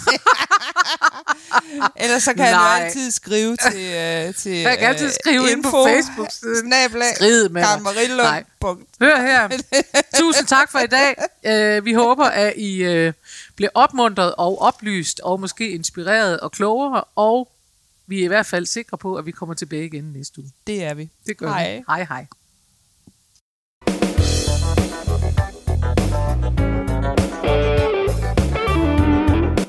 Ellers 2.03 2.23
så 2.23 2.33
kan 2.33 2.45
han 2.45 2.53
jo 2.53 2.59
Nej. 2.59 2.81
altid 2.85 3.11
skrive 3.11 3.57
til, 3.57 3.79
øh, 3.79 4.33
til 4.35 4.51
Jeg 4.51 4.77
kan 4.77 4.87
altid 4.87 5.11
skrive 5.11 5.51
ind 5.51 5.63
på 5.63 5.69
Facebook-siden. 5.87 6.69
Skrid 7.15 7.49
med 7.49 7.61
mig. 7.61 7.63
Nej. 8.23 8.43
Hør 9.01 9.21
her. 9.21 9.49
Tusind 10.19 10.47
tak 10.47 10.71
for 10.71 10.79
i 10.79 10.87
dag. 10.87 11.15
Uh, 11.79 11.85
vi 11.85 11.93
håber, 11.93 12.25
at 12.25 12.53
I 12.57 13.07
uh, 13.07 13.13
bliver 13.55 13.69
opmuntret 13.73 14.35
og 14.35 14.61
oplyst, 14.61 15.19
og 15.19 15.39
måske 15.39 15.69
inspireret 15.69 16.39
og 16.39 16.51
klogere, 16.51 17.03
og 17.15 17.51
vi 18.07 18.19
er 18.19 18.23
i 18.23 18.27
hvert 18.27 18.45
fald 18.45 18.65
sikre 18.65 18.97
på, 18.97 19.15
at 19.15 19.25
vi 19.25 19.31
kommer 19.31 19.55
tilbage 19.55 19.85
igen 19.85 20.03
næste 20.03 20.39
uge. 20.39 20.51
Det 20.67 20.83
er 20.83 20.93
vi. 20.93 21.09
Det 21.25 21.37
gør 21.37 21.47
Hej. 21.47 21.75
vi. 21.75 21.83
Hej 21.87 22.03
hej. 22.03 22.25